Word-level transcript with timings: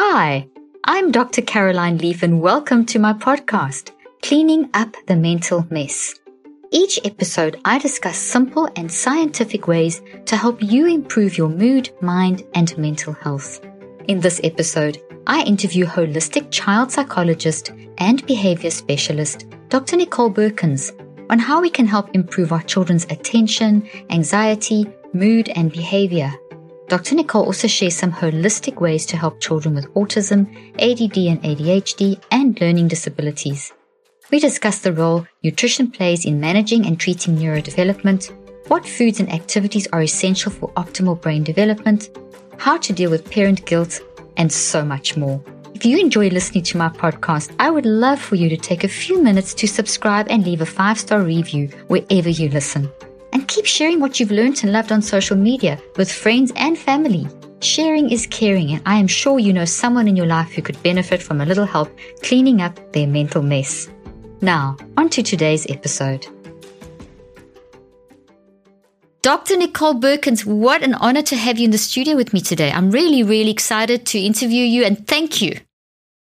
Hi, 0.00 0.46
I'm 0.84 1.10
Dr. 1.10 1.42
Caroline 1.42 1.98
Leaf, 1.98 2.22
and 2.22 2.40
welcome 2.40 2.86
to 2.86 3.00
my 3.00 3.12
podcast, 3.14 3.90
Cleaning 4.22 4.70
Up 4.72 4.96
the 5.08 5.16
Mental 5.16 5.66
Mess. 5.70 6.14
Each 6.70 7.00
episode, 7.04 7.60
I 7.64 7.80
discuss 7.80 8.16
simple 8.16 8.68
and 8.76 8.92
scientific 8.92 9.66
ways 9.66 10.00
to 10.26 10.36
help 10.36 10.62
you 10.62 10.86
improve 10.86 11.36
your 11.36 11.48
mood, 11.48 11.90
mind, 12.00 12.44
and 12.54 12.78
mental 12.78 13.12
health. 13.12 13.60
In 14.06 14.20
this 14.20 14.40
episode, 14.44 14.98
I 15.26 15.42
interview 15.42 15.84
holistic 15.84 16.52
child 16.52 16.92
psychologist 16.92 17.72
and 17.98 18.24
behavior 18.24 18.70
specialist, 18.70 19.46
Dr. 19.68 19.96
Nicole 19.96 20.30
Beurkens, 20.30 20.92
on 21.28 21.40
how 21.40 21.60
we 21.60 21.70
can 21.70 21.88
help 21.88 22.14
improve 22.14 22.52
our 22.52 22.62
children's 22.62 23.06
attention, 23.06 23.88
anxiety, 24.10 24.86
mood, 25.12 25.48
and 25.56 25.72
behavior. 25.72 26.32
Dr. 26.88 27.16
Nicole 27.16 27.44
also 27.44 27.68
shares 27.68 27.96
some 27.96 28.10
holistic 28.10 28.80
ways 28.80 29.04
to 29.06 29.16
help 29.18 29.40
children 29.40 29.74
with 29.74 29.92
autism, 29.92 30.46
ADD 30.76 31.18
and 31.18 31.42
ADHD, 31.42 32.18
and 32.30 32.58
learning 32.62 32.88
disabilities. 32.88 33.72
We 34.30 34.40
discuss 34.40 34.78
the 34.78 34.94
role 34.94 35.26
nutrition 35.44 35.90
plays 35.90 36.24
in 36.24 36.40
managing 36.40 36.86
and 36.86 36.98
treating 36.98 37.36
neurodevelopment, 37.36 38.32
what 38.68 38.86
foods 38.86 39.20
and 39.20 39.30
activities 39.30 39.86
are 39.92 40.02
essential 40.02 40.50
for 40.50 40.72
optimal 40.72 41.20
brain 41.20 41.44
development, 41.44 42.08
how 42.56 42.78
to 42.78 42.92
deal 42.94 43.10
with 43.10 43.30
parent 43.30 43.66
guilt, 43.66 44.00
and 44.38 44.50
so 44.50 44.82
much 44.82 45.16
more. 45.16 45.42
If 45.74 45.84
you 45.84 45.98
enjoy 45.98 46.28
listening 46.28 46.64
to 46.64 46.78
my 46.78 46.88
podcast, 46.88 47.54
I 47.58 47.70
would 47.70 47.86
love 47.86 48.20
for 48.20 48.34
you 48.34 48.48
to 48.48 48.56
take 48.56 48.84
a 48.84 48.88
few 48.88 49.22
minutes 49.22 49.52
to 49.54 49.68
subscribe 49.68 50.26
and 50.30 50.44
leave 50.44 50.62
a 50.62 50.66
five 50.66 50.98
star 50.98 51.22
review 51.22 51.68
wherever 51.88 52.30
you 52.30 52.48
listen. 52.48 52.90
And 53.32 53.46
keep 53.46 53.66
sharing 53.66 54.00
what 54.00 54.18
you've 54.18 54.30
learned 54.30 54.62
and 54.62 54.72
loved 54.72 54.92
on 54.92 55.02
social 55.02 55.36
media 55.36 55.80
with 55.96 56.10
friends 56.10 56.52
and 56.56 56.78
family. 56.78 57.26
Sharing 57.60 58.10
is 58.10 58.26
caring, 58.26 58.70
and 58.72 58.82
I 58.86 58.96
am 58.96 59.06
sure 59.06 59.38
you 59.38 59.52
know 59.52 59.64
someone 59.64 60.06
in 60.06 60.16
your 60.16 60.26
life 60.26 60.52
who 60.52 60.62
could 60.62 60.82
benefit 60.82 61.22
from 61.22 61.40
a 61.40 61.46
little 61.46 61.66
help 61.66 61.90
cleaning 62.22 62.62
up 62.62 62.92
their 62.92 63.06
mental 63.06 63.42
mess. 63.42 63.88
Now, 64.40 64.76
on 64.96 65.08
to 65.10 65.22
today's 65.22 65.68
episode. 65.68 66.26
Dr. 69.22 69.56
Nicole 69.56 69.94
Beurkens, 69.94 70.46
what 70.46 70.82
an 70.82 70.94
honor 70.94 71.22
to 71.22 71.36
have 71.36 71.58
you 71.58 71.64
in 71.64 71.72
the 71.72 71.78
studio 71.78 72.14
with 72.14 72.32
me 72.32 72.40
today. 72.40 72.70
I'm 72.70 72.90
really, 72.90 73.24
really 73.24 73.50
excited 73.50 74.06
to 74.06 74.18
interview 74.18 74.64
you 74.64 74.84
and 74.84 75.06
thank 75.06 75.42
you. 75.42 75.58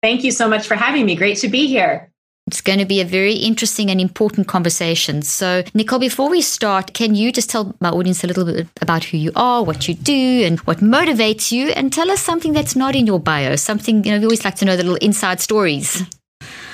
Thank 0.02 0.24
you 0.24 0.32
so 0.32 0.48
much 0.48 0.66
for 0.66 0.76
having 0.76 1.06
me. 1.06 1.16
Great 1.16 1.38
to 1.40 1.50
be 1.50 1.68
here. 1.68 2.10
It's 2.48 2.62
going 2.62 2.78
to 2.78 2.86
be 2.86 3.02
a 3.02 3.06
very 3.06 3.34
interesting 3.34 3.90
and 3.90 4.00
important 4.00 4.48
conversation. 4.48 5.24
So, 5.24 5.64
Nicole, 5.74 5.98
before 5.98 6.30
we 6.30 6.42
start, 6.42 6.94
can 6.94 7.16
you 7.16 7.32
just 7.32 7.50
tell 7.50 7.76
my 7.80 7.90
audience 7.90 8.24
a 8.24 8.28
little 8.28 8.46
bit 8.46 8.68
about 8.82 9.04
who 9.06 9.18
you 9.18 9.32
are, 9.36 9.64
what 9.64 9.88
you 9.88 9.96
do, 9.96 10.44
and 10.46 10.60
what 10.60 10.78
motivates 10.78 11.52
you, 11.52 11.70
and 11.70 11.92
tell 11.92 12.12
us 12.12 12.22
something 12.22 12.54
that's 12.54 12.76
not 12.76 12.96
in 12.96 13.08
your 13.08 13.20
bio, 13.20 13.56
something, 13.56 14.04
you 14.04 14.12
know, 14.12 14.20
we 14.20 14.26
always 14.26 14.46
like 14.46 14.54
to 14.58 14.66
know 14.66 14.78
the 14.78 14.84
little 14.84 14.98
inside 14.98 15.42
stories. 15.42 16.04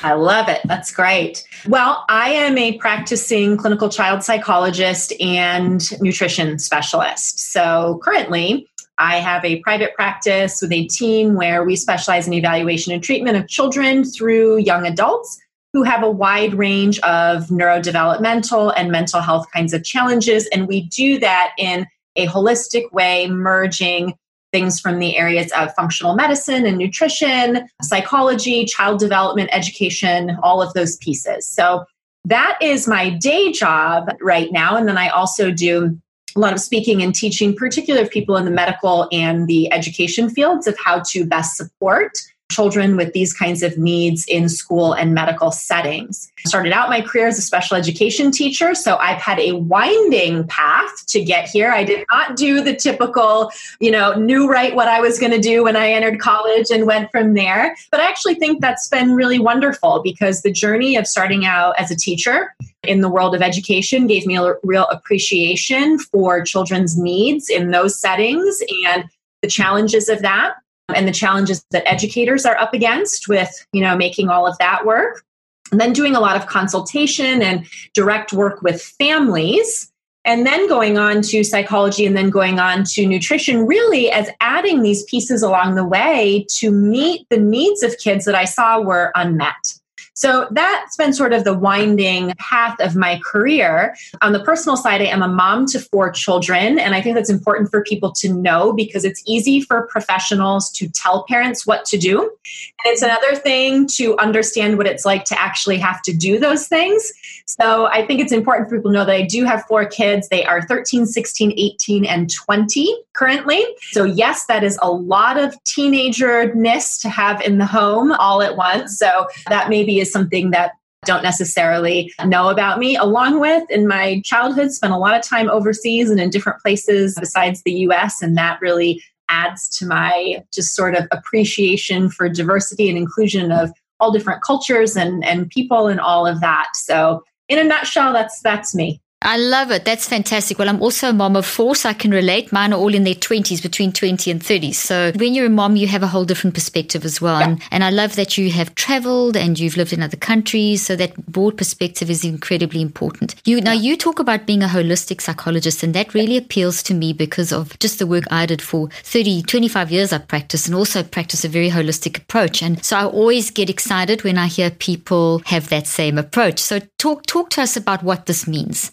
I 0.03 0.11
love 0.11 0.49
it. 0.49 0.59
That's 0.65 0.91
great. 0.91 1.47
Well, 1.65 2.03
I 2.09 2.31
am 2.31 2.57
a 2.57 2.77
practicing 2.77 3.55
clinical 3.55 3.87
child 3.87 4.23
psychologist 4.23 5.13
and 5.21 5.81
nutrition 6.01 6.59
specialist. 6.59 7.53
So, 7.53 8.01
currently, 8.03 8.67
I 8.97 9.19
have 9.19 9.45
a 9.45 9.61
private 9.61 9.95
practice 9.95 10.61
with 10.61 10.73
a 10.73 10.85
team 10.87 11.35
where 11.35 11.63
we 11.63 11.77
specialize 11.77 12.27
in 12.27 12.33
evaluation 12.33 12.91
and 12.91 13.01
treatment 13.01 13.37
of 13.37 13.47
children 13.47 14.03
through 14.03 14.57
young 14.57 14.85
adults 14.85 15.39
who 15.73 15.83
have 15.83 16.03
a 16.03 16.11
wide 16.11 16.53
range 16.53 16.99
of 16.99 17.47
neurodevelopmental 17.47 18.73
and 18.75 18.91
mental 18.91 19.21
health 19.21 19.47
kinds 19.53 19.73
of 19.73 19.83
challenges. 19.83 20.47
And 20.47 20.67
we 20.67 20.83
do 20.83 21.19
that 21.19 21.53
in 21.57 21.87
a 22.15 22.27
holistic 22.27 22.91
way, 22.91 23.27
merging 23.27 24.15
things 24.51 24.81
from 24.81 24.99
the 24.99 25.17
areas 25.17 25.51
of 25.53 25.73
functional 25.75 26.13
medicine 26.13 26.65
and 26.65 26.77
nutrition, 26.77 27.69
psychology, 27.81 28.65
child 28.65 28.99
development, 28.99 29.49
education, 29.53 30.37
all 30.43 30.61
of 30.61 30.73
those 30.73 30.97
pieces. 30.97 31.47
So 31.47 31.85
that 32.25 32.57
is 32.61 32.87
my 32.87 33.09
day 33.09 33.51
job 33.53 34.09
right 34.21 34.51
now. 34.51 34.75
And 34.75 34.87
then 34.87 34.97
I 34.97 35.07
also 35.07 35.51
do 35.51 35.97
a 36.35 36.39
lot 36.39 36.53
of 36.53 36.59
speaking 36.59 37.01
and 37.01 37.15
teaching, 37.15 37.55
particularly 37.55 38.05
of 38.05 38.11
people 38.11 38.37
in 38.37 38.45
the 38.45 38.51
medical 38.51 39.07
and 39.11 39.47
the 39.47 39.71
education 39.71 40.29
fields 40.29 40.67
of 40.67 40.77
how 40.77 41.01
to 41.07 41.25
best 41.25 41.57
support 41.57 42.17
children 42.51 42.97
with 42.97 43.13
these 43.13 43.33
kinds 43.33 43.63
of 43.63 43.77
needs 43.77 44.25
in 44.27 44.49
school 44.49 44.93
and 44.93 45.13
medical 45.13 45.51
settings. 45.51 46.31
I 46.45 46.49
started 46.49 46.73
out 46.73 46.89
my 46.89 47.01
career 47.01 47.27
as 47.27 47.39
a 47.39 47.41
special 47.41 47.77
education 47.77 48.31
teacher, 48.31 48.75
so 48.75 48.97
I've 48.97 49.21
had 49.21 49.39
a 49.39 49.53
winding 49.53 50.45
path 50.47 51.05
to 51.07 51.23
get 51.23 51.49
here. 51.49 51.71
I 51.71 51.83
did 51.83 52.05
not 52.11 52.35
do 52.35 52.61
the 52.61 52.75
typical, 52.75 53.51
you 53.79 53.89
know, 53.89 54.13
knew 54.13 54.47
right 54.47 54.75
what 54.75 54.87
I 54.87 54.99
was 54.99 55.17
going 55.17 55.31
to 55.31 55.39
do 55.39 55.63
when 55.63 55.75
I 55.75 55.91
entered 55.91 56.19
college 56.19 56.67
and 56.69 56.85
went 56.85 57.09
from 57.11 57.33
there. 57.33 57.75
But 57.89 58.01
I 58.01 58.07
actually 58.07 58.35
think 58.35 58.61
that's 58.61 58.87
been 58.89 59.13
really 59.13 59.39
wonderful 59.39 60.01
because 60.03 60.41
the 60.41 60.51
journey 60.51 60.95
of 60.95 61.07
starting 61.07 61.45
out 61.45 61.79
as 61.79 61.89
a 61.89 61.95
teacher 61.95 62.53
in 62.83 63.01
the 63.01 63.09
world 63.09 63.35
of 63.35 63.41
education 63.41 64.07
gave 64.07 64.25
me 64.25 64.37
a 64.37 64.55
real 64.63 64.87
appreciation 64.91 65.99
for 65.99 66.43
children's 66.43 66.97
needs 66.97 67.49
in 67.49 67.71
those 67.71 67.99
settings 67.99 68.61
and 68.85 69.05
the 69.41 69.47
challenges 69.47 70.09
of 70.09 70.21
that 70.21 70.55
and 70.95 71.07
the 71.07 71.11
challenges 71.11 71.63
that 71.71 71.89
educators 71.91 72.45
are 72.45 72.57
up 72.57 72.73
against 72.73 73.27
with 73.27 73.65
you 73.73 73.81
know 73.81 73.95
making 73.95 74.29
all 74.29 74.47
of 74.47 74.57
that 74.59 74.85
work. 74.85 75.23
And 75.71 75.79
then 75.79 75.93
doing 75.93 76.17
a 76.17 76.19
lot 76.19 76.35
of 76.35 76.47
consultation 76.47 77.41
and 77.41 77.65
direct 77.93 78.33
work 78.33 78.61
with 78.61 78.81
families 78.81 79.91
and 80.23 80.45
then 80.45 80.67
going 80.67 80.97
on 80.97 81.21
to 81.23 81.43
psychology 81.43 82.05
and 82.05 82.15
then 82.15 82.29
going 82.29 82.59
on 82.59 82.83
to 82.83 83.05
nutrition 83.05 83.65
really 83.65 84.11
as 84.11 84.29
adding 84.39 84.81
these 84.81 85.03
pieces 85.05 85.41
along 85.41 85.75
the 85.75 85.85
way 85.85 86.45
to 86.49 86.71
meet 86.71 87.25
the 87.29 87.37
needs 87.37 87.83
of 87.83 87.97
kids 87.97 88.25
that 88.25 88.35
i 88.35 88.45
saw 88.45 88.79
were 88.79 89.11
unmet 89.15 89.79
so 90.21 90.47
that's 90.51 90.95
been 90.97 91.13
sort 91.13 91.33
of 91.33 91.45
the 91.45 91.53
winding 91.55 92.35
path 92.37 92.79
of 92.79 92.95
my 92.95 93.19
career. 93.25 93.95
On 94.21 94.33
the 94.33 94.39
personal 94.43 94.77
side, 94.77 95.01
I 95.01 95.05
am 95.05 95.23
a 95.23 95.27
mom 95.27 95.65
to 95.69 95.79
four 95.79 96.11
children. 96.11 96.77
And 96.77 96.93
I 96.93 97.01
think 97.01 97.15
that's 97.15 97.31
important 97.31 97.71
for 97.71 97.83
people 97.83 98.11
to 98.11 98.31
know 98.31 98.71
because 98.71 99.03
it's 99.03 99.23
easy 99.25 99.61
for 99.61 99.87
professionals 99.87 100.69
to 100.73 100.87
tell 100.89 101.23
parents 101.23 101.65
what 101.65 101.85
to 101.85 101.97
do. 101.97 102.21
And 102.21 102.93
it's 102.93 103.01
another 103.01 103.35
thing 103.35 103.87
to 103.95 104.15
understand 104.19 104.77
what 104.77 104.85
it's 104.85 105.05
like 105.05 105.25
to 105.25 105.41
actually 105.41 105.79
have 105.79 106.03
to 106.03 106.13
do 106.13 106.37
those 106.37 106.67
things. 106.67 107.11
So 107.47 107.87
I 107.87 108.05
think 108.05 108.21
it's 108.21 108.31
important 108.31 108.69
for 108.69 108.77
people 108.77 108.91
to 108.91 108.97
know 108.99 109.05
that 109.05 109.15
I 109.15 109.23
do 109.23 109.43
have 109.45 109.65
four 109.65 109.85
kids. 109.85 110.29
They 110.29 110.45
are 110.45 110.61
13, 110.61 111.07
16, 111.07 111.53
18, 111.57 112.05
and 112.05 112.31
20 112.31 112.95
currently. 113.13 113.65
So, 113.91 114.03
yes, 114.03 114.45
that 114.45 114.63
is 114.63 114.79
a 114.81 114.91
lot 114.91 115.37
of 115.37 115.61
teenagerness 115.63 116.99
to 116.99 117.09
have 117.09 117.41
in 117.41 117.57
the 117.57 117.65
home 117.65 118.11
all 118.13 118.41
at 118.41 118.55
once. 118.55 118.97
So, 118.97 119.27
that 119.49 119.69
maybe 119.69 119.99
is 119.99 120.10
something 120.11 120.51
that 120.51 120.71
don't 121.05 121.23
necessarily 121.23 122.13
know 122.25 122.49
about 122.49 122.77
me 122.77 122.95
along 122.95 123.39
with 123.39 123.63
in 123.71 123.87
my 123.87 124.21
childhood 124.23 124.71
spent 124.71 124.93
a 124.93 124.97
lot 124.97 125.15
of 125.15 125.23
time 125.23 125.49
overseas 125.49 126.11
and 126.11 126.19
in 126.19 126.29
different 126.29 126.61
places 126.61 127.15
besides 127.19 127.63
the 127.63 127.71
US 127.71 128.21
and 128.21 128.37
that 128.37 128.61
really 128.61 129.01
adds 129.27 129.67
to 129.79 129.87
my 129.87 130.43
just 130.53 130.75
sort 130.75 130.93
of 130.93 131.07
appreciation 131.11 132.09
for 132.09 132.29
diversity 132.29 132.87
and 132.87 132.97
inclusion 132.97 133.51
of 133.51 133.71
all 133.99 134.11
different 134.11 134.43
cultures 134.43 134.95
and 134.95 135.23
and 135.25 135.49
people 135.49 135.87
and 135.87 135.99
all 135.99 136.27
of 136.27 136.41
that. 136.41 136.69
So 136.75 137.23
in 137.47 137.57
a 137.57 137.63
nutshell 137.63 138.13
that's 138.13 138.39
that's 138.41 138.75
me 138.75 139.01
I 139.23 139.37
love 139.37 139.69
it. 139.69 139.85
That's 139.85 140.09
fantastic. 140.09 140.57
Well, 140.57 140.67
I'm 140.67 140.81
also 140.81 141.09
a 141.09 141.13
mom 141.13 141.35
of 141.35 141.45
four, 141.45 141.75
so 141.75 141.89
I 141.89 141.93
can 141.93 142.09
relate. 142.09 142.51
Mine 142.51 142.73
are 142.73 142.79
all 142.79 142.93
in 142.93 143.03
their 143.03 143.13
20s, 143.13 143.61
between 143.61 143.91
20 143.91 144.31
and 144.31 144.43
30. 144.43 144.71
So 144.71 145.11
when 145.15 145.35
you're 145.35 145.45
a 145.45 145.49
mom, 145.49 145.75
you 145.75 145.85
have 145.87 146.01
a 146.01 146.07
whole 146.07 146.25
different 146.25 146.55
perspective 146.55 147.05
as 147.05 147.21
well. 147.21 147.39
Yeah. 147.39 147.49
And, 147.49 147.61
and 147.69 147.83
I 147.83 147.91
love 147.91 148.15
that 148.15 148.39
you 148.39 148.49
have 148.51 148.73
traveled 148.73 149.37
and 149.37 149.59
you've 149.59 149.77
lived 149.77 149.93
in 149.93 150.01
other 150.01 150.17
countries. 150.17 150.83
So 150.83 150.95
that 150.95 151.15
broad 151.27 151.55
perspective 151.55 152.09
is 152.09 152.25
incredibly 152.25 152.81
important. 152.81 153.35
You 153.45 153.61
Now, 153.61 153.73
you 153.73 153.95
talk 153.95 154.17
about 154.17 154.47
being 154.47 154.63
a 154.63 154.67
holistic 154.67 155.21
psychologist, 155.21 155.83
and 155.83 155.93
that 155.93 156.15
really 156.15 156.35
appeals 156.35 156.81
to 156.83 156.95
me 156.95 157.13
because 157.13 157.53
of 157.53 157.77
just 157.77 157.99
the 157.99 158.07
work 158.07 158.23
I 158.31 158.47
did 158.47 158.61
for 158.61 158.89
30, 159.03 159.43
25 159.43 159.91
years 159.91 160.11
I 160.11 160.17
practice 160.17 160.65
and 160.65 160.73
also 160.73 161.03
practice 161.03 161.45
a 161.45 161.49
very 161.49 161.69
holistic 161.69 162.17
approach. 162.17 162.63
And 162.63 162.83
so 162.83 162.97
I 162.97 163.05
always 163.05 163.51
get 163.51 163.69
excited 163.69 164.23
when 164.23 164.39
I 164.39 164.47
hear 164.47 164.71
people 164.71 165.43
have 165.45 165.69
that 165.69 165.85
same 165.85 166.17
approach. 166.17 166.57
So 166.57 166.79
talk, 166.97 167.27
talk 167.27 167.51
to 167.51 167.61
us 167.61 167.77
about 167.77 168.01
what 168.01 168.25
this 168.25 168.47
means. 168.47 168.91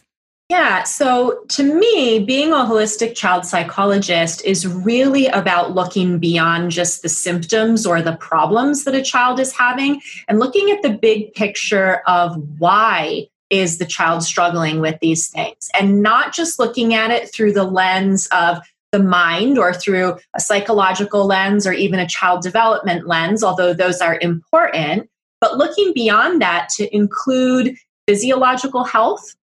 Yeah, 0.49 0.85
so 0.85 1.45
to 1.51 1.63
me, 1.63 2.21
being 2.21 2.53
a 2.53 2.65
holistic 2.65 3.15
child 3.15 3.45
psychologist 3.45 4.43
is 4.47 4.67
really 4.67 5.27
about 5.27 5.75
looking 5.75 6.19
beyond 6.19 6.71
just 6.71 7.03
the 7.03 7.11
symptoms 7.11 7.85
or 7.85 8.01
the 8.01 8.17
problems 8.17 8.85
that 8.85 8.95
a 8.95 9.03
child 9.03 9.41
is 9.41 9.53
having 9.53 10.01
and 10.27 10.39
looking 10.39 10.71
at 10.71 10.81
the 10.81 10.89
big 10.89 11.35
picture 11.35 12.01
of 12.07 12.35
why 12.59 13.29
is 13.51 13.77
the 13.77 13.85
child 13.85 14.23
struggling 14.23 14.81
with 14.81 14.99
these 15.01 15.29
things 15.29 15.69
and 15.79 16.03
not 16.03 16.33
just 16.33 16.59
looking 16.59 16.95
at 16.95 17.11
it 17.11 17.31
through 17.31 17.53
the 17.53 17.65
lens 17.65 18.27
of 18.33 18.59
the 18.93 19.03
mind 19.03 19.59
or 19.59 19.75
through 19.75 20.17
a 20.35 20.41
psychological 20.41 21.27
lens 21.27 21.67
or 21.67 21.75
even 21.75 22.01
a 22.01 22.09
child 22.09 22.41
development 22.41 23.07
lens, 23.07 23.45
although 23.45 23.75
those 23.75 24.01
are 24.01 24.19
important, 24.23 25.11
but 25.43 25.59
looking 25.59 25.93
beyond 25.95 26.41
that 26.41 26.71
to 26.71 26.95
include 26.95 27.77
physiological 28.07 28.85
health 28.85 29.35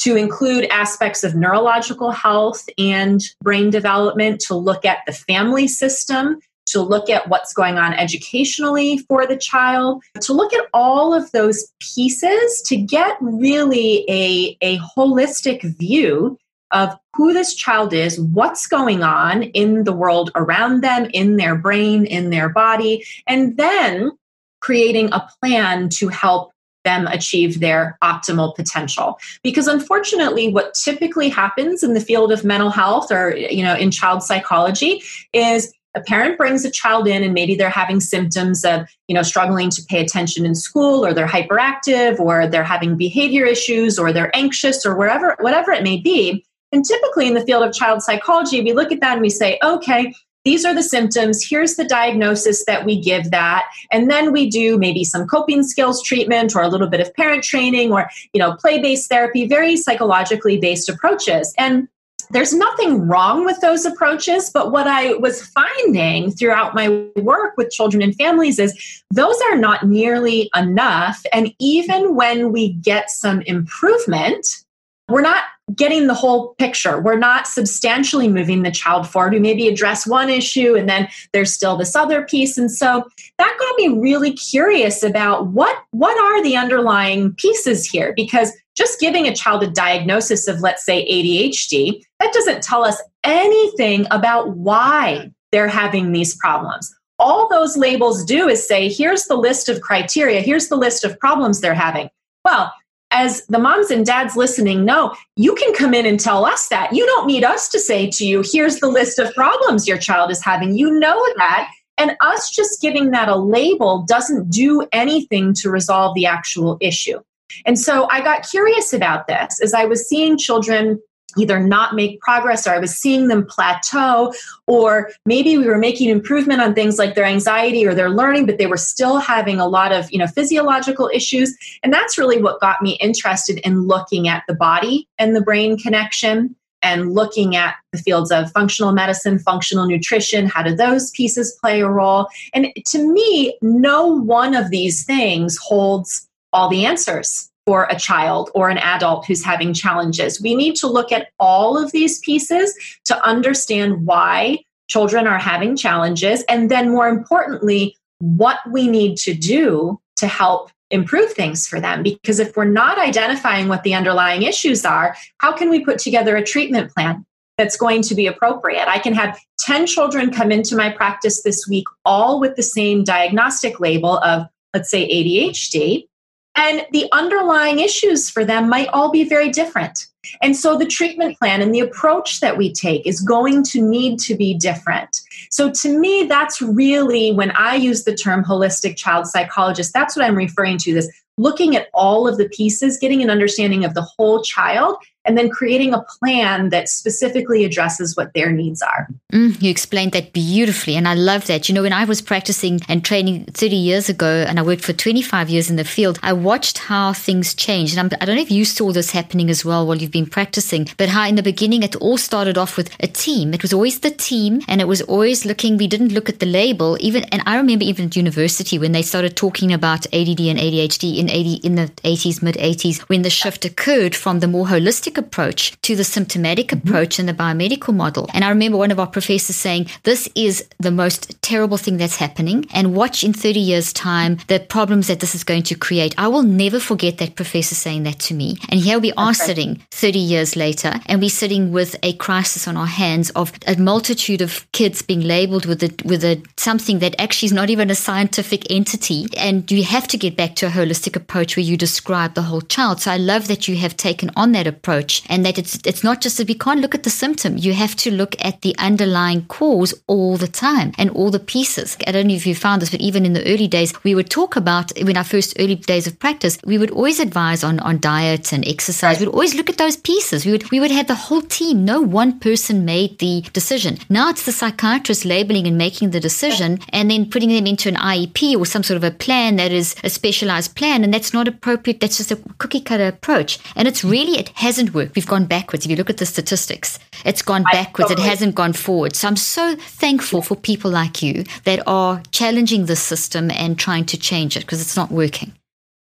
to 0.00 0.16
include 0.16 0.64
aspects 0.66 1.24
of 1.24 1.34
neurological 1.34 2.10
health 2.10 2.68
and 2.78 3.22
brain 3.42 3.70
development, 3.70 4.40
to 4.40 4.54
look 4.54 4.84
at 4.84 4.98
the 5.06 5.12
family 5.12 5.68
system, 5.68 6.40
to 6.66 6.80
look 6.80 7.10
at 7.10 7.28
what's 7.28 7.52
going 7.52 7.78
on 7.78 7.92
educationally 7.94 8.98
for 8.98 9.26
the 9.26 9.36
child, 9.36 10.02
to 10.20 10.32
look 10.32 10.52
at 10.52 10.66
all 10.72 11.12
of 11.12 11.30
those 11.32 11.72
pieces 11.80 12.62
to 12.66 12.76
get 12.76 13.16
really 13.20 14.04
a, 14.08 14.56
a 14.60 14.78
holistic 14.78 15.62
view 15.62 16.38
of 16.72 16.96
who 17.16 17.32
this 17.32 17.54
child 17.54 17.92
is, 17.92 18.20
what's 18.20 18.66
going 18.68 19.02
on 19.02 19.42
in 19.42 19.84
the 19.84 19.92
world 19.92 20.30
around 20.36 20.82
them, 20.82 21.08
in 21.12 21.36
their 21.36 21.56
brain, 21.56 22.06
in 22.06 22.30
their 22.30 22.48
body, 22.48 23.04
and 23.26 23.56
then 23.56 24.12
creating 24.60 25.12
a 25.12 25.28
plan 25.40 25.88
to 25.88 26.08
help 26.08 26.52
them 26.84 27.06
achieve 27.06 27.60
their 27.60 27.98
optimal 28.02 28.54
potential. 28.54 29.18
Because 29.42 29.66
unfortunately 29.66 30.52
what 30.52 30.74
typically 30.74 31.28
happens 31.28 31.82
in 31.82 31.94
the 31.94 32.00
field 32.00 32.32
of 32.32 32.44
mental 32.44 32.70
health 32.70 33.10
or 33.10 33.36
you 33.36 33.62
know 33.62 33.76
in 33.76 33.90
child 33.90 34.22
psychology 34.22 35.02
is 35.32 35.72
a 35.94 36.00
parent 36.00 36.38
brings 36.38 36.64
a 36.64 36.70
child 36.70 37.08
in 37.08 37.24
and 37.24 37.34
maybe 37.34 37.56
they're 37.56 37.68
having 37.68 38.00
symptoms 38.00 38.64
of 38.64 38.88
you 39.08 39.14
know 39.14 39.22
struggling 39.22 39.70
to 39.70 39.82
pay 39.88 40.00
attention 40.00 40.46
in 40.46 40.54
school 40.54 41.04
or 41.04 41.12
they're 41.12 41.26
hyperactive 41.26 42.18
or 42.20 42.46
they're 42.46 42.64
having 42.64 42.96
behavior 42.96 43.44
issues 43.44 43.98
or 43.98 44.12
they're 44.12 44.34
anxious 44.36 44.86
or 44.86 44.96
wherever 44.96 45.36
whatever 45.40 45.72
it 45.72 45.82
may 45.82 45.98
be. 45.98 46.44
And 46.72 46.84
typically 46.84 47.26
in 47.26 47.34
the 47.34 47.44
field 47.44 47.64
of 47.64 47.74
child 47.74 48.02
psychology 48.02 48.60
we 48.62 48.72
look 48.72 48.92
at 48.92 49.00
that 49.00 49.14
and 49.14 49.22
we 49.22 49.30
say 49.30 49.58
okay 49.62 50.14
these 50.44 50.64
are 50.64 50.74
the 50.74 50.82
symptoms. 50.82 51.46
Here's 51.46 51.76
the 51.76 51.84
diagnosis 51.84 52.64
that 52.64 52.84
we 52.84 53.00
give 53.00 53.30
that. 53.30 53.66
And 53.90 54.10
then 54.10 54.32
we 54.32 54.48
do 54.48 54.78
maybe 54.78 55.04
some 55.04 55.26
coping 55.26 55.62
skills 55.62 56.02
treatment 56.02 56.56
or 56.56 56.62
a 56.62 56.68
little 56.68 56.88
bit 56.88 57.00
of 57.00 57.14
parent 57.14 57.44
training 57.44 57.92
or 57.92 58.08
you 58.32 58.38
know 58.38 58.54
play-based 58.54 59.08
therapy 59.08 59.46
very 59.46 59.76
psychologically 59.76 60.58
based 60.58 60.88
approaches. 60.88 61.54
And 61.58 61.88
there's 62.30 62.54
nothing 62.54 63.08
wrong 63.08 63.44
with 63.44 63.60
those 63.60 63.84
approaches, 63.84 64.50
but 64.50 64.70
what 64.70 64.86
I 64.86 65.14
was 65.14 65.44
finding 65.46 66.30
throughout 66.30 66.76
my 66.76 67.06
work 67.16 67.56
with 67.56 67.70
children 67.70 68.02
and 68.02 68.14
families 68.14 68.60
is 68.60 69.02
those 69.12 69.36
are 69.50 69.56
not 69.56 69.86
nearly 69.86 70.48
enough. 70.54 71.20
And 71.32 71.52
even 71.58 72.14
when 72.14 72.52
we 72.52 72.74
get 72.74 73.10
some 73.10 73.40
improvement, 73.42 74.64
we're 75.10 75.20
not 75.20 75.44
getting 75.74 76.06
the 76.06 76.14
whole 76.14 76.54
picture. 76.58 77.00
We're 77.00 77.18
not 77.18 77.46
substantially 77.46 78.28
moving 78.28 78.62
the 78.62 78.70
child 78.70 79.08
forward. 79.08 79.32
We 79.32 79.40
maybe 79.40 79.68
address 79.68 80.06
one 80.06 80.28
issue 80.30 80.74
and 80.74 80.88
then 80.88 81.08
there's 81.32 81.52
still 81.52 81.76
this 81.76 81.94
other 81.94 82.22
piece. 82.22 82.58
And 82.58 82.70
so 82.70 83.04
that 83.38 83.56
got 83.58 83.76
me 83.76 84.00
really 84.00 84.32
curious 84.32 85.02
about 85.02 85.48
what, 85.48 85.76
what 85.92 86.18
are 86.18 86.42
the 86.42 86.56
underlying 86.56 87.34
pieces 87.34 87.86
here? 87.86 88.12
Because 88.16 88.52
just 88.76 89.00
giving 89.00 89.26
a 89.26 89.34
child 89.34 89.62
a 89.62 89.70
diagnosis 89.70 90.48
of, 90.48 90.60
let's 90.60 90.84
say, 90.84 91.06
ADHD, 91.06 92.02
that 92.18 92.32
doesn't 92.32 92.62
tell 92.62 92.84
us 92.84 93.00
anything 93.24 94.06
about 94.10 94.56
why 94.56 95.30
they're 95.52 95.68
having 95.68 96.12
these 96.12 96.34
problems. 96.36 96.92
All 97.18 97.48
those 97.48 97.76
labels 97.76 98.24
do 98.24 98.48
is 98.48 98.66
say, 98.66 98.88
here's 98.88 99.24
the 99.24 99.36
list 99.36 99.68
of 99.68 99.82
criteria, 99.82 100.40
here's 100.40 100.68
the 100.68 100.76
list 100.76 101.04
of 101.04 101.18
problems 101.18 101.60
they're 101.60 101.74
having. 101.74 102.08
Well, 102.44 102.72
as 103.10 103.44
the 103.46 103.58
moms 103.58 103.90
and 103.90 104.06
dads 104.06 104.36
listening 104.36 104.84
know, 104.84 105.14
you 105.36 105.54
can 105.54 105.74
come 105.74 105.94
in 105.94 106.06
and 106.06 106.18
tell 106.18 106.44
us 106.44 106.68
that. 106.68 106.94
You 106.94 107.04
don't 107.06 107.26
need 107.26 107.44
us 107.44 107.68
to 107.70 107.78
say 107.78 108.08
to 108.10 108.26
you, 108.26 108.42
here's 108.44 108.80
the 108.80 108.88
list 108.88 109.18
of 109.18 109.34
problems 109.34 109.88
your 109.88 109.98
child 109.98 110.30
is 110.30 110.42
having. 110.42 110.76
You 110.76 110.90
know 110.92 111.24
that. 111.36 111.70
And 111.98 112.16
us 112.20 112.50
just 112.50 112.80
giving 112.80 113.10
that 113.10 113.28
a 113.28 113.36
label 113.36 114.04
doesn't 114.08 114.48
do 114.48 114.86
anything 114.92 115.52
to 115.54 115.70
resolve 115.70 116.14
the 116.14 116.26
actual 116.26 116.78
issue. 116.80 117.20
And 117.66 117.78
so 117.78 118.08
I 118.08 118.20
got 118.22 118.48
curious 118.48 118.92
about 118.92 119.26
this 119.26 119.60
as 119.60 119.74
I 119.74 119.84
was 119.84 120.08
seeing 120.08 120.38
children 120.38 121.00
either 121.36 121.60
not 121.60 121.94
make 121.94 122.20
progress 122.20 122.66
or 122.66 122.70
I 122.70 122.78
was 122.78 122.94
seeing 122.94 123.28
them 123.28 123.46
plateau, 123.46 124.32
or 124.66 125.10
maybe 125.26 125.58
we 125.58 125.66
were 125.66 125.78
making 125.78 126.08
improvement 126.08 126.60
on 126.60 126.74
things 126.74 126.98
like 126.98 127.14
their 127.14 127.24
anxiety 127.24 127.86
or 127.86 127.94
their 127.94 128.10
learning, 128.10 128.46
but 128.46 128.58
they 128.58 128.66
were 128.66 128.76
still 128.76 129.18
having 129.18 129.60
a 129.60 129.68
lot 129.68 129.92
of 129.92 130.10
you 130.10 130.18
know 130.18 130.26
physiological 130.26 131.10
issues. 131.12 131.56
And 131.82 131.92
that's 131.92 132.18
really 132.18 132.40
what 132.40 132.60
got 132.60 132.82
me 132.82 132.92
interested 133.00 133.58
in 133.58 133.86
looking 133.86 134.28
at 134.28 134.44
the 134.48 134.54
body 134.54 135.08
and 135.18 135.34
the 135.34 135.42
brain 135.42 135.78
connection 135.78 136.54
and 136.82 137.12
looking 137.14 137.56
at 137.56 137.74
the 137.92 137.98
fields 137.98 138.30
of 138.30 138.50
functional 138.52 138.92
medicine, 138.92 139.38
functional 139.38 139.86
nutrition, 139.86 140.46
how 140.46 140.62
do 140.62 140.74
those 140.74 141.10
pieces 141.10 141.56
play 141.60 141.80
a 141.80 141.88
role? 141.88 142.26
And 142.54 142.68
to 142.86 143.12
me, 143.12 143.56
no 143.60 144.06
one 144.06 144.54
of 144.54 144.70
these 144.70 145.04
things 145.04 145.58
holds 145.58 146.26
all 146.52 146.68
the 146.68 146.86
answers 146.86 147.49
for 147.66 147.86
a 147.90 147.98
child 147.98 148.50
or 148.54 148.68
an 148.68 148.78
adult 148.78 149.26
who's 149.26 149.44
having 149.44 149.72
challenges. 149.72 150.40
We 150.40 150.54
need 150.54 150.76
to 150.76 150.86
look 150.86 151.12
at 151.12 151.28
all 151.38 151.76
of 151.76 151.92
these 151.92 152.18
pieces 152.20 152.74
to 153.04 153.24
understand 153.26 154.06
why 154.06 154.58
children 154.88 155.26
are 155.26 155.38
having 155.38 155.76
challenges, 155.76 156.42
and 156.48 156.70
then 156.70 156.90
more 156.90 157.08
importantly, 157.08 157.96
what 158.18 158.58
we 158.70 158.88
need 158.88 159.16
to 159.18 159.34
do 159.34 160.00
to 160.16 160.26
help 160.26 160.70
improve 160.90 161.32
things 161.32 161.66
for 161.66 161.80
them. 161.80 162.02
Because 162.02 162.40
if 162.40 162.56
we're 162.56 162.64
not 162.64 162.98
identifying 162.98 163.68
what 163.68 163.84
the 163.84 163.94
underlying 163.94 164.42
issues 164.42 164.84
are, 164.84 165.16
how 165.38 165.52
can 165.52 165.70
we 165.70 165.84
put 165.84 165.98
together 165.98 166.36
a 166.36 166.44
treatment 166.44 166.92
plan? 166.92 167.24
That's 167.56 167.76
going 167.76 168.02
to 168.02 168.14
be 168.14 168.26
appropriate. 168.26 168.88
I 168.88 168.98
can 168.98 169.14
have 169.14 169.38
10 169.60 169.86
children 169.86 170.32
come 170.32 170.50
into 170.50 170.74
my 170.74 170.90
practice 170.90 171.42
this 171.42 171.68
week, 171.68 171.84
all 172.04 172.40
with 172.40 172.56
the 172.56 172.62
same 172.62 173.04
diagnostic 173.04 173.78
label 173.78 174.18
of, 174.18 174.46
let's 174.74 174.90
say, 174.90 175.08
ADHD 175.08 176.08
and 176.56 176.86
the 176.92 177.06
underlying 177.12 177.78
issues 177.78 178.28
for 178.28 178.44
them 178.44 178.68
might 178.68 178.88
all 178.88 179.10
be 179.10 179.24
very 179.24 179.48
different. 179.50 180.06
And 180.42 180.56
so 180.56 180.76
the 180.76 180.86
treatment 180.86 181.38
plan 181.38 181.62
and 181.62 181.74
the 181.74 181.80
approach 181.80 182.40
that 182.40 182.56
we 182.56 182.72
take 182.72 183.06
is 183.06 183.20
going 183.20 183.62
to 183.64 183.80
need 183.80 184.18
to 184.20 184.34
be 184.34 184.54
different. 184.54 185.20
So 185.50 185.70
to 185.70 185.98
me, 185.98 186.24
that's 186.24 186.60
really 186.60 187.32
when 187.32 187.52
I 187.52 187.76
use 187.76 188.04
the 188.04 188.14
term 188.14 188.44
holistic 188.44 188.96
child 188.96 189.26
psychologist, 189.26 189.92
that's 189.94 190.16
what 190.16 190.24
I'm 190.24 190.36
referring 190.36 190.78
to 190.78 190.94
this 190.94 191.10
looking 191.38 191.74
at 191.74 191.88
all 191.94 192.28
of 192.28 192.36
the 192.36 192.48
pieces, 192.50 192.98
getting 192.98 193.22
an 193.22 193.30
understanding 193.30 193.84
of 193.84 193.94
the 193.94 194.02
whole 194.02 194.42
child, 194.42 194.96
and 195.24 195.36
then 195.36 195.50
creating 195.50 195.92
a 195.92 196.02
plan 196.02 196.70
that 196.70 196.88
specifically 196.88 197.64
addresses 197.64 198.16
what 198.16 198.32
their 198.34 198.50
needs 198.50 198.82
are. 198.82 199.08
Mm, 199.32 199.60
you 199.60 199.70
explained 199.70 200.12
that 200.12 200.32
beautifully, 200.32 200.96
and 200.96 201.06
I 201.06 201.14
love 201.14 201.46
that. 201.46 201.68
You 201.68 201.74
know, 201.74 201.82
when 201.82 201.92
I 201.92 202.04
was 202.04 202.22
practicing 202.22 202.80
and 202.88 203.04
training 203.04 203.44
30 203.46 203.76
years 203.76 204.08
ago, 204.08 204.44
and 204.48 204.58
I 204.58 204.62
worked 204.62 204.82
for 204.82 204.92
25 204.92 205.50
years 205.50 205.70
in 205.70 205.76
the 205.76 205.84
field, 205.84 206.18
I 206.22 206.32
watched 206.32 206.78
how 206.78 207.12
things 207.12 207.54
changed. 207.54 207.96
And 207.96 208.00
I'm, 208.00 208.18
I 208.20 208.24
do 208.24 208.32
not 208.32 208.36
know 208.36 208.42
if 208.42 208.50
you 208.50 208.64
saw 208.64 208.92
this 208.92 209.10
happening 209.10 209.50
as 209.50 209.64
well 209.64 209.86
while 209.86 209.96
you've 209.96 210.10
been 210.10 210.26
practicing, 210.26 210.88
but 210.96 211.10
how 211.10 211.26
in 211.26 211.34
the 211.34 211.42
beginning 211.42 211.82
it 211.82 211.96
all 211.96 212.18
started 212.18 212.56
off 212.56 212.76
with 212.76 212.90
a 213.00 213.06
team. 213.06 213.52
It 213.52 213.62
was 213.62 213.72
always 213.72 214.00
the 214.00 214.10
team, 214.10 214.62
and 214.68 214.80
it 214.80 214.88
was 214.88 215.02
always 215.02 215.44
looking, 215.44 215.76
we 215.76 215.86
didn't 215.86 216.12
look 216.12 216.28
at 216.28 216.40
the 216.40 216.46
label. 216.46 216.96
Even, 217.00 217.24
and 217.24 217.42
I 217.46 217.56
remember 217.56 217.84
even 217.84 218.06
at 218.06 218.16
university 218.16 218.78
when 218.78 218.92
they 218.92 219.02
started 219.02 219.36
talking 219.36 219.72
about 219.72 220.06
ADD 220.06 220.40
and 220.40 220.58
ADHD 220.58 221.18
in 221.18 221.28
80, 221.28 221.54
in 221.56 221.74
the 221.74 221.86
80s, 222.04 222.42
mid 222.42 222.56
80s, 222.56 223.00
when 223.02 223.22
the 223.22 223.30
shift 223.30 223.64
occurred 223.64 224.14
from 224.16 224.40
the 224.40 224.48
more 224.48 224.66
holistic 224.66 225.09
approach 225.18 225.80
to 225.82 225.96
the 225.96 226.04
symptomatic 226.04 226.68
mm-hmm. 226.68 226.88
approach 226.88 227.18
and 227.18 227.28
the 227.28 227.34
biomedical 227.34 227.94
model. 227.94 228.28
And 228.34 228.44
I 228.44 228.48
remember 228.48 228.78
one 228.78 228.90
of 228.90 229.00
our 229.00 229.06
professors 229.06 229.56
saying, 229.56 229.86
This 230.04 230.28
is 230.34 230.66
the 230.78 230.90
most 230.90 231.40
terrible 231.42 231.76
thing 231.76 231.96
that's 231.96 232.16
happening. 232.16 232.66
And 232.72 232.94
watch 232.94 233.24
in 233.24 233.32
30 233.32 233.60
years' 233.60 233.92
time 233.92 234.38
the 234.48 234.60
problems 234.60 235.08
that 235.08 235.20
this 235.20 235.34
is 235.34 235.44
going 235.44 235.64
to 235.64 235.74
create. 235.74 236.14
I 236.18 236.28
will 236.28 236.42
never 236.42 236.80
forget 236.80 237.18
that 237.18 237.36
professor 237.36 237.74
saying 237.74 238.04
that 238.04 238.18
to 238.20 238.34
me. 238.34 238.58
And 238.68 238.80
here 238.80 238.98
we 238.98 239.12
are 239.12 239.34
sitting 239.34 239.82
30 239.90 240.18
years 240.18 240.56
later, 240.56 240.94
and 241.06 241.20
we're 241.20 241.30
sitting 241.30 241.72
with 241.72 241.96
a 242.02 242.12
crisis 242.14 242.68
on 242.68 242.76
our 242.76 242.86
hands 242.86 243.30
of 243.30 243.52
a 243.66 243.76
multitude 243.76 244.42
of 244.42 244.70
kids 244.72 245.02
being 245.02 245.20
labeled 245.20 245.66
with 245.66 245.82
a, 245.82 245.92
with 246.04 246.24
a 246.24 246.42
something 246.56 247.00
that 247.00 247.14
actually 247.18 247.46
is 247.46 247.52
not 247.52 247.70
even 247.70 247.90
a 247.90 247.94
scientific 247.94 248.70
entity. 248.70 249.26
And 249.36 249.70
you 249.70 249.84
have 249.84 250.06
to 250.08 250.18
get 250.18 250.36
back 250.36 250.54
to 250.56 250.66
a 250.66 250.70
holistic 250.70 251.16
approach 251.16 251.56
where 251.56 251.64
you 251.64 251.76
describe 251.76 252.34
the 252.34 252.42
whole 252.42 252.60
child. 252.60 253.00
So 253.00 253.10
I 253.10 253.16
love 253.16 253.48
that 253.48 253.68
you 253.68 253.76
have 253.76 253.96
taken 253.96 254.30
on 254.36 254.52
that 254.52 254.66
approach 254.66 254.99
and 255.28 255.44
that 255.44 255.58
it's 255.58 255.78
it's 255.84 256.04
not 256.04 256.20
just 256.20 256.38
that 256.38 256.48
we 256.48 256.54
can't 256.54 256.80
look 256.80 256.94
at 256.94 257.02
the 257.02 257.10
symptom. 257.10 257.56
You 257.56 257.72
have 257.74 257.94
to 257.96 258.10
look 258.10 258.34
at 258.44 258.62
the 258.62 258.74
underlying 258.78 259.46
cause 259.46 259.94
all 260.06 260.36
the 260.36 260.48
time 260.48 260.92
and 260.98 261.10
all 261.10 261.30
the 261.30 261.38
pieces. 261.38 261.96
I 262.06 262.12
don't 262.12 262.26
know 262.26 262.34
if 262.34 262.46
you 262.46 262.54
found 262.54 262.82
this, 262.82 262.90
but 262.90 263.00
even 263.00 263.24
in 263.24 263.32
the 263.32 263.46
early 263.52 263.68
days, 263.68 263.92
we 264.04 264.14
would 264.14 264.30
talk 264.30 264.56
about 264.56 264.92
in 264.92 265.16
our 265.16 265.24
first 265.24 265.56
early 265.58 265.76
days 265.76 266.06
of 266.06 266.18
practice, 266.18 266.58
we 266.64 266.78
would 266.78 266.90
always 266.90 267.20
advise 267.20 267.64
on, 267.64 267.80
on 267.80 268.00
diet 268.00 268.52
and 268.52 268.66
exercise. 268.66 269.20
We'd 269.20 269.28
always 269.28 269.54
look 269.54 269.70
at 269.70 269.78
those 269.78 269.96
pieces. 269.96 270.44
We 270.44 270.52
would 270.52 270.70
we 270.70 270.80
would 270.80 270.90
have 270.90 271.06
the 271.06 271.14
whole 271.14 271.42
team. 271.42 271.84
No 271.84 272.00
one 272.00 272.38
person 272.38 272.84
made 272.84 273.18
the 273.18 273.42
decision. 273.52 273.98
Now 274.08 274.30
it's 274.30 274.44
the 274.44 274.52
psychiatrist 274.52 275.24
labeling 275.24 275.66
and 275.66 275.76
making 275.78 276.10
the 276.10 276.20
decision 276.20 276.78
and 276.90 277.10
then 277.10 277.30
putting 277.30 277.48
them 277.50 277.66
into 277.66 277.88
an 277.88 277.96
IEP 277.96 278.56
or 278.56 278.66
some 278.66 278.82
sort 278.82 278.96
of 278.96 279.04
a 279.04 279.10
plan 279.10 279.56
that 279.56 279.72
is 279.72 279.94
a 280.04 280.10
specialized 280.10 280.74
plan. 280.76 281.04
And 281.04 281.12
that's 281.12 281.32
not 281.32 281.48
appropriate. 281.48 282.00
That's 282.00 282.18
just 282.18 282.30
a 282.32 282.36
cookie 282.58 282.80
cutter 282.80 283.06
approach. 283.06 283.58
And 283.76 283.86
it's 283.88 284.04
really, 284.04 284.38
it 284.38 284.50
hasn't 284.50 284.89
worked. 284.94 285.16
We've 285.16 285.26
gone 285.26 285.46
backwards. 285.46 285.84
If 285.84 285.90
you 285.90 285.96
look 285.96 286.10
at 286.10 286.18
the 286.18 286.26
statistics, 286.26 286.98
it's 287.24 287.42
gone 287.42 287.64
backwards. 287.64 288.10
It 288.10 288.18
hasn't 288.18 288.54
gone 288.54 288.72
forward. 288.72 289.16
So 289.16 289.28
I'm 289.28 289.36
so 289.36 289.76
thankful 289.76 290.42
for 290.42 290.56
people 290.56 290.90
like 290.90 291.22
you 291.22 291.44
that 291.64 291.82
are 291.86 292.22
challenging 292.32 292.86
the 292.86 292.96
system 292.96 293.50
and 293.50 293.78
trying 293.78 294.04
to 294.06 294.18
change 294.18 294.56
it 294.56 294.60
because 294.60 294.80
it's 294.80 294.96
not 294.96 295.10
working. 295.10 295.52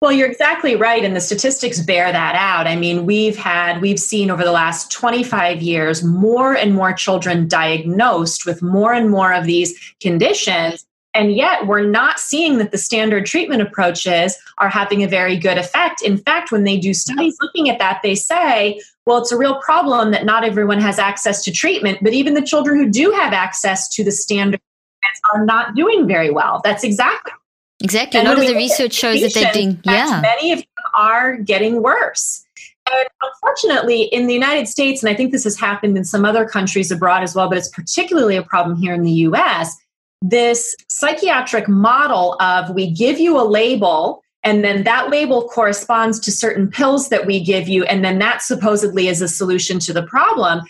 Well, 0.02 0.12
you're 0.12 0.30
exactly 0.30 0.76
right. 0.76 1.04
And 1.04 1.16
the 1.16 1.22
statistics 1.22 1.82
bear 1.82 2.12
that 2.12 2.36
out. 2.36 2.68
I 2.68 2.76
mean, 2.76 3.06
we've 3.06 3.38
had, 3.38 3.82
we've 3.82 4.00
seen 4.00 4.30
over 4.30 4.44
the 4.44 4.52
last 4.52 4.92
25 4.92 5.62
years 5.62 6.04
more 6.04 6.54
and 6.54 6.76
more 6.76 6.94
children 6.94 7.48
diagnosed 7.48 8.46
with 8.46 8.62
more 8.62 8.94
and 8.94 9.10
more 9.10 9.34
of 9.34 9.46
these 9.46 9.96
conditions. 10.02 10.86
And 11.16 11.34
yet, 11.34 11.66
we're 11.66 11.86
not 11.86 12.20
seeing 12.20 12.58
that 12.58 12.72
the 12.72 12.78
standard 12.78 13.26
treatment 13.26 13.62
approaches 13.62 14.38
are 14.58 14.70
having 14.70 15.04
a 15.04 15.08
very 15.08 15.38
good 15.38 15.58
effect. 15.58 16.02
In 16.02 16.18
fact, 16.18 16.52
when 16.52 16.64
they 16.64 16.78
do 16.78 16.94
studies 16.94 17.38
looking 17.42 17.70
at 17.70 17.80
that, 17.80 18.02
they 18.04 18.16
say, 18.16 18.82
well, 19.06 19.18
it's 19.18 19.32
a 19.32 19.38
real 19.38 19.62
problem 19.62 20.12
that 20.12 20.26
not 20.26 20.44
everyone 20.44 20.82
has 20.82 21.00
access 21.00 21.44
to 21.46 21.52
treatment, 21.52 22.00
but 22.02 22.14
even 22.14 22.34
the 22.34 22.42
children 22.42 22.78
who 22.78 22.90
do 22.90 23.12
have 23.12 23.34
access 23.34 23.88
to 23.96 24.04
the 24.04 24.12
standard 24.12 24.60
are 25.34 25.46
not 25.46 25.76
doing 25.76 26.08
very 26.08 26.32
well. 26.32 26.62
That's 26.64 26.84
exactly 26.84 27.32
Exactly. 27.82 28.20
And 28.20 28.28
a 28.28 28.32
lot 28.32 28.40
of 28.40 28.48
the 28.48 28.56
research 28.56 28.94
shows 28.94 29.22
that 29.22 29.34
they're 29.34 29.54
doing, 29.54 29.80
yeah. 29.84 30.20
Many 30.22 30.54
of 30.54 30.60
them 30.60 30.68
are 30.98 31.38
getting 31.38 31.82
worse. 31.82 32.46
And 32.90 33.10
unfortunately, 33.22 34.04
in 34.04 34.28
the 34.28 34.34
United 34.34 34.68
States, 34.68 35.04
and 35.04 35.10
I 35.10 35.16
think 35.16 35.32
this 35.32 35.44
has 35.44 35.60
happened 35.60 35.98
in 35.98 36.06
some 36.06 36.24
other 36.24 36.48
countries 36.48 36.92
abroad 36.92 37.24
as 37.24 37.36
well, 37.36 37.50
but 37.50 37.58
it's 37.58 37.68
particularly 37.70 38.38
a 38.38 38.44
problem 38.44 38.78
here 38.78 38.94
in 38.94 39.04
the 39.04 39.12
US, 39.12 39.76
this 40.30 40.76
psychiatric 40.90 41.68
model 41.68 42.36
of 42.40 42.70
we 42.72 42.90
give 42.90 43.20
you 43.20 43.40
a 43.40 43.44
label 43.44 44.22
and 44.44 44.64
then 44.64 44.84
that 44.84 45.10
label 45.10 45.48
corresponds 45.48 46.20
to 46.20 46.32
certain 46.32 46.70
pills 46.70 47.10
that 47.10 47.26
we 47.26 47.44
give 47.44 47.68
you 47.68 47.84
and 47.86 48.04
then 48.04 48.20
that 48.20 48.42
supposedly 48.42 49.08
is 49.08 49.22
a 49.22 49.28
solution 49.28 49.80
to 49.80 49.94
the 49.94 50.04
problem 50.04 50.62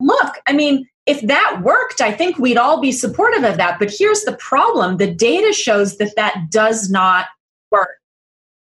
look 0.00 0.36
i 0.46 0.52
mean 0.52 0.86
if 1.10 1.22
that 1.22 1.60
worked, 1.64 2.00
I 2.00 2.12
think 2.12 2.38
we'd 2.38 2.56
all 2.56 2.80
be 2.80 2.92
supportive 2.92 3.42
of 3.42 3.56
that. 3.56 3.80
But 3.80 3.92
here's 3.96 4.22
the 4.22 4.36
problem 4.36 4.98
the 4.98 5.12
data 5.12 5.52
shows 5.52 5.98
that 5.98 6.14
that 6.16 6.50
does 6.50 6.88
not 6.88 7.26
work. 7.72 7.98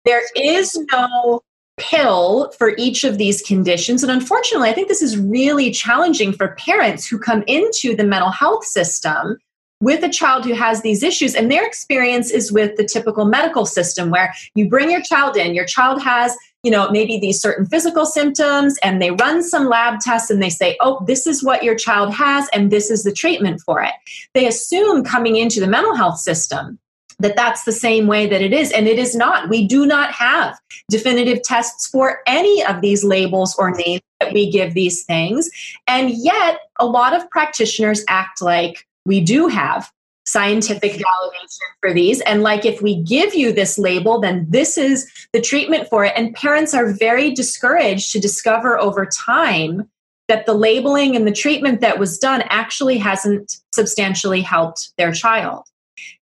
There 0.05 0.23
is 0.35 0.75
no 0.91 1.41
pill 1.77 2.51
for 2.57 2.75
each 2.77 3.03
of 3.03 3.17
these 3.17 3.41
conditions. 3.41 4.03
And 4.03 4.11
unfortunately, 4.11 4.69
I 4.69 4.73
think 4.73 4.88
this 4.88 5.01
is 5.01 5.17
really 5.17 5.71
challenging 5.71 6.33
for 6.33 6.55
parents 6.55 7.07
who 7.07 7.19
come 7.19 7.43
into 7.45 7.95
the 7.95 8.03
mental 8.03 8.31
health 8.31 8.65
system 8.65 9.38
with 9.81 10.03
a 10.03 10.09
child 10.09 10.45
who 10.45 10.53
has 10.53 10.81
these 10.81 11.03
issues 11.03 11.36
and 11.36 11.51
their 11.51 11.65
experience 11.65 12.31
is 12.31 12.51
with 12.51 12.75
the 12.75 12.83
typical 12.83 13.25
medical 13.25 13.65
system 13.65 14.09
where 14.09 14.33
you 14.55 14.67
bring 14.67 14.91
your 14.91 15.01
child 15.01 15.38
in 15.38 15.53
your 15.53 15.65
child 15.65 16.01
has 16.01 16.36
you 16.63 16.71
know, 16.71 16.89
maybe 16.89 17.17
these 17.19 17.39
certain 17.39 17.65
physical 17.65 18.05
symptoms 18.05 18.77
and 18.83 19.01
they 19.01 19.12
run 19.12 19.41
some 19.41 19.67
lab 19.67 20.00
tests 20.01 20.29
and 20.29 20.43
they 20.43 20.50
say, 20.50 20.75
oh, 20.81 21.03
this 21.07 21.25
is 21.25 21.43
what 21.43 21.63
your 21.63 21.75
child 21.75 22.13
has 22.13 22.50
and 22.51 22.69
this 22.69 22.89
is 22.89 23.03
the 23.03 23.13
treatment 23.13 23.62
for 23.62 23.81
it. 23.81 23.93
They 24.33 24.45
assume 24.45 25.03
coming 25.03 25.38
into 25.38 25.62
the 25.62 25.67
mental 25.67 25.95
health 25.95 26.19
system 26.19 26.77
that 27.19 27.36
that's 27.36 27.63
the 27.63 27.71
same 27.71 28.07
way 28.07 28.27
that 28.27 28.41
it 28.41 28.53
is 28.53 28.71
and 28.71 28.88
it 28.88 28.98
is 28.98 29.15
not 29.15 29.50
we 29.50 29.67
do 29.67 29.86
not 29.86 30.12
have 30.12 30.57
definitive 30.89 31.41
tests 31.43 31.88
for 31.88 32.19
any 32.25 32.63
of 32.65 32.81
these 32.81 33.03
labels 33.03 33.55
or 33.57 33.71
names 33.71 34.01
that 34.21 34.33
we 34.33 34.50
give 34.50 34.74
these 34.74 35.03
things 35.03 35.50
and 35.86 36.12
yet 36.12 36.59
a 36.79 36.86
lot 36.86 37.13
of 37.13 37.29
practitioners 37.29 38.05
act 38.07 38.41
like 38.41 38.88
we 39.09 39.19
do 39.19 39.47
have 39.47 39.91
scientific 40.27 40.91
validation 40.91 41.67
for 41.81 41.91
these. 41.91 42.21
And 42.21 42.43
like, 42.43 42.63
if 42.63 42.79
we 42.79 43.01
give 43.01 43.33
you 43.33 43.51
this 43.51 43.79
label, 43.79 44.21
then 44.21 44.45
this 44.47 44.77
is 44.77 45.11
the 45.33 45.41
treatment 45.41 45.89
for 45.89 46.05
it. 46.05 46.13
And 46.15 46.35
parents 46.35 46.75
are 46.75 46.93
very 46.93 47.33
discouraged 47.33 48.11
to 48.11 48.19
discover 48.19 48.79
over 48.79 49.07
time 49.07 49.89
that 50.27 50.45
the 50.45 50.53
labeling 50.53 51.15
and 51.15 51.25
the 51.25 51.31
treatment 51.31 51.81
that 51.81 51.97
was 51.97 52.19
done 52.19 52.43
actually 52.49 52.99
hasn't 52.99 53.57
substantially 53.73 54.41
helped 54.41 54.91
their 54.99 55.11
child. 55.11 55.63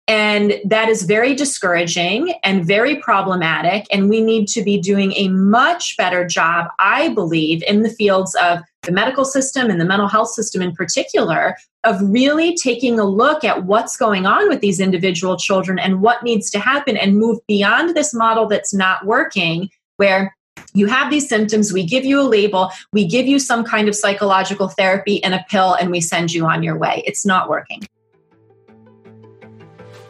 And 0.08 0.62
that 0.66 0.88
is 0.88 1.02
very 1.02 1.34
discouraging 1.34 2.36
and 2.44 2.64
very 2.64 2.98
problematic. 2.98 3.88
And 3.92 4.08
we 4.08 4.22
need 4.22 4.48
to 4.50 4.64
be 4.64 4.80
doing 4.80 5.14
a 5.14 5.30
much 5.30 5.98
better 5.98 6.28
job, 6.28 6.68
I 6.78 7.10
believe, 7.10 7.64
in 7.64 7.82
the 7.82 7.90
fields 7.90 8.36
of 8.36 8.60
the 8.86 8.92
medical 8.92 9.26
system 9.26 9.70
and 9.70 9.80
the 9.80 9.86
mental 9.86 10.08
health 10.08 10.30
system 10.30 10.62
in 10.62 10.74
particular, 10.74 11.56
of 11.84 12.02
really 12.02 12.56
taking 12.56 13.00
a 13.00 13.04
look 13.04 13.44
at 13.44 13.66
what's 13.66 13.98
going 13.98 14.26
on 14.26 14.50
with 14.50 14.62
these 14.62 14.80
individual 14.80 15.38
children 15.38 15.78
and 15.78 16.02
what 16.02 16.24
needs 16.24 16.50
to 16.52 16.60
happen 16.60 16.98
and 16.98 17.18
move 17.18 17.40
beyond 17.48 17.96
this 17.96 18.14
model 18.14 18.48
that's 18.48 18.74
not 18.74 19.06
working, 19.06 19.70
where 19.98 20.36
you 20.74 20.88
have 20.88 21.10
these 21.10 21.28
symptoms, 21.28 21.72
we 21.72 21.86
give 21.86 22.06
you 22.06 22.20
a 22.20 22.24
label, 22.24 22.72
we 22.92 23.08
give 23.08 23.28
you 23.28 23.40
some 23.40 23.64
kind 23.64 23.88
of 23.88 23.96
psychological 23.96 24.68
therapy 24.68 25.24
and 25.24 25.34
a 25.34 25.46
pill, 25.50 25.74
and 25.74 25.92
we 25.92 26.02
send 26.02 26.34
you 26.34 26.46
on 26.46 26.64
your 26.64 26.78
way. 26.78 27.04
It's 27.06 27.26
not 27.26 27.50
working. 27.50 27.84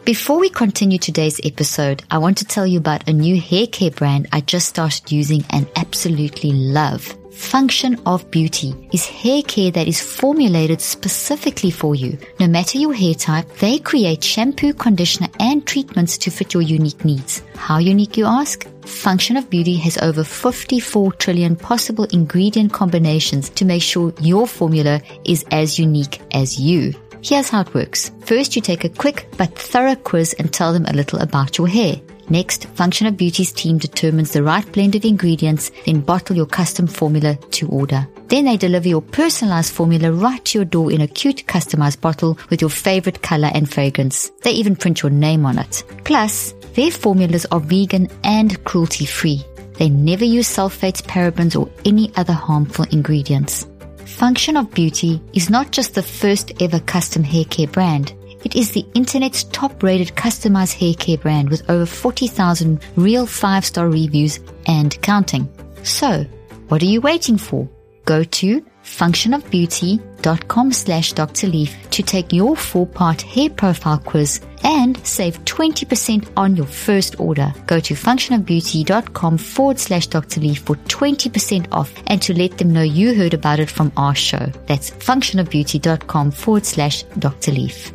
Before 0.04 0.38
we 0.38 0.48
continue 0.50 0.98
today's 0.98 1.40
episode, 1.42 2.04
I 2.12 2.18
want 2.18 2.38
to 2.38 2.44
tell 2.44 2.64
you 2.64 2.78
about 2.78 3.08
a 3.08 3.12
new 3.12 3.40
hair 3.40 3.66
care 3.66 3.90
brand 3.90 4.28
I 4.32 4.40
just 4.40 4.68
started 4.68 5.10
using 5.10 5.44
and 5.50 5.68
absolutely 5.74 6.52
love. 6.52 7.16
Function 7.36 8.00
of 8.06 8.28
Beauty 8.30 8.74
is 8.92 9.04
hair 9.04 9.42
care 9.42 9.70
that 9.70 9.86
is 9.86 10.00
formulated 10.00 10.80
specifically 10.80 11.70
for 11.70 11.94
you. 11.94 12.18
No 12.40 12.48
matter 12.48 12.78
your 12.78 12.94
hair 12.94 13.12
type, 13.12 13.46
they 13.58 13.78
create 13.78 14.24
shampoo, 14.24 14.72
conditioner, 14.72 15.28
and 15.38 15.64
treatments 15.66 16.16
to 16.18 16.30
fit 16.30 16.54
your 16.54 16.62
unique 16.62 17.04
needs. 17.04 17.42
How 17.54 17.76
unique, 17.76 18.16
you 18.16 18.24
ask? 18.24 18.66
Function 18.86 19.36
of 19.36 19.50
Beauty 19.50 19.76
has 19.76 19.98
over 19.98 20.24
54 20.24 21.12
trillion 21.12 21.56
possible 21.56 22.04
ingredient 22.04 22.72
combinations 22.72 23.50
to 23.50 23.66
make 23.66 23.82
sure 23.82 24.14
your 24.20 24.46
formula 24.46 25.02
is 25.24 25.44
as 25.50 25.78
unique 25.78 26.22
as 26.32 26.58
you. 26.58 26.94
Here's 27.22 27.50
how 27.50 27.60
it 27.60 27.74
works. 27.74 28.12
First, 28.24 28.56
you 28.56 28.62
take 28.62 28.84
a 28.84 28.88
quick 28.88 29.28
but 29.36 29.56
thorough 29.58 29.96
quiz 29.96 30.34
and 30.38 30.52
tell 30.52 30.72
them 30.72 30.86
a 30.86 30.92
little 30.94 31.18
about 31.18 31.58
your 31.58 31.68
hair. 31.68 32.00
Next, 32.28 32.66
Function 32.66 33.06
of 33.06 33.16
Beauty's 33.16 33.52
team 33.52 33.78
determines 33.78 34.32
the 34.32 34.42
right 34.42 34.70
blend 34.72 34.94
of 34.96 35.04
ingredients, 35.04 35.70
then 35.84 36.00
bottle 36.00 36.36
your 36.36 36.46
custom 36.46 36.86
formula 36.86 37.36
to 37.52 37.68
order. 37.68 38.06
Then 38.28 38.46
they 38.46 38.56
deliver 38.56 38.88
your 38.88 39.02
personalized 39.02 39.72
formula 39.72 40.10
right 40.10 40.44
to 40.46 40.58
your 40.58 40.64
door 40.64 40.90
in 40.90 41.00
a 41.00 41.06
cute 41.06 41.46
customized 41.46 42.00
bottle 42.00 42.36
with 42.50 42.60
your 42.60 42.70
favorite 42.70 43.22
color 43.22 43.50
and 43.54 43.72
fragrance. 43.72 44.30
They 44.42 44.50
even 44.52 44.74
print 44.74 45.02
your 45.02 45.10
name 45.10 45.46
on 45.46 45.58
it. 45.58 45.84
Plus, 46.04 46.52
their 46.74 46.90
formulas 46.90 47.46
are 47.52 47.60
vegan 47.60 48.08
and 48.24 48.62
cruelty 48.64 49.06
free. 49.06 49.44
They 49.74 49.88
never 49.88 50.24
use 50.24 50.48
sulfates, 50.48 51.02
parabens, 51.02 51.58
or 51.58 51.70
any 51.84 52.12
other 52.16 52.32
harmful 52.32 52.86
ingredients. 52.90 53.66
Function 54.04 54.56
of 54.56 54.72
Beauty 54.72 55.20
is 55.32 55.50
not 55.50 55.70
just 55.70 55.94
the 55.94 56.02
first 56.02 56.62
ever 56.62 56.80
custom 56.80 57.22
hair 57.22 57.44
care 57.44 57.66
brand. 57.66 58.14
It 58.46 58.54
is 58.54 58.70
the 58.70 58.86
internet's 58.94 59.42
top 59.42 59.82
rated 59.82 60.14
customized 60.14 60.74
hair 60.74 60.94
care 60.94 61.18
brand 61.18 61.48
with 61.48 61.68
over 61.68 61.84
40,000 61.84 62.78
real 62.94 63.26
five 63.26 63.64
star 63.64 63.88
reviews 63.88 64.38
and 64.68 64.96
counting. 65.02 65.48
So, 65.82 66.24
what 66.68 66.80
are 66.80 66.86
you 66.86 67.00
waiting 67.00 67.38
for? 67.38 67.68
Go 68.04 68.22
to 68.22 68.64
functionofbeauty.com 68.84 70.72
slash 70.72 71.12
Dr. 71.14 71.48
Leaf 71.48 71.74
to 71.90 72.04
take 72.04 72.32
your 72.32 72.54
four 72.54 72.86
part 72.86 73.20
hair 73.22 73.50
profile 73.50 73.98
quiz 73.98 74.40
and 74.62 75.04
save 75.04 75.44
20% 75.44 76.30
on 76.36 76.54
your 76.54 76.66
first 76.66 77.18
order. 77.18 77.52
Go 77.66 77.80
to 77.80 77.94
functionofbeauty.com 77.94 79.38
forward 79.38 79.80
slash 79.80 80.06
Dr. 80.06 80.40
Leaf 80.40 80.60
for 80.60 80.76
20% 80.76 81.66
off 81.72 81.92
and 82.06 82.22
to 82.22 82.32
let 82.32 82.58
them 82.58 82.72
know 82.72 82.82
you 82.82 83.12
heard 83.12 83.34
about 83.34 83.58
it 83.58 83.70
from 83.70 83.90
our 83.96 84.14
show. 84.14 84.52
That's 84.66 84.92
functionofbeauty.com 84.92 86.30
forward 86.30 86.64
slash 86.64 87.02
Dr. 87.18 87.50
Leaf. 87.50 87.92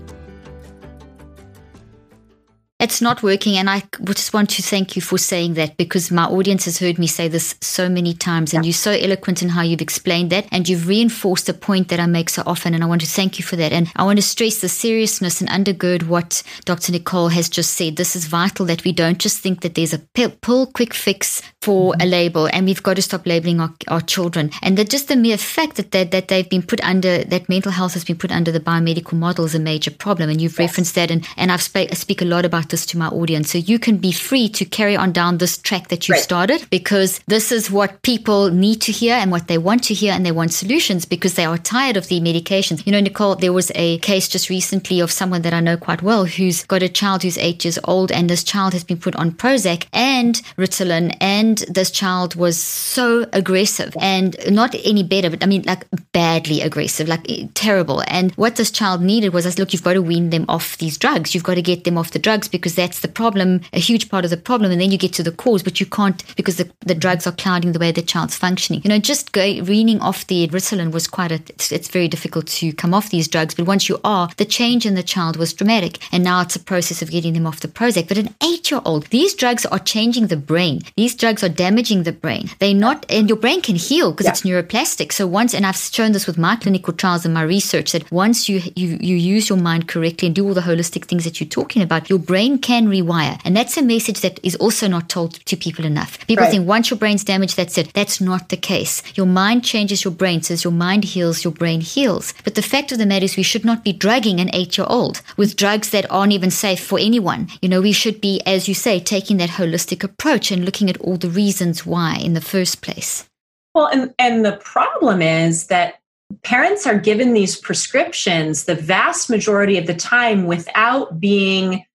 It's 2.81 2.99
not 2.99 3.21
working. 3.21 3.57
And 3.57 3.69
I 3.69 3.83
just 4.05 4.33
want 4.33 4.49
to 4.51 4.63
thank 4.63 4.95
you 4.95 5.03
for 5.03 5.19
saying 5.19 5.53
that 5.53 5.77
because 5.77 6.09
my 6.09 6.25
audience 6.25 6.65
has 6.65 6.79
heard 6.79 6.97
me 6.97 7.05
say 7.05 7.27
this 7.27 7.53
so 7.61 7.87
many 7.87 8.15
times. 8.15 8.55
And 8.55 8.65
yeah. 8.65 8.69
you're 8.69 8.73
so 8.73 8.91
eloquent 8.91 9.43
in 9.43 9.49
how 9.49 9.61
you've 9.61 9.81
explained 9.81 10.31
that. 10.31 10.47
And 10.51 10.67
you've 10.67 10.87
reinforced 10.87 11.47
a 11.47 11.53
point 11.53 11.89
that 11.89 11.99
I 11.99 12.07
make 12.07 12.29
so 12.29 12.41
often. 12.47 12.73
And 12.73 12.83
I 12.83 12.87
want 12.87 13.01
to 13.01 13.07
thank 13.07 13.37
you 13.37 13.45
for 13.45 13.55
that. 13.55 13.71
And 13.71 13.91
I 13.95 14.03
want 14.03 14.17
to 14.17 14.23
stress 14.23 14.61
the 14.61 14.67
seriousness 14.67 15.41
and 15.41 15.49
undergird 15.51 16.07
what 16.07 16.41
Dr. 16.65 16.91
Nicole 16.91 17.29
has 17.29 17.49
just 17.49 17.75
said. 17.75 17.97
This 17.97 18.15
is 18.15 18.25
vital 18.25 18.65
that 18.65 18.83
we 18.83 18.93
don't 18.93 19.19
just 19.19 19.37
think 19.41 19.61
that 19.61 19.75
there's 19.75 19.93
a 19.93 19.99
pull 20.41 20.65
quick 20.65 20.95
fix 20.95 21.43
for 21.61 21.91
mm-hmm. 21.91 22.01
a 22.01 22.05
label 22.05 22.49
and 22.51 22.65
we've 22.65 22.81
got 22.81 22.95
to 22.95 23.03
stop 23.03 23.27
labeling 23.27 23.59
our, 23.59 23.71
our 23.89 24.01
children. 24.01 24.49
And 24.63 24.75
that 24.79 24.89
just 24.89 25.07
the 25.07 25.15
mere 25.15 25.37
fact 25.37 25.75
that, 25.75 25.91
that, 25.91 26.09
that 26.09 26.29
they've 26.29 26.49
been 26.49 26.63
put 26.63 26.81
under, 26.81 27.23
that 27.25 27.47
mental 27.47 27.71
health 27.71 27.93
has 27.93 28.03
been 28.03 28.17
put 28.17 28.31
under 28.31 28.51
the 28.51 28.59
biomedical 28.59 29.13
model 29.13 29.45
is 29.45 29.53
a 29.53 29.59
major 29.59 29.91
problem. 29.91 30.31
And 30.31 30.41
you've 30.41 30.53
yes. 30.53 30.59
referenced 30.59 30.95
that. 30.95 31.11
And, 31.11 31.27
and 31.37 31.51
I've 31.51 31.61
sp- 31.61 31.91
I 31.91 31.93
speak 31.93 32.23
a 32.23 32.25
lot 32.25 32.43
about 32.43 32.70
this 32.71 32.85
to 32.87 32.97
my 32.97 33.07
audience. 33.07 33.51
So 33.51 33.57
you 33.57 33.77
can 33.77 33.97
be 33.97 34.11
free 34.11 34.49
to 34.49 34.65
carry 34.65 34.95
on 34.95 35.11
down 35.11 35.37
this 35.37 35.57
track 35.57 35.89
that 35.89 36.07
you 36.07 36.13
right. 36.13 36.21
started 36.21 36.67
because 36.69 37.19
this 37.27 37.51
is 37.51 37.69
what 37.69 38.01
people 38.01 38.49
need 38.49 38.81
to 38.81 38.91
hear 38.91 39.15
and 39.15 39.31
what 39.31 39.47
they 39.47 39.57
want 39.57 39.83
to 39.85 39.93
hear 39.93 40.13
and 40.13 40.25
they 40.25 40.31
want 40.31 40.53
solutions 40.53 41.05
because 41.05 41.35
they 41.35 41.45
are 41.45 41.57
tired 41.57 41.97
of 41.97 42.07
the 42.07 42.19
medications. 42.19 42.85
You 42.85 42.91
know, 42.91 42.99
Nicole, 42.99 43.35
there 43.35 43.53
was 43.53 43.71
a 43.75 43.99
case 43.99 44.27
just 44.27 44.49
recently 44.49 44.99
of 44.99 45.11
someone 45.11 45.43
that 45.43 45.53
I 45.53 45.59
know 45.59 45.77
quite 45.77 46.01
well 46.01 46.25
who's 46.25 46.63
got 46.63 46.81
a 46.81 46.89
child 46.89 47.23
who's 47.23 47.37
eight 47.37 47.63
years 47.63 47.77
old 47.83 48.11
and 48.11 48.29
this 48.29 48.43
child 48.43 48.73
has 48.73 48.83
been 48.83 48.97
put 48.97 49.15
on 49.15 49.31
Prozac 49.31 49.85
and 49.93 50.35
Ritalin 50.57 51.15
and 51.21 51.59
this 51.69 51.91
child 51.91 52.35
was 52.35 52.61
so 52.61 53.25
aggressive 53.33 53.95
and 53.99 54.35
not 54.49 54.75
any 54.83 55.03
better, 55.03 55.29
but 55.29 55.43
I 55.43 55.47
mean 55.47 55.63
like 55.63 55.85
badly 56.13 56.61
aggressive, 56.61 57.07
like 57.07 57.29
eh, 57.29 57.47
terrible. 57.53 58.03
And 58.07 58.31
what 58.33 58.55
this 58.55 58.71
child 58.71 59.01
needed 59.01 59.33
was, 59.33 59.45
I 59.45 59.49
said, 59.49 59.59
look, 59.59 59.73
you've 59.73 59.83
got 59.83 59.93
to 59.93 60.01
wean 60.01 60.29
them 60.29 60.45
off 60.47 60.77
these 60.77 60.97
drugs. 60.97 61.33
You've 61.33 61.43
got 61.43 61.55
to 61.55 61.61
get 61.61 61.83
them 61.83 61.97
off 61.97 62.11
the 62.11 62.19
drugs 62.19 62.47
because 62.47 62.60
that's 62.69 63.01
the 63.01 63.07
problem, 63.07 63.61
a 63.73 63.79
huge 63.79 64.09
part 64.09 64.23
of 64.23 64.31
the 64.31 64.37
problem. 64.37 64.71
And 64.71 64.79
then 64.79 64.91
you 64.91 64.97
get 64.97 65.13
to 65.13 65.23
the 65.23 65.31
cause, 65.31 65.63
but 65.63 65.79
you 65.79 65.85
can't 65.85 66.23
because 66.35 66.57
the, 66.57 66.69
the 66.81 66.95
drugs 66.95 67.27
are 67.27 67.31
clouding 67.31 67.71
the 67.71 67.79
way 67.79 67.91
the 67.91 68.01
child's 68.01 68.37
functioning. 68.37 68.81
You 68.83 68.89
know, 68.89 68.99
just 68.99 69.31
go, 69.31 69.41
weaning 69.63 69.99
off 69.99 70.27
the 70.27 70.47
Ritalin 70.47 70.91
was 70.91 71.07
quite 71.07 71.31
a, 71.31 71.35
it's, 71.49 71.71
it's 71.71 71.87
very 71.87 72.07
difficult 72.07 72.47
to 72.47 72.73
come 72.73 72.93
off 72.93 73.09
these 73.09 73.27
drugs. 73.27 73.55
But 73.55 73.67
once 73.67 73.89
you 73.89 73.99
are, 74.03 74.29
the 74.37 74.45
change 74.45 74.85
in 74.85 74.95
the 74.95 75.03
child 75.03 75.37
was 75.37 75.53
dramatic. 75.53 75.99
And 76.11 76.23
now 76.23 76.41
it's 76.41 76.55
a 76.55 76.59
process 76.59 77.01
of 77.01 77.11
getting 77.11 77.33
them 77.33 77.47
off 77.47 77.59
the 77.59 77.67
Prozac. 77.67 78.07
But 78.07 78.17
an 78.17 78.33
eight 78.43 78.71
year 78.71 78.81
old, 78.85 79.07
these 79.07 79.33
drugs 79.33 79.65
are 79.65 79.79
changing 79.79 80.27
the 80.27 80.37
brain. 80.37 80.81
These 80.95 81.15
drugs 81.15 81.43
are 81.43 81.49
damaging 81.49 82.03
the 82.03 82.11
brain. 82.11 82.49
They're 82.59 82.73
not, 82.73 83.05
and 83.09 83.27
your 83.27 83.37
brain 83.37 83.61
can 83.61 83.75
heal 83.75 84.11
because 84.11 84.25
yeah. 84.25 84.31
it's 84.31 84.41
neuroplastic. 84.41 85.11
So 85.11 85.27
once, 85.27 85.53
and 85.53 85.65
I've 85.65 85.77
shown 85.77 86.11
this 86.11 86.27
with 86.27 86.37
my 86.37 86.55
clinical 86.55 86.93
trials 86.93 87.25
and 87.25 87.33
my 87.33 87.43
research, 87.43 87.91
that 87.91 88.11
once 88.11 88.47
you, 88.47 88.61
you, 88.75 88.97
you 88.99 89.15
use 89.15 89.49
your 89.49 89.57
mind 89.57 89.87
correctly 89.87 90.27
and 90.27 90.35
do 90.35 90.45
all 90.45 90.53
the 90.53 90.61
holistic 90.61 91.05
things 91.05 91.23
that 91.23 91.39
you're 91.39 91.49
talking 91.49 91.81
about, 91.81 92.09
your 92.09 92.19
brain 92.19 92.50
can 92.59 92.87
rewire. 92.87 93.39
And 93.43 93.55
that's 93.55 93.77
a 93.77 93.81
message 93.81 94.21
that 94.21 94.39
is 94.43 94.55
also 94.55 94.87
not 94.87 95.09
told 95.09 95.33
to 95.45 95.55
people 95.55 95.85
enough. 95.85 96.19
People 96.27 96.43
right. 96.43 96.51
think 96.51 96.67
once 96.67 96.89
your 96.89 96.97
brain's 96.97 97.23
damaged, 97.23 97.57
that's 97.57 97.77
it. 97.77 97.93
That's 97.93 98.21
not 98.21 98.49
the 98.49 98.57
case. 98.57 99.03
Your 99.15 99.25
mind 99.25 99.63
changes 99.63 100.03
your 100.03 100.13
brain. 100.13 100.41
So 100.41 100.53
as 100.53 100.63
your 100.63 100.73
mind 100.73 101.03
heals, 101.03 101.43
your 101.43 101.53
brain 101.53 101.81
heals. 101.81 102.33
But 102.43 102.55
the 102.55 102.61
fact 102.61 102.91
of 102.91 102.97
the 102.97 103.05
matter 103.05 103.25
is 103.25 103.37
we 103.37 103.43
should 103.43 103.65
not 103.65 103.83
be 103.83 103.93
drugging 103.93 104.39
an 104.39 104.49
eight 104.53 104.77
year 104.77 104.87
old 104.89 105.21
with 105.37 105.55
drugs 105.55 105.89
that 105.91 106.09
aren't 106.11 106.33
even 106.33 106.51
safe 106.51 106.83
for 106.83 106.99
anyone. 106.99 107.49
You 107.61 107.69
know, 107.69 107.81
we 107.81 107.91
should 107.91 108.21
be, 108.21 108.41
as 108.45 108.67
you 108.67 108.73
say, 108.73 108.99
taking 108.99 109.37
that 109.37 109.49
holistic 109.49 110.03
approach 110.03 110.51
and 110.51 110.65
looking 110.65 110.89
at 110.89 110.99
all 111.01 111.17
the 111.17 111.29
reasons 111.29 111.85
why 111.85 112.17
in 112.17 112.33
the 112.33 112.41
first 112.41 112.81
place. 112.81 113.27
Well, 113.73 113.87
and, 113.87 114.13
and 114.19 114.43
the 114.43 114.57
problem 114.57 115.21
is 115.21 115.67
that 115.67 116.01
parents 116.43 116.87
are 116.87 116.97
given 116.97 117.33
these 117.33 117.57
prescriptions 117.57 118.65
the 118.65 118.75
vast 118.75 119.29
majority 119.29 119.77
of 119.77 119.87
the 119.87 119.93
time 119.93 120.45
without 120.45 121.19
being 121.19 121.85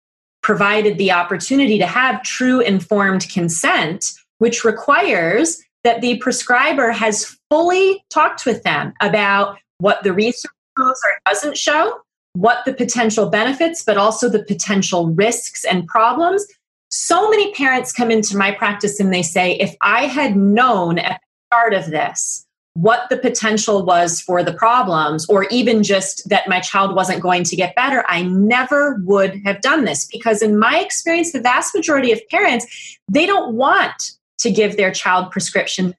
provided 0.47 0.97
the 0.97 1.11
opportunity 1.11 1.77
to 1.77 1.87
have 1.87 2.23
true 2.23 2.61
informed 2.61 3.29
consent, 3.29 4.13
which 4.39 4.65
requires 4.65 5.61
that 5.83 6.01
the 6.03 6.19
prescriber 6.19 6.93
has 6.93 7.37
fully 7.51 8.05
talked 8.11 8.47
with 8.47 8.63
them 8.63 8.93
about 9.01 9.59
what 9.79 10.05
the 10.05 10.13
research 10.13 10.53
shows 10.79 11.01
or 11.05 11.19
doesn't 11.27 11.59
show, 11.59 11.99
what 12.35 12.65
the 12.65 12.73
potential 12.73 13.29
benefits, 13.29 13.83
but 13.83 13.97
also 13.97 14.29
the 14.29 14.45
potential 14.45 15.09
risks 15.09 15.65
and 15.65 15.85
problems. 15.89 16.47
So 16.93 17.29
many 17.29 17.53
parents 17.53 17.93
come 17.93 18.13
into 18.13 18.37
my 18.37 18.53
practice 18.53 19.01
and 19.01 19.13
they 19.13 19.23
say, 19.23 19.55
if 19.55 19.75
I 19.81 20.07
had 20.07 20.37
known 20.37 21.01
at 21.01 21.21
the 21.21 21.57
start 21.57 21.75
of 21.75 21.91
this, 21.91 22.46
what 22.77 23.09
the 23.09 23.17
potential 23.17 23.85
was 23.85 24.21
for 24.21 24.43
the 24.43 24.53
problems, 24.53 25.27
or 25.31 25.45
even 25.45 25.83
just 25.83 26.29
that 26.29 26.47
my 26.47 26.61
child 26.61 26.95
wasn't 26.95 27.23
going 27.23 27.43
to 27.43 27.57
get 27.57 27.75
better, 27.75 28.05
I 28.07 28.23
never 28.23 29.01
would 29.05 29.41
have 29.47 29.63
done 29.63 29.87
this. 29.87 30.05
Because 30.05 30.43
in 30.43 30.59
my 30.59 30.79
experience, 30.79 31.33
the 31.33 31.41
vast 31.41 31.75
majority 31.75 32.13
of 32.13 32.21
parents, 32.29 32.99
they 33.11 33.25
don't 33.25 33.55
want 33.55 34.13
to 34.41 34.51
give 34.51 34.77
their 34.77 34.93
child 34.93 35.31
prescription. 35.31 35.95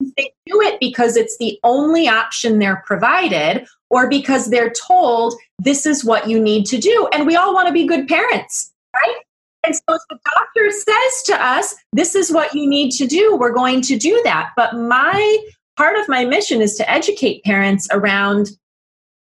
They 0.00 0.32
do 0.46 0.60
it 0.62 0.80
because 0.80 1.16
it's 1.16 1.38
the 1.38 1.60
only 1.62 2.08
option 2.08 2.58
they're 2.58 2.82
provided, 2.84 3.64
or 3.88 4.08
because 4.08 4.50
they're 4.50 4.72
told 4.72 5.34
this 5.60 5.86
is 5.86 6.04
what 6.04 6.28
you 6.28 6.40
need 6.40 6.66
to 6.66 6.76
do. 6.76 7.08
And 7.12 7.24
we 7.24 7.36
all 7.36 7.54
want 7.54 7.68
to 7.68 7.72
be 7.72 7.86
good 7.86 8.08
parents, 8.08 8.72
right? 8.94 9.16
And 9.64 9.74
so 9.74 9.94
if 9.94 10.02
the 10.10 10.18
doctor 10.34 10.70
says 10.70 11.22
to 11.26 11.44
us, 11.44 11.74
this 11.92 12.14
is 12.14 12.32
what 12.32 12.52
you 12.54 12.68
need 12.68 12.90
to 12.92 13.06
do, 13.06 13.36
we're 13.36 13.54
going 13.54 13.80
to 13.82 13.96
do 13.96 14.20
that. 14.24 14.50
But 14.56 14.74
my 14.74 15.38
part 15.76 15.96
of 15.98 16.08
my 16.08 16.24
mission 16.24 16.60
is 16.60 16.74
to 16.76 16.90
educate 16.90 17.44
parents 17.44 17.88
around 17.90 18.50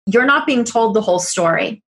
you're 0.07 0.27
not 0.27 0.47
being 0.47 0.65
told 0.65 0.95
the 0.95 1.01
whole 1.01 1.21
story. 1.21 1.83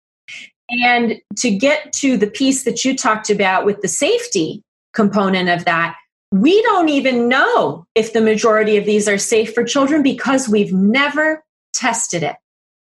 And 0.69 1.19
to 1.37 1.51
get 1.51 1.93
to 1.93 2.17
the 2.17 2.27
piece 2.27 2.63
that 2.63 2.85
you 2.85 2.95
talked 2.95 3.29
about 3.29 3.65
with 3.65 3.81
the 3.81 3.87
safety 3.87 4.61
component 4.93 5.49
of 5.49 5.65
that, 5.65 5.95
we 6.31 6.61
don't 6.63 6.89
even 6.89 7.27
know 7.27 7.85
if 7.95 8.13
the 8.13 8.21
majority 8.21 8.77
of 8.77 8.85
these 8.85 9.07
are 9.07 9.17
safe 9.17 9.53
for 9.53 9.63
children 9.63 10.01
because 10.01 10.49
we've 10.49 10.73
never 10.73 11.43
tested 11.73 12.23
it. 12.23 12.35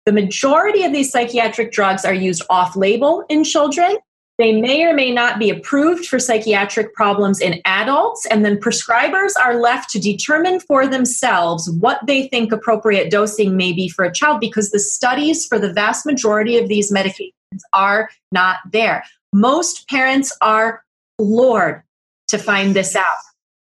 The 0.05 0.11
majority 0.11 0.83
of 0.83 0.91
these 0.91 1.11
psychiatric 1.11 1.71
drugs 1.71 2.05
are 2.05 2.13
used 2.13 2.43
off 2.49 2.75
label 2.75 3.25
in 3.29 3.43
children. 3.43 3.97
They 4.37 4.59
may 4.59 4.83
or 4.83 4.93
may 4.93 5.11
not 5.11 5.39
be 5.39 5.49
approved 5.49 6.07
for 6.07 6.19
psychiatric 6.19 6.93
problems 6.93 7.39
in 7.39 7.61
adults, 7.63 8.25
and 8.25 8.43
then 8.43 8.57
prescribers 8.57 9.31
are 9.41 9.55
left 9.55 9.89
to 9.91 9.99
determine 9.99 10.59
for 10.59 10.87
themselves 10.87 11.69
what 11.79 12.05
they 12.05 12.27
think 12.27 12.51
appropriate 12.51 13.09
dosing 13.09 13.55
may 13.55 13.71
be 13.71 13.87
for 13.87 14.03
a 14.03 14.11
child 14.11 14.41
because 14.41 14.71
the 14.71 14.79
studies 14.79 15.45
for 15.45 15.57
the 15.57 15.71
vast 15.71 16.05
majority 16.05 16.57
of 16.57 16.67
these 16.67 16.91
medications 16.91 17.31
are 17.71 18.09
not 18.33 18.57
there. 18.71 19.05
Most 19.31 19.87
parents 19.87 20.37
are 20.41 20.83
floored 21.17 21.83
to 22.27 22.37
find 22.37 22.75
this 22.75 22.95
out. 22.95 23.05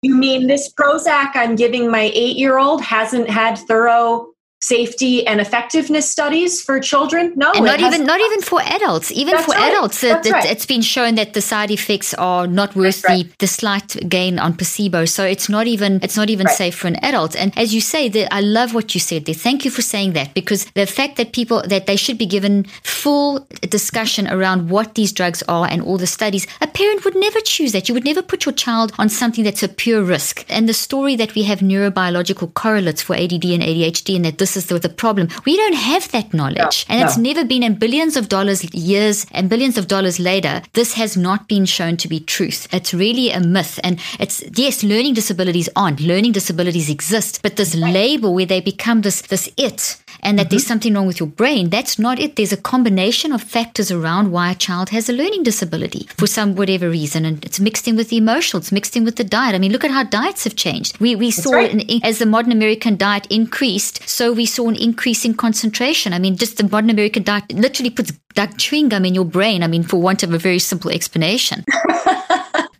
You 0.00 0.14
mean 0.14 0.46
this 0.46 0.72
Prozac 0.72 1.32
I'm 1.34 1.56
giving 1.56 1.90
my 1.90 2.10
eight 2.14 2.36
year 2.36 2.58
old 2.58 2.82
hasn't 2.82 3.28
had 3.28 3.58
thorough 3.58 4.28
safety 4.60 5.26
and 5.26 5.40
effectiveness 5.40 6.10
studies 6.10 6.62
for 6.62 6.80
children? 6.80 7.32
No 7.36 7.52
and 7.52 7.64
not 7.64 7.80
even 7.80 8.04
not 8.04 8.20
even 8.20 8.40
for 8.42 8.60
adults. 8.62 9.10
Even 9.12 9.38
for 9.38 9.52
right. 9.52 9.72
adults 9.72 10.02
uh, 10.02 10.20
it, 10.24 10.30
right. 10.30 10.44
it's 10.44 10.66
been 10.66 10.82
shown 10.82 11.14
that 11.16 11.34
the 11.34 11.40
side 11.40 11.70
effects 11.70 12.14
are 12.14 12.46
not 12.46 12.74
worth 12.74 13.04
right. 13.04 13.26
the, 13.26 13.34
the 13.38 13.46
slight 13.46 13.96
gain 14.08 14.38
on 14.38 14.56
placebo. 14.56 15.04
So 15.04 15.24
it's 15.24 15.48
not 15.48 15.66
even 15.66 16.00
it's 16.02 16.16
not 16.16 16.30
even 16.30 16.48
safe 16.48 16.74
for 16.74 16.88
an 16.88 16.96
adult. 17.04 17.36
And 17.36 17.56
as 17.56 17.74
you 17.74 17.80
say 17.80 18.08
that 18.08 18.32
i 18.32 18.40
love 18.40 18.74
what 18.74 18.94
you 18.94 19.00
said 19.00 19.24
there. 19.24 19.34
Thank 19.34 19.64
you 19.64 19.70
for 19.70 19.82
saying 19.82 20.12
that 20.14 20.34
because 20.34 20.64
the 20.74 20.86
fact 20.86 21.16
that 21.16 21.32
people 21.32 21.62
that 21.66 21.86
they 21.86 21.96
should 21.96 22.18
be 22.18 22.26
given 22.26 22.64
full 22.82 23.46
discussion 23.62 24.26
around 24.28 24.70
what 24.70 24.94
these 24.94 25.12
drugs 25.12 25.42
are 25.48 25.66
and 25.68 25.82
all 25.82 25.98
the 25.98 26.06
studies 26.06 26.46
a 26.60 26.66
parent 26.66 27.04
would 27.04 27.16
never 27.16 27.40
choose 27.40 27.72
that. 27.72 27.88
You 27.88 27.94
would 27.94 28.04
never 28.04 28.22
put 28.22 28.46
your 28.46 28.54
child 28.54 28.92
on 28.98 29.08
something 29.08 29.44
that's 29.44 29.62
a 29.62 29.68
pure 29.68 30.02
risk. 30.02 30.44
And 30.48 30.68
the 30.68 30.74
story 30.74 31.16
that 31.16 31.34
we 31.34 31.42
have 31.44 31.60
neurobiological 31.60 32.54
correlates 32.54 33.02
for 33.02 33.14
add 33.14 33.32
and 33.32 33.62
adhd 33.62 34.16
and 34.16 34.24
that 34.24 34.38
this 34.46 34.56
is 34.56 34.66
the, 34.66 34.78
the 34.78 34.88
problem. 34.88 35.28
We 35.44 35.56
don't 35.56 35.74
have 35.74 36.08
that 36.12 36.32
knowledge. 36.32 36.86
No, 36.88 36.94
and 36.94 37.00
no. 37.00 37.06
it's 37.06 37.18
never 37.18 37.44
been, 37.44 37.64
in 37.64 37.74
billions 37.74 38.16
of 38.16 38.28
dollars, 38.28 38.62
years 38.72 39.26
and 39.32 39.50
billions 39.50 39.76
of 39.76 39.88
dollars 39.88 40.20
later, 40.20 40.62
this 40.74 40.92
has 40.94 41.16
not 41.16 41.48
been 41.48 41.64
shown 41.66 41.96
to 41.96 42.06
be 42.06 42.20
truth. 42.20 42.68
It's 42.72 42.94
really 42.94 43.32
a 43.32 43.40
myth. 43.40 43.80
And 43.82 43.98
it's, 44.20 44.44
yes, 44.56 44.84
learning 44.84 45.14
disabilities 45.14 45.68
aren't. 45.74 45.98
Learning 45.98 46.30
disabilities 46.30 46.88
exist. 46.88 47.42
But 47.42 47.56
this 47.56 47.74
label 47.74 48.34
where 48.34 48.46
they 48.46 48.60
become 48.60 49.00
this, 49.00 49.20
this 49.22 49.50
it, 49.56 50.00
and 50.26 50.38
that 50.38 50.46
mm-hmm. 50.46 50.50
there's 50.50 50.66
something 50.66 50.92
wrong 50.92 51.06
with 51.06 51.20
your 51.20 51.28
brain. 51.28 51.70
That's 51.70 51.98
not 51.98 52.18
it. 52.18 52.34
There's 52.34 52.52
a 52.52 52.56
combination 52.56 53.32
of 53.32 53.40
factors 53.40 53.92
around 53.92 54.32
why 54.32 54.50
a 54.50 54.54
child 54.56 54.90
has 54.90 55.08
a 55.08 55.12
learning 55.12 55.44
disability 55.44 56.08
for 56.18 56.26
some 56.26 56.56
whatever 56.56 56.90
reason, 56.90 57.24
and 57.24 57.42
it's 57.44 57.60
mixed 57.60 57.86
in 57.86 57.96
with 57.96 58.10
the 58.10 58.16
emotional, 58.16 58.58
it's 58.58 58.72
mixed 58.72 58.96
in 58.96 59.04
with 59.04 59.16
the 59.16 59.24
diet. 59.24 59.54
I 59.54 59.58
mean, 59.58 59.70
look 59.70 59.84
at 59.84 59.92
how 59.92 60.02
diets 60.02 60.42
have 60.44 60.56
changed. 60.56 60.98
We 60.98 61.14
we 61.14 61.30
That's 61.30 61.44
saw 61.44 61.52
right. 61.52 61.72
an, 61.72 61.80
as 62.02 62.18
the 62.18 62.26
modern 62.26 62.50
American 62.50 62.96
diet 62.96 63.26
increased, 63.30 64.06
so 64.08 64.32
we 64.32 64.46
saw 64.46 64.68
an 64.68 64.76
increase 64.76 65.24
in 65.24 65.34
concentration. 65.34 66.12
I 66.12 66.18
mean, 66.18 66.36
just 66.36 66.56
the 66.56 66.64
modern 66.64 66.90
American 66.90 67.22
diet 67.22 67.52
literally 67.52 67.90
puts 67.90 68.12
that 68.34 68.58
chewing 68.58 68.88
gum 68.88 69.04
in 69.04 69.14
your 69.14 69.24
brain. 69.24 69.62
I 69.62 69.68
mean, 69.68 69.84
for 69.84 70.00
want 70.00 70.24
of 70.24 70.34
a 70.34 70.38
very 70.38 70.58
simple 70.58 70.90
explanation. 70.90 71.64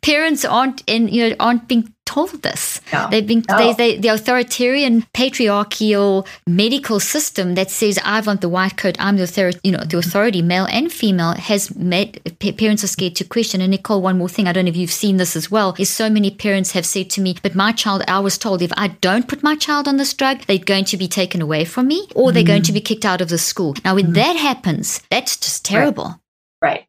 parents 0.07 0.45
aren't 0.45 0.85
in, 0.87 1.09
you 1.09 1.29
know, 1.29 1.37
aren't 1.40 1.66
being 1.66 1.92
told 2.05 2.40
this. 2.42 2.81
No, 2.92 3.09
They've 3.11 3.27
been 3.27 3.42
no. 3.49 3.59
they, 3.59 3.73
they, 3.73 3.99
the 3.99 4.09
authoritarian 4.09 5.05
patriarchal 5.12 6.29
medical 6.47 7.01
system 7.01 7.57
that 7.57 7.73
says 7.73 7.99
I 8.05 8.21
want 8.21 8.40
the 8.40 8.49
white 8.49 8.77
coat, 8.77 8.95
I'm 9.01 9.16
the 9.16 9.25
authority, 9.25 9.59
you 9.64 9.73
know, 9.73 9.83
the 9.83 9.99
authority, 9.99 10.42
male 10.42 10.69
and 10.71 10.92
female, 10.92 11.33
has 11.33 11.75
made 11.75 12.23
parents 12.38 12.85
are 12.85 12.87
scared 12.87 13.16
to 13.16 13.25
question. 13.25 13.61
And 13.61 13.73
Nicole, 13.73 14.01
one 14.01 14.19
more 14.19 14.29
thing, 14.29 14.47
I 14.47 14.53
don't 14.53 14.66
know 14.66 14.71
if 14.71 14.77
you've 14.77 14.92
seen 14.92 15.16
this 15.16 15.35
as 15.35 15.51
well, 15.51 15.75
is 15.77 15.90
so 15.90 16.09
many 16.09 16.31
parents 16.31 16.71
have 16.73 16.87
said 16.87 17.11
to 17.11 17.21
me, 17.21 17.37
but 17.42 17.57
my 17.57 17.73
child, 17.73 18.05
I 18.07 18.21
was 18.21 18.38
told 18.38 18.62
if 18.62 18.73
I 18.77 18.88
don't 18.88 19.27
put 19.27 19.42
my 19.42 19.57
child 19.57 19.88
on 19.88 19.97
this 19.97 20.14
drug, 20.14 20.42
they're 20.42 20.59
going 20.59 20.85
to 20.87 20.97
be 20.97 21.09
taken 21.09 21.42
away 21.42 21.64
from 21.64 21.88
me 21.88 22.07
or 22.14 22.31
they're 22.31 22.45
mm. 22.45 22.55
going 22.55 22.62
to 22.62 22.73
be 22.73 22.81
kicked 22.81 23.05
out 23.05 23.21
of 23.21 23.29
the 23.29 23.38
school. 23.38 23.75
Now, 23.85 23.97
when 23.97 24.12
mm. 24.12 24.14
that 24.14 24.37
happens, 24.37 25.03
that's 25.11 25.37
just 25.37 25.64
terrible. 25.64 26.05
Right. 26.05 26.21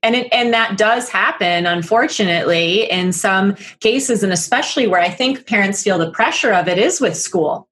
And 0.02 0.16
it, 0.16 0.28
and 0.32 0.54
that 0.54 0.78
does 0.78 1.10
happen 1.10 1.66
unfortunately 1.66 2.90
in 2.90 3.12
some 3.12 3.56
cases 3.80 4.24
and 4.24 4.32
especially 4.32 4.88
where 4.88 5.02
I 5.02 5.10
think 5.10 5.46
parents 5.46 5.84
feel 5.84 5.98
the 5.98 6.12
pressure 6.12 6.54
of 6.54 6.68
it 6.68 6.78
is 6.78 7.02
with 7.02 7.18
school. 7.18 7.68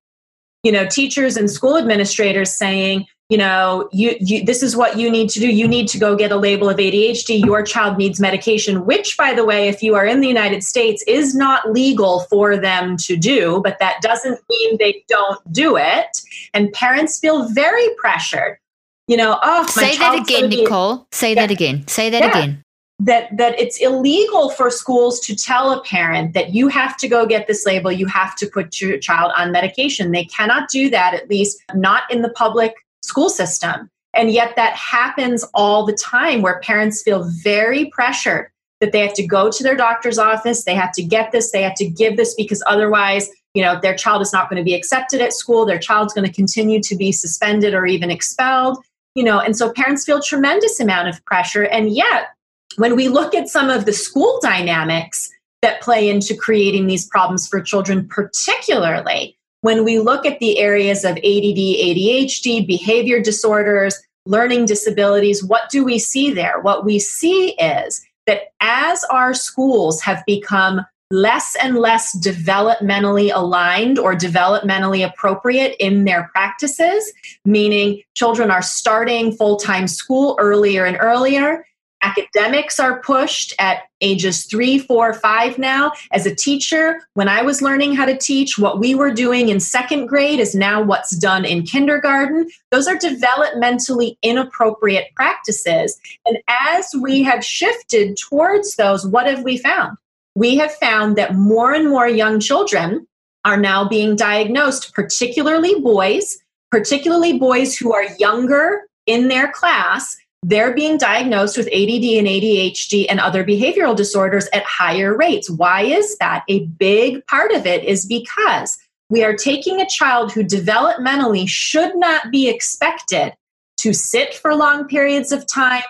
You 0.64 0.72
know, 0.72 0.86
teachers 0.88 1.38
and 1.38 1.50
school 1.50 1.78
administrators 1.78 2.52
saying, 2.52 3.06
you 3.30 3.38
know, 3.38 3.90
you, 3.92 4.16
you 4.20 4.46
this 4.46 4.62
is 4.62 4.76
what 4.76 4.98
you 4.98 5.10
need 5.10 5.30
to 5.30 5.40
do. 5.40 5.48
You 5.48 5.68
need 5.68 5.88
to 5.90 5.98
go 5.98 6.16
get 6.16 6.32
a 6.32 6.36
label 6.36 6.70
of 6.70 6.78
ADHD. 6.78 7.44
Your 7.44 7.64
child 7.64 7.98
needs 7.98 8.20
medication, 8.20 8.86
which 8.86 9.18
by 9.18 9.34
the 9.34 9.46
way, 9.46 9.68
if 9.68 9.82
you 9.82 9.96
are 9.96 10.06
in 10.06 10.22
the 10.22 10.28
United 10.28 10.64
States 10.64 11.04
is 11.08 11.34
not 11.34 11.72
legal 11.72 12.22
for 12.22 12.56
them 12.56 12.98
to 12.98 13.16
do, 13.16 13.62
but 13.64 13.80
that 13.80 14.02
doesn't 14.02 14.40
mean 14.50 14.78
they 14.78 15.04
don't 15.08 15.40
do 15.52 15.76
it. 15.76 16.22
And 16.54 16.72
parents 16.74 17.20
feel 17.20 17.50
very 17.50 17.88
pressured 17.98 18.60
you 19.08 19.18
know, 19.18 19.40
oh, 19.42 19.62
my 19.76 19.92
Say 19.92 19.98
that 19.98 20.20
again, 20.20 20.50
Nicole. 20.50 21.08
Say 21.12 21.36
that 21.36 21.52
again. 21.52 21.88
Say 21.88 22.10
that 22.10 22.22
Yeah. 22.22 22.30
again. 22.30 22.62
that 22.98 23.28
that 23.36 23.60
it's 23.60 23.78
illegal 23.82 24.50
for 24.50 24.70
schools 24.72 25.20
to 25.20 25.36
tell 25.36 25.74
a 25.74 25.84
parent 25.84 26.34
that 26.34 26.56
you 26.56 26.70
have 26.70 26.96
to 26.96 27.10
go 27.10 27.26
get 27.26 27.46
this 27.46 27.66
label 27.66 27.92
you 27.92 28.06
have 28.06 28.38
to 28.38 28.48
put 28.48 28.80
your 28.80 28.98
child 28.98 29.34
on 29.36 29.52
medication 29.52 30.14
they 30.14 30.24
cannot 30.24 30.70
do 30.70 30.90
that 30.90 31.14
at 31.14 31.30
least 31.30 31.62
not 31.74 32.04
in 32.10 32.22
the 32.22 32.30
public 32.30 32.74
school 33.02 33.30
system 33.30 33.90
and 34.14 34.32
yet 34.32 34.56
that 34.56 34.74
happens 34.76 35.44
all 35.54 35.86
the 35.86 35.92
time 35.92 36.42
where 36.42 36.62
parents 36.62 37.04
feel 37.04 37.30
very 37.44 37.88
pressured 37.88 38.50
that 38.80 38.94
they 38.94 39.02
have 39.02 39.14
to 39.14 39.28
go 39.28 39.52
to 39.52 39.62
their 39.62 39.76
doctor's 39.76 40.18
office 40.18 40.64
they 40.64 40.74
have 40.74 40.94
to 40.94 41.04
get 41.04 41.34
this 41.34 41.52
they 41.52 41.64
have 41.64 41.76
to 41.76 41.86
give 41.86 42.16
this 42.16 42.34
because 42.36 42.64
otherwise 42.66 43.30
you 43.54 43.62
know 43.62 43.78
their 43.82 43.94
child 43.94 44.22
is 44.22 44.32
not 44.32 44.50
going 44.50 44.58
to 44.58 44.64
be 44.64 44.74
accepted 44.74 45.20
at 45.20 45.34
school 45.34 45.66
their 45.66 45.80
child's 45.80 46.14
going 46.14 46.26
to 46.26 46.34
continue 46.34 46.82
to 46.82 46.96
be 46.96 47.12
suspended 47.12 47.74
or 47.74 47.86
even 47.86 48.10
expelled 48.10 48.78
you 49.16 49.24
know 49.24 49.40
and 49.40 49.58
so 49.58 49.72
parents 49.72 50.06
feel 50.06 50.22
tremendous 50.22 50.80
amount 50.80 51.08
of 51.08 51.24
pressure 51.26 51.64
and 51.64 51.90
yet 51.96 52.30
when 52.78 52.96
we 52.96 53.08
look 53.08 53.34
at 53.34 53.48
some 53.48 53.70
of 53.70 53.86
the 53.86 53.94
school 53.94 54.40
dynamics 54.42 55.32
that 55.62 55.82
play 55.82 56.10
into 56.10 56.36
creating 56.36 56.88
these 56.88 57.08
problems 57.08 57.48
for 57.48 57.62
children, 57.62 58.08
particularly 58.08 59.38
when 59.62 59.84
we 59.84 59.98
look 59.98 60.26
at 60.26 60.40
the 60.40 60.60
areas 60.60 61.04
of 61.04 61.18
ADD, 61.18 61.24
ADHD, 61.24 62.68
behavior 62.68 63.20
disorders, 63.20 64.00
learning 64.28 64.66
disabilities, 64.66 65.44
what 65.44 65.70
do 65.72 65.84
we 65.84 65.98
see 65.98 66.32
there? 66.32 66.60
What 66.62 66.86
we 66.86 67.00
see 67.00 67.54
is 67.54 68.06
that 68.28 68.54
as 68.60 69.04
our 69.06 69.34
schools 69.34 70.02
have 70.02 70.24
become 70.28 70.82
less 71.12 71.56
and 71.62 71.78
less 71.78 72.18
developmentally 72.18 73.32
aligned 73.34 74.00
or 74.00 74.16
developmentally 74.16 75.06
appropriate 75.06 75.76
in 75.80 76.06
their 76.06 76.30
practices, 76.34 77.12
meaning 77.46 78.02
children 78.16 78.50
are 78.50 78.62
starting 78.62 79.32
full 79.32 79.58
time 79.58 79.88
school 79.88 80.36
earlier 80.40 80.86
and 80.86 80.98
earlier. 81.00 81.66
Academics 82.02 82.80
are 82.80 83.02
pushed 83.02 83.56
at 83.58 83.84
ages 84.00 84.46
three, 84.46 84.78
four, 84.78 85.14
five 85.14 85.58
now. 85.58 85.92
As 86.12 86.28
a 86.28 86.36
teacher, 86.36 87.02
when 87.16 87.28
I 87.28 87.42
was 87.42 87.64
learning 87.64 87.96
how 87.96 88.06
to 88.06 88.16
teach, 88.16 88.60
what 88.60 88.80
we 88.80 88.94
were 88.94 89.12
doing 89.12 89.50
in 89.50 89.60
second 89.60 90.06
grade 90.06 90.40
is 90.40 90.54
now 90.54 90.84
what's 90.84 91.16
done 91.18 91.46
in 91.46 91.64
kindergarten. 91.64 92.48
Those 92.70 92.88
are 92.88 92.96
developmentally 92.96 94.18
inappropriate 94.22 95.16
practices. 95.16 96.00
And 96.28 96.38
as 96.48 96.92
we 97.02 97.24
have 97.24 97.44
shifted 97.44 98.18
towards 98.18 98.76
those, 98.76 99.08
what 99.08 99.26
have 99.26 99.42
we 99.42 99.58
found? 99.58 99.98
We 100.36 100.58
have 100.58 100.74
found 100.76 101.16
that 101.18 101.36
more 101.36 101.74
and 101.74 101.90
more 101.90 102.08
young 102.08 102.40
children 102.40 103.08
are 103.44 103.58
now 103.58 103.88
being 103.88 104.16
diagnosed, 104.16 104.94
particularly 104.94 105.80
boys, 105.80 106.38
particularly 106.72 107.40
boys 107.40 107.78
who 107.78 107.94
are 107.94 108.06
younger 108.18 108.82
in 109.06 109.28
their 109.28 109.52
class 109.52 110.18
they're 110.48 110.76
being 110.76 111.00
diagnosed 111.00 111.58
with 111.58 111.66
ADD 111.68 112.04
and 112.20 112.28
ADHD 112.28 113.08
and 113.10 113.20
other 113.20 113.44
behavioral 113.44 113.96
disorders 113.96 114.48
at 114.54 114.64
higher 114.64 115.18
rates. 115.18 115.50
Why 115.50 115.82
is 115.82 116.20
that? 116.20 116.44
A 116.48 116.68
big 116.68 117.26
part 117.26 117.52
of 117.52 117.66
it 117.66 117.84
is 117.84 118.06
because 118.06 118.78
we 119.10 119.24
are 119.24 119.36
taking 119.36 119.82
a 119.82 119.90
child 119.90 120.32
who 120.32 120.44
developmentally 120.44 121.50
should 121.50 121.96
not 121.96 122.30
be 122.30 122.48
expected 122.48 123.34
to 123.78 123.92
sit 123.92 124.36
for 124.36 124.54
long 124.54 124.88
periods 124.88 125.32
of 125.32 125.48
time, 125.48 125.82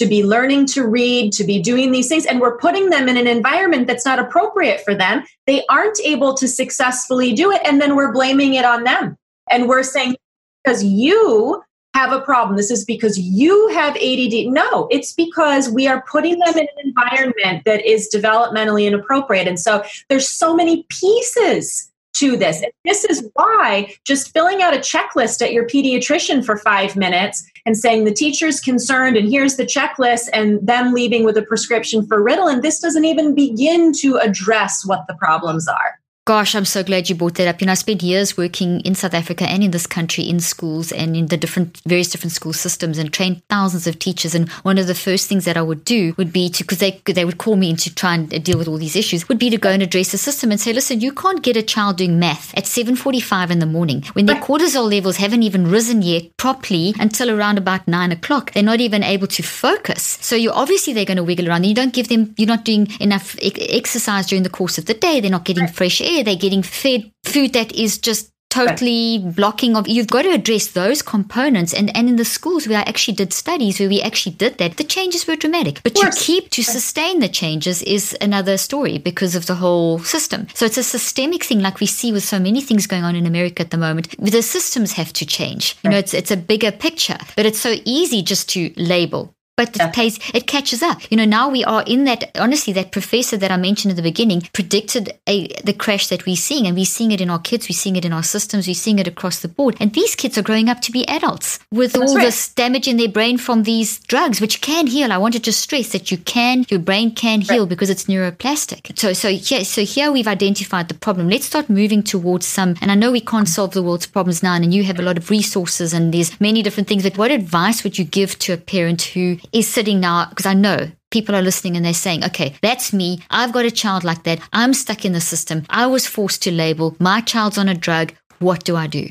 to 0.00 0.06
be 0.06 0.24
learning 0.24 0.64
to 0.64 0.86
read, 0.86 1.30
to 1.34 1.44
be 1.44 1.60
doing 1.60 1.92
these 1.92 2.08
things, 2.08 2.24
and 2.24 2.40
we're 2.40 2.56
putting 2.56 2.88
them 2.88 3.06
in 3.06 3.18
an 3.18 3.26
environment 3.26 3.86
that's 3.86 4.06
not 4.06 4.18
appropriate 4.18 4.80
for 4.80 4.94
them. 4.94 5.22
They 5.46 5.62
aren't 5.68 6.00
able 6.00 6.34
to 6.34 6.48
successfully 6.48 7.34
do 7.34 7.52
it, 7.52 7.60
and 7.66 7.80
then 7.82 7.94
we're 7.96 8.12
blaming 8.12 8.54
it 8.54 8.64
on 8.64 8.84
them. 8.84 9.18
And 9.50 9.68
we're 9.68 9.82
saying, 9.82 10.16
because 10.64 10.82
you 10.82 11.62
have 11.94 12.12
a 12.12 12.20
problem. 12.20 12.56
This 12.56 12.70
is 12.70 12.84
because 12.84 13.18
you 13.18 13.68
have 13.68 13.96
ADD. 13.96 14.46
No, 14.46 14.88
it's 14.90 15.12
because 15.12 15.68
we 15.68 15.86
are 15.86 16.02
putting 16.10 16.38
them 16.38 16.54
in 16.56 16.60
an 16.60 16.68
environment 16.84 17.64
that 17.66 17.84
is 17.84 18.08
developmentally 18.14 18.86
inappropriate. 18.86 19.48
And 19.48 19.58
so 19.58 19.84
there's 20.08 20.28
so 20.28 20.54
many 20.54 20.86
pieces 20.88 21.90
to 22.14 22.36
this. 22.36 22.62
And 22.62 22.72
this 22.84 23.04
is 23.04 23.28
why 23.34 23.94
just 24.04 24.32
filling 24.32 24.62
out 24.62 24.74
a 24.74 24.78
checklist 24.78 25.42
at 25.42 25.52
your 25.52 25.66
pediatrician 25.66 26.44
for 26.44 26.56
five 26.56 26.96
minutes 26.96 27.49
and 27.66 27.76
saying 27.76 28.04
the 28.04 28.12
teacher's 28.12 28.60
concerned 28.60 29.16
and 29.16 29.28
here's 29.28 29.56
the 29.56 29.66
checklist 29.66 30.28
and 30.32 30.64
them 30.66 30.92
leaving 30.92 31.24
with 31.24 31.36
a 31.36 31.42
prescription 31.42 32.06
for 32.06 32.22
Ritalin, 32.22 32.62
this 32.62 32.80
doesn't 32.80 33.04
even 33.04 33.34
begin 33.34 33.92
to 34.00 34.16
address 34.16 34.84
what 34.84 35.06
the 35.06 35.14
problems 35.14 35.68
are. 35.68 35.99
Gosh, 36.26 36.54
I'm 36.54 36.66
so 36.66 36.84
glad 36.84 37.08
you 37.08 37.14
brought 37.14 37.36
that 37.36 37.48
up. 37.48 37.60
You 37.60 37.66
know, 37.66 37.72
I 37.72 37.76
spent 37.76 38.02
years 38.02 38.36
working 38.36 38.80
in 38.82 38.94
South 38.94 39.14
Africa 39.14 39.44
and 39.44 39.64
in 39.64 39.70
this 39.70 39.86
country 39.86 40.28
in 40.28 40.38
schools 40.38 40.92
and 40.92 41.16
in 41.16 41.26
the 41.26 41.36
different, 41.38 41.80
various 41.86 42.10
different 42.10 42.32
school 42.32 42.52
systems 42.52 42.98
and 42.98 43.10
trained 43.10 43.42
thousands 43.48 43.86
of 43.86 43.98
teachers. 43.98 44.34
And 44.34 44.48
one 44.62 44.76
of 44.76 44.86
the 44.86 44.94
first 44.94 45.28
things 45.28 45.46
that 45.46 45.56
I 45.56 45.62
would 45.62 45.82
do 45.82 46.14
would 46.18 46.30
be 46.30 46.50
to, 46.50 46.62
because 46.62 46.78
they, 46.78 47.00
they 47.06 47.24
would 47.24 47.38
call 47.38 47.56
me 47.56 47.70
in 47.70 47.76
to 47.76 47.94
try 47.94 48.14
and 48.14 48.32
uh, 48.32 48.38
deal 48.38 48.58
with 48.58 48.68
all 48.68 48.76
these 48.76 48.96
issues, 48.96 49.28
would 49.28 49.38
be 49.38 49.48
to 49.48 49.56
go 49.56 49.70
and 49.70 49.82
address 49.82 50.12
the 50.12 50.18
system 50.18 50.50
and 50.50 50.60
say, 50.60 50.74
listen, 50.74 51.00
you 51.00 51.10
can't 51.10 51.42
get 51.42 51.56
a 51.56 51.62
child 51.62 51.96
doing 51.96 52.18
math 52.18 52.54
at 52.56 52.64
7.45 52.64 53.50
in 53.50 53.58
the 53.58 53.66
morning 53.66 54.02
when 54.12 54.26
their 54.26 54.36
cortisol 54.36 54.90
levels 54.90 55.16
haven't 55.16 55.42
even 55.42 55.70
risen 55.70 56.02
yet 56.02 56.36
properly 56.36 56.94
until 57.00 57.30
around 57.30 57.56
about 57.56 57.88
nine 57.88 58.12
o'clock. 58.12 58.52
They're 58.52 58.62
not 58.62 58.80
even 58.80 59.02
able 59.02 59.26
to 59.28 59.42
focus. 59.42 60.18
So 60.20 60.36
you're 60.36 60.54
obviously 60.54 60.92
they're 60.92 61.06
going 61.06 61.16
to 61.16 61.24
wiggle 61.24 61.48
around. 61.48 61.64
You 61.64 61.74
don't 61.74 61.94
give 61.94 62.08
them, 62.08 62.34
you're 62.36 62.46
not 62.46 62.66
doing 62.66 62.88
enough 63.00 63.36
e- 63.42 63.70
exercise 63.70 64.26
during 64.26 64.42
the 64.42 64.50
course 64.50 64.76
of 64.76 64.84
the 64.84 64.94
day. 64.94 65.20
They're 65.20 65.30
not 65.30 65.46
getting 65.46 65.66
fresh 65.66 66.02
air. 66.02 66.09
They're 66.22 66.36
getting 66.36 66.62
fed 66.62 67.10
food 67.24 67.52
that 67.52 67.72
is 67.74 67.98
just 67.98 68.30
totally 68.50 69.18
blocking 69.36 69.76
of 69.76 69.88
you've 69.88 70.08
got 70.08 70.22
to 70.22 70.30
address 70.30 70.66
those 70.68 71.00
components. 71.02 71.72
And 71.72 71.96
and 71.96 72.08
in 72.08 72.16
the 72.16 72.24
schools 72.24 72.66
where 72.66 72.78
I 72.78 72.82
actually 72.82 73.14
did 73.14 73.32
studies 73.32 73.78
where 73.80 73.88
we 73.88 74.02
actually 74.02 74.34
did 74.34 74.58
that 74.58 74.76
the 74.76 74.84
changes 74.84 75.26
were 75.26 75.36
dramatic. 75.36 75.82
But 75.82 75.94
to 75.94 76.10
keep 76.16 76.50
to 76.50 76.62
sustain 76.62 77.20
the 77.20 77.28
changes 77.28 77.82
is 77.82 78.16
another 78.20 78.58
story 78.58 78.98
because 78.98 79.34
of 79.34 79.46
the 79.46 79.54
whole 79.54 80.00
system. 80.00 80.48
So 80.54 80.66
it's 80.66 80.78
a 80.78 80.82
systemic 80.82 81.44
thing 81.44 81.60
like 81.60 81.80
we 81.80 81.86
see 81.86 82.12
with 82.12 82.24
so 82.24 82.38
many 82.38 82.60
things 82.60 82.86
going 82.86 83.04
on 83.04 83.16
in 83.16 83.26
America 83.26 83.62
at 83.62 83.70
the 83.70 83.78
moment. 83.78 84.14
The 84.18 84.42
systems 84.42 84.92
have 84.92 85.12
to 85.14 85.24
change. 85.24 85.76
You 85.84 85.90
know 85.90 85.98
it's 85.98 86.12
it's 86.12 86.30
a 86.30 86.36
bigger 86.36 86.72
picture 86.72 87.18
but 87.36 87.46
it's 87.46 87.60
so 87.60 87.76
easy 87.84 88.22
just 88.22 88.48
to 88.50 88.72
label 88.76 89.34
but 89.60 89.76
it 89.76 89.92
pays 89.92 90.18
it 90.32 90.46
catches 90.46 90.82
up. 90.82 90.98
You 91.10 91.16
know 91.18 91.24
now 91.24 91.48
we 91.48 91.62
are 91.64 91.82
in 91.86 92.04
that 92.04 92.30
honestly 92.38 92.72
that 92.74 92.92
professor 92.92 93.36
that 93.36 93.50
i 93.50 93.56
mentioned 93.56 93.90
at 93.92 93.96
the 93.96 94.10
beginning 94.10 94.40
predicted 94.52 95.12
a, 95.26 95.48
the 95.68 95.72
crash 95.72 96.06
that 96.08 96.24
we're 96.26 96.44
seeing 96.48 96.66
and 96.66 96.74
we're 96.76 96.94
seeing 96.96 97.12
it 97.12 97.20
in 97.20 97.30
our 97.30 97.38
kids 97.38 97.68
we're 97.68 97.82
seeing 97.84 97.96
it 97.96 98.04
in 98.04 98.12
our 98.12 98.22
systems 98.22 98.66
we're 98.66 98.74
seeing 98.86 98.98
it 98.98 99.06
across 99.06 99.40
the 99.40 99.48
board. 99.48 99.76
And 99.80 99.92
these 99.92 100.14
kids 100.14 100.38
are 100.38 100.42
growing 100.42 100.68
up 100.68 100.80
to 100.82 100.92
be 100.92 101.02
adults 101.08 101.58
with 101.70 101.92
That's 101.92 102.10
all 102.10 102.16
right. 102.16 102.24
this 102.24 102.48
damage 102.54 102.88
in 102.88 102.96
their 102.96 103.08
brain 103.08 103.36
from 103.38 103.64
these 103.64 103.98
drugs 104.12 104.40
which 104.40 104.60
can 104.60 104.86
heal. 104.86 105.12
I 105.12 105.18
want 105.18 105.34
to 105.34 105.40
just 105.40 105.60
stress 105.60 105.88
that 105.92 106.10
you 106.10 106.18
can 106.18 106.64
your 106.70 106.80
brain 106.80 107.14
can 107.14 107.40
heal 107.42 107.66
because 107.66 107.90
it's 107.90 108.04
neuroplastic. 108.04 108.98
So 108.98 109.12
so 109.12 109.28
yeah 109.28 109.62
so 109.62 109.84
here 109.84 110.10
we've 110.10 110.28
identified 110.38 110.88
the 110.88 110.94
problem. 110.94 111.28
Let's 111.28 111.46
start 111.46 111.68
moving 111.68 112.02
towards 112.02 112.46
some 112.46 112.76
and 112.80 112.90
i 112.90 112.94
know 112.94 113.10
we 113.12 113.20
can't 113.20 113.48
solve 113.48 113.72
the 113.72 113.82
world's 113.82 114.06
problems 114.06 114.42
now 114.42 114.54
and 114.54 114.72
you 114.74 114.84
have 114.84 114.98
a 114.98 115.02
lot 115.02 115.18
of 115.18 115.30
resources 115.30 115.92
and 115.92 116.14
there's 116.14 116.40
many 116.40 116.62
different 116.62 116.88
things 116.88 117.02
but 117.02 117.18
what 117.18 117.30
advice 117.30 117.82
would 117.84 117.98
you 117.98 118.04
give 118.04 118.38
to 118.38 118.52
a 118.52 118.56
parent 118.56 119.02
who 119.02 119.36
is 119.52 119.68
sitting 119.68 120.00
now 120.00 120.26
because 120.28 120.46
i 120.46 120.54
know 120.54 120.90
people 121.10 121.34
are 121.34 121.42
listening 121.42 121.76
and 121.76 121.84
they're 121.84 121.92
saying, 121.92 122.24
okay, 122.24 122.54
that's 122.62 122.92
me. 122.92 123.20
I've 123.30 123.52
got 123.52 123.64
a 123.64 123.70
child 123.70 124.04
like 124.04 124.22
that. 124.24 124.40
I'm 124.52 124.72
stuck 124.72 125.04
in 125.04 125.12
the 125.12 125.20
system. 125.20 125.64
I 125.68 125.86
was 125.86 126.06
forced 126.06 126.42
to 126.44 126.52
label. 126.52 126.96
My 126.98 127.20
child's 127.20 127.58
on 127.58 127.68
a 127.68 127.74
drug. 127.74 128.12
What 128.38 128.64
do 128.64 128.76
I 128.76 128.86
do? 128.86 129.10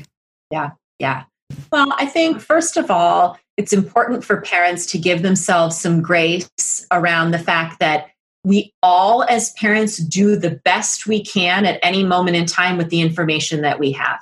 Yeah, 0.50 0.70
yeah. 0.98 1.24
Well, 1.70 1.92
I 1.98 2.06
think 2.06 2.40
first 2.40 2.76
of 2.76 2.90
all, 2.90 3.38
it's 3.56 3.72
important 3.72 4.24
for 4.24 4.40
parents 4.40 4.86
to 4.86 4.98
give 4.98 5.22
themselves 5.22 5.78
some 5.78 6.00
grace 6.00 6.48
around 6.90 7.32
the 7.32 7.38
fact 7.38 7.80
that 7.80 8.08
we 8.42 8.72
all, 8.82 9.24
as 9.24 9.52
parents, 9.52 9.98
do 9.98 10.36
the 10.36 10.58
best 10.64 11.06
we 11.06 11.22
can 11.22 11.66
at 11.66 11.78
any 11.82 12.02
moment 12.02 12.36
in 12.36 12.46
time 12.46 12.78
with 12.78 12.88
the 12.88 13.02
information 13.02 13.60
that 13.60 13.78
we 13.78 13.92
have. 13.92 14.18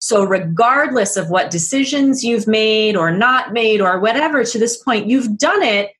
So, 0.00 0.24
regardless 0.24 1.16
of 1.16 1.28
what 1.28 1.50
decisions 1.50 2.22
you've 2.22 2.46
made 2.46 2.96
or 2.96 3.10
not 3.10 3.52
made 3.52 3.80
or 3.80 3.98
whatever 3.98 4.44
to 4.44 4.58
this 4.58 4.76
point, 4.76 5.08
you've 5.08 5.36
done 5.36 5.62
it 5.62 5.92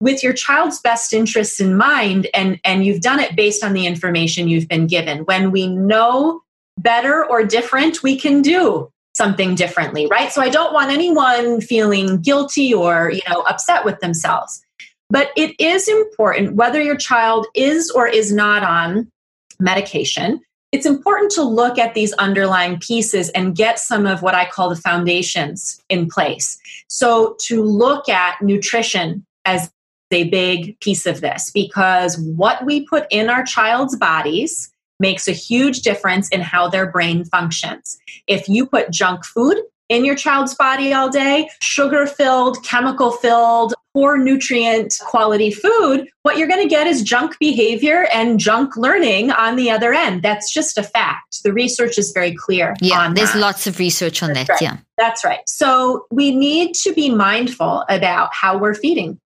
with 0.00 0.22
your 0.22 0.32
child's 0.32 0.80
best 0.80 1.12
interests 1.12 1.60
in 1.60 1.76
mind 1.76 2.26
and, 2.32 2.58
and 2.64 2.86
you've 2.86 3.02
done 3.02 3.20
it 3.20 3.36
based 3.36 3.62
on 3.62 3.74
the 3.74 3.86
information 3.86 4.48
you've 4.48 4.68
been 4.68 4.86
given. 4.86 5.18
When 5.24 5.50
we 5.50 5.66
know 5.66 6.42
better 6.78 7.24
or 7.24 7.44
different, 7.44 8.02
we 8.02 8.16
can 8.16 8.40
do 8.40 8.90
something 9.14 9.54
differently, 9.54 10.06
right? 10.06 10.32
So 10.32 10.40
I 10.40 10.48
don't 10.48 10.72
want 10.72 10.90
anyone 10.90 11.60
feeling 11.60 12.20
guilty 12.22 12.72
or, 12.72 13.10
you 13.10 13.20
know, 13.28 13.42
upset 13.42 13.84
with 13.84 14.00
themselves. 14.00 14.62
But 15.10 15.30
it 15.36 15.54
is 15.60 15.88
important 15.88 16.54
whether 16.54 16.80
your 16.80 16.96
child 16.96 17.46
is 17.54 17.90
or 17.90 18.06
is 18.06 18.32
not 18.32 18.62
on 18.62 19.10
medication. 19.58 20.40
It's 20.72 20.86
important 20.86 21.32
to 21.32 21.42
look 21.42 21.78
at 21.78 21.94
these 21.94 22.12
underlying 22.14 22.78
pieces 22.78 23.28
and 23.30 23.56
get 23.56 23.78
some 23.78 24.06
of 24.06 24.22
what 24.22 24.34
I 24.34 24.48
call 24.48 24.68
the 24.68 24.76
foundations 24.76 25.82
in 25.88 26.08
place. 26.08 26.58
So, 26.88 27.36
to 27.40 27.64
look 27.64 28.08
at 28.08 28.40
nutrition 28.40 29.26
as 29.44 29.70
a 30.12 30.28
big 30.28 30.78
piece 30.80 31.06
of 31.06 31.20
this, 31.20 31.50
because 31.52 32.18
what 32.18 32.64
we 32.64 32.86
put 32.86 33.06
in 33.10 33.30
our 33.30 33.44
child's 33.44 33.96
bodies 33.96 34.70
makes 35.00 35.26
a 35.26 35.32
huge 35.32 35.80
difference 35.80 36.28
in 36.28 36.40
how 36.40 36.68
their 36.68 36.90
brain 36.90 37.24
functions. 37.24 37.98
If 38.26 38.48
you 38.48 38.66
put 38.66 38.90
junk 38.90 39.24
food 39.24 39.56
in 39.88 40.04
your 40.04 40.14
child's 40.14 40.54
body 40.54 40.92
all 40.92 41.08
day, 41.08 41.48
sugar 41.60 42.06
filled, 42.06 42.62
chemical 42.64 43.10
filled, 43.10 43.74
poor 43.94 44.16
nutrient 44.16 44.98
quality 45.02 45.50
food, 45.50 46.08
what 46.22 46.36
you're 46.36 46.48
going 46.48 46.62
to 46.62 46.68
get 46.68 46.86
is 46.86 47.02
junk 47.02 47.36
behavior 47.40 48.06
and 48.12 48.38
junk 48.38 48.76
learning 48.76 49.30
on 49.32 49.56
the 49.56 49.70
other 49.70 49.92
end. 49.92 50.22
That's 50.22 50.52
just 50.52 50.78
a 50.78 50.82
fact. 50.82 51.42
The 51.42 51.52
research 51.52 51.98
is 51.98 52.12
very 52.12 52.34
clear. 52.34 52.74
Yeah, 52.80 53.12
there's 53.12 53.32
that. 53.32 53.38
lots 53.38 53.66
of 53.66 53.78
research 53.78 54.22
on 54.22 54.32
That's 54.32 54.46
that. 54.46 54.52
right. 54.54 54.62
Yeah. 54.62 54.76
That's 54.96 55.24
right. 55.24 55.40
So 55.46 56.06
we 56.10 56.34
need 56.34 56.74
to 56.76 56.92
be 56.92 57.10
mindful 57.10 57.84
about 57.88 58.32
how 58.34 58.58
we're 58.58 58.74
feeding 58.74 59.18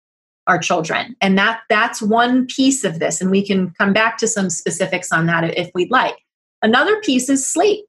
our 0.47 0.59
children. 0.59 1.17
And 1.21 1.39
that 1.39 1.61
that's 1.69 2.03
one 2.03 2.47
piece 2.47 2.85
of 2.85 2.99
this 2.99 3.21
and 3.21 3.31
we 3.31 3.47
can 3.47 3.71
come 3.79 3.93
back 3.93 4.19
to 4.19 4.29
some 4.29 4.51
specifics 4.51 5.11
on 5.11 5.27
that 5.27 5.57
if 5.57 5.71
we'd 5.75 5.91
like. 5.91 6.17
Another 6.63 7.01
piece 7.01 7.29
is 7.29 7.47
sleep. 7.47 7.85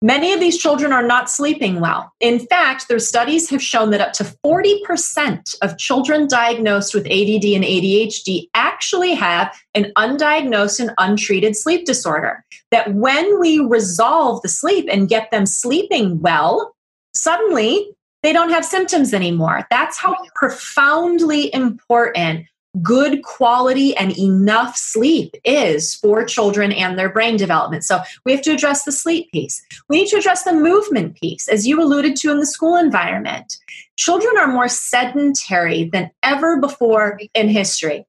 Many 0.00 0.32
of 0.32 0.38
these 0.38 0.56
children 0.56 0.92
are 0.92 1.02
not 1.02 1.28
sleeping 1.28 1.80
well. 1.80 2.12
In 2.20 2.38
fact, 2.38 2.86
their 2.86 3.00
studies 3.00 3.50
have 3.50 3.60
shown 3.60 3.90
that 3.90 4.00
up 4.00 4.12
to 4.14 4.36
40% 4.46 5.56
of 5.60 5.76
children 5.76 6.28
diagnosed 6.28 6.94
with 6.94 7.04
ADD 7.06 7.44
and 7.44 7.64
ADHD 7.64 8.48
actually 8.54 9.14
have 9.14 9.52
an 9.74 9.92
undiagnosed 9.96 10.78
and 10.78 10.92
untreated 10.98 11.56
sleep 11.56 11.84
disorder. 11.84 12.44
That 12.70 12.94
when 12.94 13.40
we 13.40 13.58
resolve 13.58 14.40
the 14.42 14.48
sleep 14.48 14.86
and 14.88 15.08
get 15.08 15.32
them 15.32 15.46
sleeping 15.46 16.20
well, 16.20 16.76
suddenly 17.12 17.90
they 18.22 18.32
don't 18.32 18.50
have 18.50 18.64
symptoms 18.64 19.12
anymore. 19.12 19.66
That's 19.68 19.98
how 19.98 20.14
profoundly 20.36 21.52
important 21.52 22.46
good 22.82 23.22
quality 23.22 23.96
and 23.96 24.16
enough 24.18 24.76
sleep 24.76 25.34
is 25.44 25.94
for 25.94 26.24
children 26.24 26.72
and 26.72 26.98
their 26.98 27.08
brain 27.08 27.36
development. 27.36 27.84
So 27.84 28.00
we 28.24 28.32
have 28.32 28.42
to 28.42 28.52
address 28.52 28.84
the 28.84 28.92
sleep 28.92 29.30
piece. 29.32 29.62
We 29.88 30.00
need 30.00 30.08
to 30.08 30.18
address 30.18 30.44
the 30.44 30.52
movement 30.52 31.16
piece, 31.20 31.48
as 31.48 31.66
you 31.66 31.82
alluded 31.82 32.16
to 32.16 32.30
in 32.30 32.38
the 32.38 32.46
school 32.46 32.76
environment. 32.76 33.56
Children 33.96 34.36
are 34.38 34.48
more 34.48 34.68
sedentary 34.68 35.88
than 35.92 36.10
ever 36.22 36.60
before 36.60 37.18
in 37.34 37.48
history. 37.48 38.06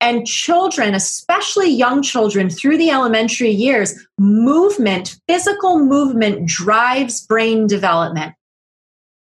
And 0.00 0.26
children, 0.26 0.94
especially 0.94 1.70
young 1.70 2.02
children 2.02 2.50
through 2.50 2.76
the 2.76 2.90
elementary 2.90 3.50
years, 3.50 4.06
movement, 4.18 5.18
physical 5.26 5.78
movement 5.78 6.46
drives 6.46 7.26
brain 7.26 7.66
development. 7.66 8.34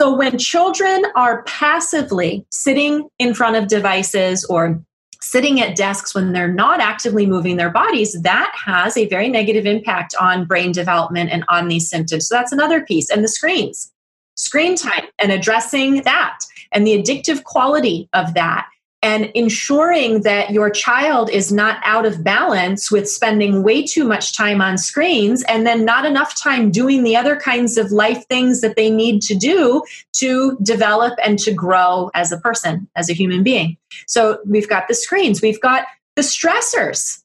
So 0.02 0.12
when 0.12 0.40
children 0.40 1.04
are 1.16 1.44
passively 1.44 2.44
sitting 2.50 3.08
in 3.20 3.36
front 3.36 3.56
of 3.56 3.68
devices 3.68 4.44
or 4.46 4.84
sitting 5.22 5.62
at 5.62 5.76
desks 5.76 6.16
when 6.16 6.34
they're 6.34 6.52
not 6.52 6.80
actively 6.80 7.28
moving 7.28 7.58
their 7.58 7.70
bodies, 7.70 8.20
that 8.24 8.52
has 8.66 8.98
a 8.98 9.08
very 9.10 9.30
negative 9.30 9.68
impact 9.68 10.16
on 10.20 10.46
brain 10.46 10.72
development 10.72 11.30
and 11.30 11.46
on 11.50 11.68
these 11.68 11.88
symptoms. 11.88 12.28
So 12.28 12.34
that's 12.34 12.52
another 12.52 12.84
piece. 12.84 13.12
And 13.12 13.24
the 13.24 13.28
screens, 13.28 13.92
screen 14.38 14.76
time, 14.76 15.06
and 15.20 15.32
addressing 15.32 16.02
that 16.02 16.40
and 16.72 16.88
the 16.88 17.00
addictive 17.00 17.44
quality 17.44 18.10
of 18.14 18.34
that 18.34 18.68
and 19.04 19.32
ensuring 19.34 20.22
that 20.22 20.52
your 20.52 20.70
child 20.70 21.30
is 21.30 21.52
not 21.52 21.80
out 21.84 22.06
of 22.06 22.24
balance 22.24 22.92
with 22.92 23.10
spending 23.10 23.64
way 23.64 23.84
too 23.84 24.04
much 24.04 24.36
time 24.38 24.62
on 24.62 24.78
screens 24.78 25.44
and 25.44 25.66
then 25.66 25.84
not 25.84 26.06
enough 26.06 26.40
time 26.40 26.70
doing 26.72 27.04
the 27.04 27.16
other 27.16 27.36
kinds 27.36 27.78
of 27.78 27.92
life 27.92 28.28
things 28.28 28.62
that 28.62 28.76
they 28.76 28.92
need 28.92 29.22
to 29.24 29.34
do 29.34 29.82
to 30.14 30.56
develop 30.62 31.18
and 31.24 31.40
to 31.40 31.52
grow 31.52 32.12
as 32.14 32.32
a 32.32 32.38
person, 32.38 32.88
as 32.96 33.10
a 33.10 33.14
human 33.14 33.42
being. 33.42 33.76
So 34.08 34.38
we've 34.46 34.70
got 34.70 34.88
the 34.88 34.94
screens, 34.94 35.42
we've 35.42 35.62
got 35.62 35.86
the 36.16 36.22
stressors. 36.22 37.18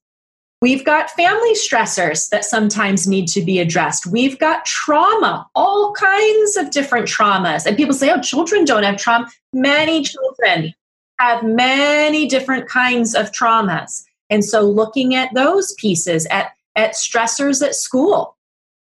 We've 0.62 0.86
got 0.86 1.10
family 1.10 1.52
stressors 1.52 2.30
that 2.30 2.42
sometimes 2.42 3.06
need 3.06 3.28
to 3.28 3.42
be 3.42 3.58
addressed. 3.58 4.06
We've 4.06 4.38
got 4.38 4.64
trauma, 4.64 5.46
all 5.54 5.92
kinds 5.92 6.56
of 6.56 6.70
different 6.70 7.06
traumas. 7.06 7.66
And 7.66 7.76
people 7.76 7.92
say, 7.92 8.10
oh, 8.10 8.22
children 8.22 8.64
don't 8.64 8.82
have 8.82 8.96
trauma. 8.96 9.28
Many 9.52 10.02
children 10.02 10.74
have 11.18 11.42
many 11.42 12.26
different 12.26 12.68
kinds 12.68 13.14
of 13.14 13.32
traumas. 13.32 14.04
And 14.30 14.44
so 14.44 14.62
looking 14.62 15.14
at 15.14 15.32
those 15.34 15.74
pieces, 15.74 16.26
at, 16.26 16.52
at 16.74 16.92
stressors 16.92 17.64
at 17.64 17.74
school. 17.74 18.36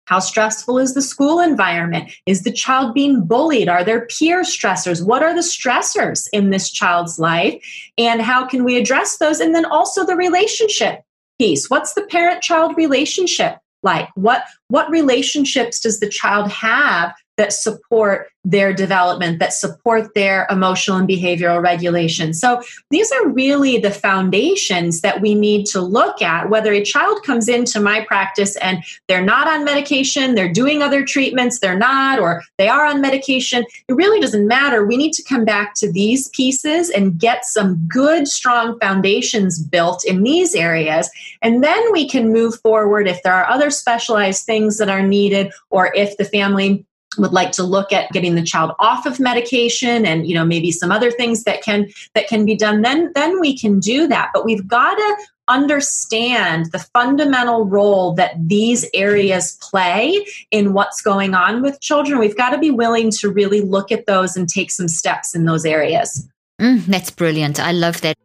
How 0.05 0.19
stressful 0.19 0.79
is 0.79 0.93
the 0.93 1.01
school 1.01 1.39
environment? 1.39 2.11
Is 2.25 2.43
the 2.43 2.51
child 2.51 2.93
being 2.93 3.25
bullied? 3.25 3.69
Are 3.69 3.85
there 3.85 4.05
peer 4.07 4.41
stressors? 4.43 5.05
What 5.05 5.23
are 5.23 5.33
the 5.33 5.39
stressors 5.39 6.27
in 6.33 6.49
this 6.49 6.69
child's 6.69 7.19
life? 7.19 7.63
And 7.97 8.21
how 8.21 8.45
can 8.45 8.65
we 8.65 8.77
address 8.77 9.17
those? 9.17 9.39
And 9.39 9.55
then 9.55 9.65
also 9.65 10.05
the 10.05 10.17
relationship 10.17 11.03
piece. 11.39 11.69
What's 11.69 11.93
the 11.93 12.05
parent 12.07 12.41
child 12.41 12.75
relationship 12.75 13.57
like? 13.81 14.09
What, 14.15 14.43
what 14.67 14.89
relationships 14.89 15.79
does 15.79 16.01
the 16.01 16.09
child 16.09 16.51
have 16.51 17.13
that 17.37 17.53
support 17.53 18.27
their 18.45 18.73
development, 18.73 19.39
that 19.39 19.53
support 19.53 20.13
their 20.15 20.45
emotional 20.49 20.97
and 20.97 21.07
behavioral 21.07 21.61
regulation. 21.61 22.33
So 22.33 22.61
these 22.89 23.09
are 23.11 23.29
really 23.29 23.77
the 23.77 23.91
foundations 23.91 24.99
that 25.01 25.21
we 25.21 25.33
need 25.33 25.65
to 25.67 25.79
look 25.79 26.21
at. 26.21 26.49
Whether 26.49 26.73
a 26.73 26.83
child 26.83 27.23
comes 27.23 27.47
into 27.47 27.79
my 27.79 28.03
practice 28.05 28.57
and 28.57 28.83
they're 29.07 29.23
not 29.23 29.47
on 29.47 29.63
medication, 29.63 30.35
they're 30.35 30.51
doing 30.51 30.81
other 30.81 31.05
treatments, 31.05 31.59
they're 31.59 31.77
not, 31.77 32.19
or 32.19 32.43
they 32.57 32.67
are 32.67 32.85
on 32.85 32.99
medication, 32.99 33.63
it 33.87 33.93
really 33.93 34.19
doesn't 34.19 34.47
matter. 34.47 34.85
We 34.85 34.97
need 34.97 35.13
to 35.13 35.23
come 35.23 35.45
back 35.45 35.73
to 35.75 35.89
these 35.89 36.27
pieces 36.29 36.89
and 36.89 37.17
get 37.17 37.45
some 37.45 37.87
good, 37.87 38.27
strong 38.27 38.77
foundations 38.79 39.63
built 39.63 40.03
in 40.05 40.23
these 40.23 40.53
areas. 40.53 41.09
And 41.41 41.63
then 41.63 41.91
we 41.93 42.09
can 42.09 42.33
move 42.33 42.59
forward 42.59 43.07
if 43.07 43.23
there 43.23 43.33
are 43.33 43.49
other 43.49 43.69
specialized 43.69 44.45
things 44.45 44.77
that 44.79 44.89
are 44.89 45.01
needed 45.01 45.53
or 45.69 45.93
if 45.95 46.17
the 46.17 46.25
family 46.25 46.85
would 47.17 47.33
like 47.33 47.51
to 47.53 47.63
look 47.63 47.91
at 47.91 48.11
getting 48.11 48.35
the 48.35 48.43
child 48.43 48.71
off 48.79 49.05
of 49.05 49.19
medication 49.19 50.05
and 50.05 50.27
you 50.27 50.35
know 50.35 50.45
maybe 50.45 50.71
some 50.71 50.91
other 50.91 51.11
things 51.11 51.43
that 51.43 51.61
can 51.61 51.87
that 52.13 52.27
can 52.27 52.45
be 52.45 52.55
done 52.55 52.81
then 52.81 53.11
then 53.15 53.39
we 53.39 53.57
can 53.57 53.79
do 53.79 54.07
that. 54.07 54.31
But 54.33 54.45
we've 54.45 54.67
got 54.67 54.95
to 54.95 55.17
understand 55.47 56.71
the 56.71 56.79
fundamental 56.79 57.65
role 57.65 58.13
that 58.13 58.31
these 58.37 58.89
areas 58.93 59.57
play 59.61 60.25
in 60.51 60.73
what's 60.73 61.01
going 61.01 61.33
on 61.33 61.61
with 61.61 61.81
children. 61.81 62.19
We've 62.19 62.37
got 62.37 62.51
to 62.51 62.57
be 62.57 62.71
willing 62.71 63.11
to 63.11 63.29
really 63.29 63.61
look 63.61 63.91
at 63.91 64.05
those 64.05 64.37
and 64.37 64.47
take 64.47 64.71
some 64.71 64.87
steps 64.87 65.35
in 65.35 65.45
those 65.45 65.65
areas. 65.65 66.27
Mm, 66.61 66.85
that's 66.85 67.09
brilliant. 67.09 67.59
I 67.59 67.71
love 67.71 67.99
that. 68.01 68.15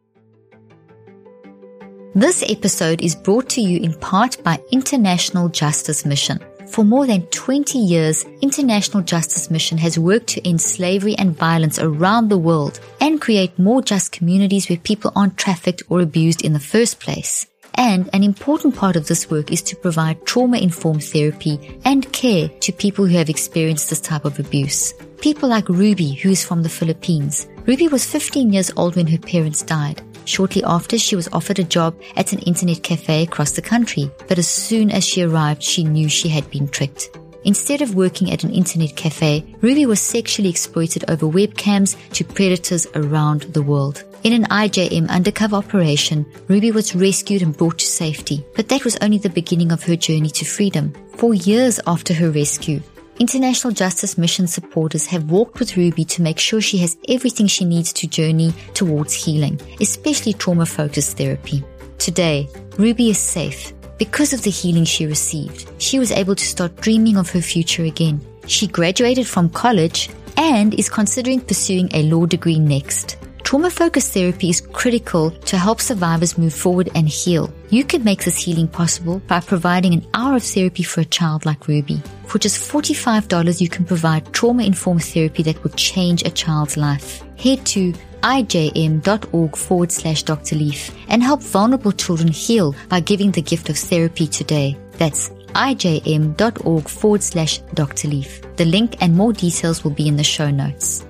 This 2.15 2.43
episode 2.49 3.01
is 3.01 3.15
brought 3.15 3.49
to 3.49 3.61
you 3.61 3.79
in 3.79 3.93
part 3.93 4.41
by 4.43 4.59
International 4.71 5.47
Justice 5.49 6.05
Mission. 6.05 6.39
For 6.69 6.83
more 6.85 7.07
than 7.07 7.23
20 7.23 7.79
years, 7.79 8.25
International 8.41 9.01
Justice 9.01 9.49
Mission 9.49 9.79
has 9.79 9.97
worked 9.97 10.27
to 10.27 10.47
end 10.47 10.61
slavery 10.61 11.15
and 11.17 11.35
violence 11.35 11.79
around 11.79 12.29
the 12.29 12.37
world 12.37 12.79
and 13.01 13.19
create 13.19 13.57
more 13.57 13.81
just 13.81 14.11
communities 14.11 14.69
where 14.69 14.77
people 14.77 15.11
aren't 15.15 15.35
trafficked 15.35 15.81
or 15.89 15.99
abused 15.99 16.45
in 16.45 16.53
the 16.53 16.59
first 16.59 16.99
place. 16.99 17.47
And 17.73 18.07
an 18.13 18.23
important 18.23 18.75
part 18.75 18.95
of 18.95 19.07
this 19.07 19.31
work 19.31 19.51
is 19.51 19.63
to 19.63 19.75
provide 19.75 20.25
trauma-informed 20.25 21.03
therapy 21.03 21.79
and 21.85 22.11
care 22.13 22.49
to 22.49 22.71
people 22.71 23.05
who 23.05 23.17
have 23.17 23.29
experienced 23.29 23.89
this 23.89 24.01
type 24.01 24.25
of 24.25 24.39
abuse. 24.39 24.93
People 25.21 25.49
like 25.49 25.69
Ruby, 25.69 26.13
who 26.13 26.29
is 26.29 26.45
from 26.45 26.61
the 26.61 26.69
Philippines. 26.69 27.47
Ruby 27.65 27.87
was 27.87 28.05
15 28.05 28.53
years 28.53 28.71
old 28.77 28.95
when 28.95 29.07
her 29.07 29.17
parents 29.17 29.63
died. 29.63 30.01
Shortly 30.29 30.63
after, 30.63 30.99
she 30.99 31.15
was 31.15 31.27
offered 31.33 31.57
a 31.57 31.63
job 31.63 31.99
at 32.15 32.33
an 32.33 32.39
internet 32.45 32.83
cafe 32.83 33.23
across 33.23 33.53
the 33.53 33.63
country, 33.63 34.11
but 34.27 34.37
as 34.37 34.47
soon 34.47 34.91
as 34.91 35.03
she 35.03 35.23
arrived, 35.23 35.63
she 35.63 35.83
knew 35.83 36.07
she 36.07 36.29
had 36.29 36.47
been 36.51 36.67
tricked. 36.67 37.09
Instead 37.45 37.81
of 37.81 37.95
working 37.95 38.31
at 38.31 38.43
an 38.43 38.51
internet 38.51 38.95
cafe, 38.95 39.43
Ruby 39.61 39.87
was 39.87 39.99
sexually 39.99 40.51
exploited 40.51 41.09
over 41.09 41.25
webcams 41.25 41.97
to 42.11 42.23
predators 42.23 42.85
around 42.93 43.41
the 43.53 43.63
world. 43.63 44.03
In 44.23 44.33
an 44.33 44.43
IJM 44.51 45.09
undercover 45.09 45.55
operation, 45.55 46.27
Ruby 46.47 46.71
was 46.71 46.95
rescued 46.95 47.41
and 47.41 47.57
brought 47.57 47.79
to 47.79 47.87
safety, 47.87 48.45
but 48.55 48.69
that 48.69 48.83
was 48.83 48.99
only 49.01 49.17
the 49.17 49.31
beginning 49.31 49.71
of 49.71 49.81
her 49.81 49.95
journey 49.95 50.29
to 50.29 50.45
freedom. 50.45 50.93
Four 51.17 51.33
years 51.33 51.79
after 51.87 52.13
her 52.13 52.29
rescue, 52.29 52.81
International 53.19 53.73
Justice 53.73 54.17
Mission 54.17 54.47
supporters 54.47 55.05
have 55.07 55.29
walked 55.29 55.59
with 55.59 55.75
Ruby 55.75 56.05
to 56.05 56.21
make 56.21 56.39
sure 56.39 56.61
she 56.61 56.77
has 56.77 56.97
everything 57.09 57.47
she 57.47 57.65
needs 57.65 57.91
to 57.91 58.07
journey 58.07 58.53
towards 58.73 59.13
healing, 59.13 59.59
especially 59.81 60.31
trauma 60.31 60.65
focused 60.65 61.17
therapy. 61.17 61.61
Today, 61.97 62.47
Ruby 62.77 63.09
is 63.09 63.17
safe. 63.17 63.73
Because 63.97 64.31
of 64.31 64.41
the 64.43 64.49
healing 64.49 64.85
she 64.85 65.05
received, 65.05 65.69
she 65.79 65.99
was 65.99 66.13
able 66.13 66.33
to 66.33 66.45
start 66.45 66.77
dreaming 66.77 67.17
of 67.17 67.29
her 67.31 67.41
future 67.41 67.83
again. 67.83 68.21
She 68.47 68.67
graduated 68.67 69.27
from 69.27 69.49
college 69.49 70.09
and 70.37 70.73
is 70.73 70.89
considering 70.89 71.41
pursuing 71.41 71.89
a 71.93 72.03
law 72.03 72.25
degree 72.25 72.57
next. 72.57 73.17
Trauma 73.43 73.69
focused 73.69 74.13
therapy 74.13 74.49
is 74.49 74.61
critical 74.61 75.31
to 75.31 75.57
help 75.57 75.81
survivors 75.81 76.37
move 76.37 76.53
forward 76.53 76.89
and 76.95 77.09
heal. 77.09 77.51
You 77.69 77.83
can 77.83 78.05
make 78.05 78.23
this 78.23 78.37
healing 78.37 78.69
possible 78.69 79.19
by 79.27 79.41
providing 79.41 79.93
an 79.93 80.07
hour 80.13 80.37
of 80.37 80.43
therapy 80.43 80.83
for 80.83 81.01
a 81.01 81.05
child 81.05 81.45
like 81.45 81.67
Ruby. 81.67 82.01
For 82.29 82.37
just 82.37 82.71
$45, 82.71 83.59
you 83.59 83.69
can 83.69 83.85
provide 83.85 84.31
trauma 84.33 84.61
informed 84.63 85.03
therapy 85.03 85.41
that 85.43 85.63
will 85.63 85.71
change 85.71 86.21
a 86.23 86.29
child's 86.29 86.77
life. 86.77 87.23
Head 87.37 87.65
to 87.73 87.91
ijm.org 88.21 89.55
forward 89.55 89.91
slash 89.91 90.21
Dr. 90.21 90.55
Leaf 90.55 90.91
and 91.07 91.23
help 91.23 91.41
vulnerable 91.41 91.91
children 91.91 92.27
heal 92.27 92.75
by 92.87 92.99
giving 92.99 93.31
the 93.31 93.41
gift 93.41 93.71
of 93.71 93.77
therapy 93.77 94.27
today. 94.27 94.77
That's 94.99 95.29
ijm.org 95.55 96.87
forward 96.87 97.23
slash 97.23 97.57
Dr. 97.73 98.09
Leaf. 98.09 98.41
The 98.57 98.65
link 98.65 98.97
and 99.01 99.15
more 99.15 99.33
details 99.33 99.83
will 99.83 99.91
be 99.91 100.07
in 100.07 100.15
the 100.15 100.23
show 100.23 100.51
notes. 100.51 101.03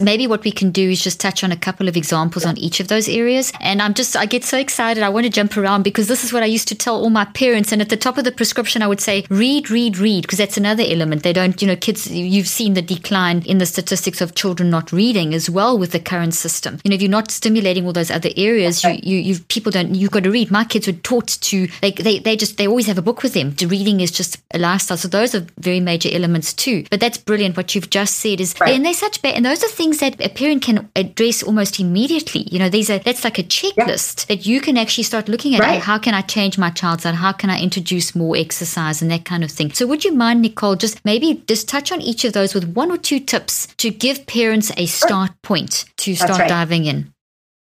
Maybe 0.00 0.26
what 0.26 0.42
we 0.42 0.50
can 0.50 0.72
do 0.72 0.90
is 0.90 1.02
just 1.02 1.20
touch 1.20 1.44
on 1.44 1.52
a 1.52 1.56
couple 1.56 1.88
of 1.88 1.96
examples 1.96 2.44
on 2.44 2.58
each 2.58 2.80
of 2.80 2.88
those 2.88 3.08
areas. 3.08 3.52
And 3.60 3.80
I'm 3.80 3.94
just, 3.94 4.16
I 4.16 4.26
get 4.26 4.42
so 4.42 4.58
excited. 4.58 5.04
I 5.04 5.08
want 5.08 5.24
to 5.24 5.30
jump 5.30 5.56
around 5.56 5.84
because 5.84 6.08
this 6.08 6.24
is 6.24 6.32
what 6.32 6.42
I 6.42 6.46
used 6.46 6.66
to 6.68 6.74
tell 6.74 6.96
all 6.96 7.10
my 7.10 7.24
parents. 7.26 7.70
And 7.70 7.80
at 7.80 7.90
the 7.90 7.96
top 7.96 8.18
of 8.18 8.24
the 8.24 8.32
prescription, 8.32 8.82
I 8.82 8.88
would 8.88 9.00
say, 9.00 9.24
read, 9.30 9.70
read, 9.70 9.98
read, 9.98 10.22
because 10.22 10.38
that's 10.38 10.56
another 10.56 10.82
element. 10.84 11.22
They 11.22 11.32
don't, 11.32 11.60
you 11.62 11.68
know, 11.68 11.76
kids, 11.76 12.10
you've 12.10 12.48
seen 12.48 12.74
the 12.74 12.82
decline 12.82 13.42
in 13.46 13.58
the 13.58 13.66
statistics 13.66 14.20
of 14.20 14.34
children 14.34 14.68
not 14.68 14.90
reading 14.90 15.32
as 15.32 15.48
well 15.48 15.78
with 15.78 15.92
the 15.92 16.00
current 16.00 16.34
system. 16.34 16.80
You 16.82 16.90
know, 16.90 16.96
if 16.96 17.02
you're 17.02 17.10
not 17.10 17.30
stimulating 17.30 17.86
all 17.86 17.92
those 17.92 18.10
other 18.10 18.30
areas, 18.36 18.82
you, 18.82 18.98
you, 19.00 19.18
you 19.18 19.38
people 19.38 19.70
don't, 19.70 19.94
you've 19.94 20.10
got 20.10 20.24
to 20.24 20.30
read. 20.30 20.50
My 20.50 20.64
kids 20.64 20.88
were 20.88 20.92
taught 20.94 21.28
to, 21.28 21.68
they, 21.82 21.92
they, 21.92 22.18
they 22.18 22.36
just, 22.36 22.56
they 22.56 22.66
always 22.66 22.88
have 22.88 22.98
a 22.98 23.02
book 23.02 23.22
with 23.22 23.34
them. 23.34 23.54
Reading 23.64 24.00
is 24.00 24.10
just 24.10 24.42
a 24.52 24.58
lifestyle. 24.58 24.96
So 24.96 25.06
those 25.06 25.36
are 25.36 25.46
very 25.58 25.78
major 25.80 26.08
elements 26.12 26.52
too. 26.52 26.84
But 26.90 26.98
that's 26.98 27.16
brilliant. 27.16 27.56
What 27.56 27.76
you've 27.76 27.90
just 27.90 28.16
said 28.16 28.40
is, 28.40 28.54
right. 28.60 28.74
and 28.74 28.84
they're 28.84 28.92
such 28.92 29.22
bad, 29.22 29.36
and 29.36 29.44
those 29.44 29.62
are 29.62 29.68
things 29.68 29.83
that 29.92 30.20
a 30.20 30.28
parent 30.28 30.62
can 30.62 30.88
address 30.96 31.42
almost 31.42 31.80
immediately. 31.80 32.42
You 32.50 32.58
know, 32.58 32.68
these 32.68 32.90
are 32.90 32.98
that's 32.98 33.24
like 33.24 33.38
a 33.38 33.42
checklist 33.42 34.28
yeah. 34.28 34.36
that 34.36 34.46
you 34.46 34.60
can 34.60 34.76
actually 34.76 35.04
start 35.04 35.28
looking 35.28 35.54
at. 35.54 35.60
Right. 35.60 35.80
How 35.80 35.98
can 35.98 36.14
I 36.14 36.22
change 36.22 36.58
my 36.58 36.70
child's 36.70 37.04
diet? 37.04 37.16
How 37.16 37.32
can 37.32 37.50
I 37.50 37.60
introduce 37.60 38.14
more 38.14 38.36
exercise 38.36 39.02
and 39.02 39.10
that 39.10 39.24
kind 39.24 39.44
of 39.44 39.50
thing? 39.50 39.72
So, 39.72 39.86
would 39.86 40.04
you 40.04 40.12
mind, 40.12 40.42
Nicole, 40.42 40.76
just 40.76 41.04
maybe 41.04 41.42
just 41.46 41.68
touch 41.68 41.92
on 41.92 42.00
each 42.00 42.24
of 42.24 42.32
those 42.32 42.54
with 42.54 42.64
one 42.74 42.90
or 42.90 42.98
two 42.98 43.20
tips 43.20 43.66
to 43.78 43.90
give 43.90 44.26
parents 44.26 44.72
a 44.76 44.86
start 44.86 45.30
point 45.42 45.84
to 45.98 46.14
start 46.14 46.40
right. 46.40 46.48
diving 46.48 46.86
in? 46.86 47.12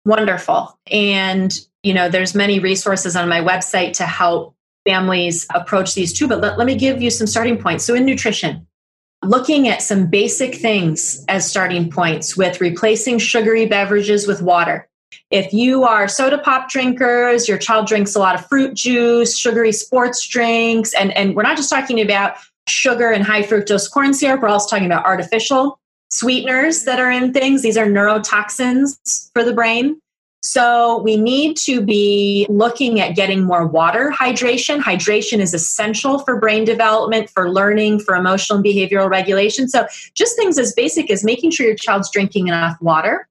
Wonderful. 0.05 0.77
And 0.91 1.57
you 1.83 1.93
know, 1.93 2.09
there's 2.09 2.33
many 2.33 2.59
resources 2.59 3.15
on 3.15 3.29
my 3.29 3.41
website 3.41 3.93
to 3.93 4.05
help 4.05 4.55
families 4.85 5.45
approach 5.53 5.93
these 5.93 6.13
too. 6.13 6.27
But 6.27 6.41
let, 6.41 6.57
let 6.57 6.65
me 6.65 6.75
give 6.75 7.01
you 7.01 7.09
some 7.09 7.27
starting 7.27 7.57
points. 7.57 7.85
So, 7.85 7.93
in 7.93 8.05
nutrition, 8.05 8.67
looking 9.25 9.67
at 9.67 9.81
some 9.81 10.07
basic 10.07 10.55
things 10.55 11.23
as 11.27 11.49
starting 11.49 11.89
points 11.89 12.37
with 12.37 12.61
replacing 12.61 13.19
sugary 13.19 13.65
beverages 13.65 14.27
with 14.27 14.41
water. 14.41 14.87
If 15.31 15.53
you 15.53 15.83
are 15.83 16.07
soda 16.07 16.37
pop 16.37 16.69
drinkers, 16.69 17.47
your 17.47 17.57
child 17.57 17.87
drinks 17.87 18.15
a 18.15 18.19
lot 18.19 18.35
of 18.35 18.45
fruit 18.47 18.73
juice, 18.73 19.37
sugary 19.37 19.71
sports 19.71 20.27
drinks, 20.27 20.93
and, 20.93 21.11
and 21.17 21.35
we're 21.35 21.43
not 21.43 21.57
just 21.57 21.69
talking 21.69 21.99
about 21.99 22.37
sugar 22.67 23.11
and 23.11 23.23
high 23.23 23.43
fructose 23.43 23.89
corn 23.91 24.13
syrup, 24.13 24.41
we're 24.41 24.49
also 24.49 24.69
talking 24.69 24.85
about 24.85 25.05
artificial 25.05 25.79
sweeteners 26.09 26.83
that 26.85 26.99
are 26.99 27.11
in 27.11 27.33
things. 27.33 27.61
These 27.61 27.77
are 27.77 27.87
neurotoxins 27.87 29.31
for 29.33 29.43
the 29.43 29.53
brain. 29.53 29.99
So 30.45 30.99
we 30.99 31.17
need 31.17 31.57
to 31.57 31.81
be 31.81 32.45
looking 32.49 32.99
at 32.99 33.15
getting 33.15 33.43
more 33.43 33.65
water 33.65 34.13
hydration. 34.15 34.79
Hydration 34.79 35.39
is 35.39 35.55
essential 35.55 36.19
for 36.19 36.39
brain 36.39 36.65
development, 36.65 37.31
for 37.31 37.51
learning, 37.51 38.01
for 38.01 38.15
emotional 38.15 38.57
and 38.57 38.65
behavioral 38.65 39.09
regulation. 39.09 39.67
So 39.67 39.87
just 40.13 40.35
things 40.35 40.59
as 40.59 40.71
basic 40.73 41.09
as 41.09 41.23
making 41.23 41.49
sure 41.49 41.65
your 41.65 41.75
child's 41.75 42.11
drinking 42.11 42.47
enough 42.47 42.79
water 42.79 43.27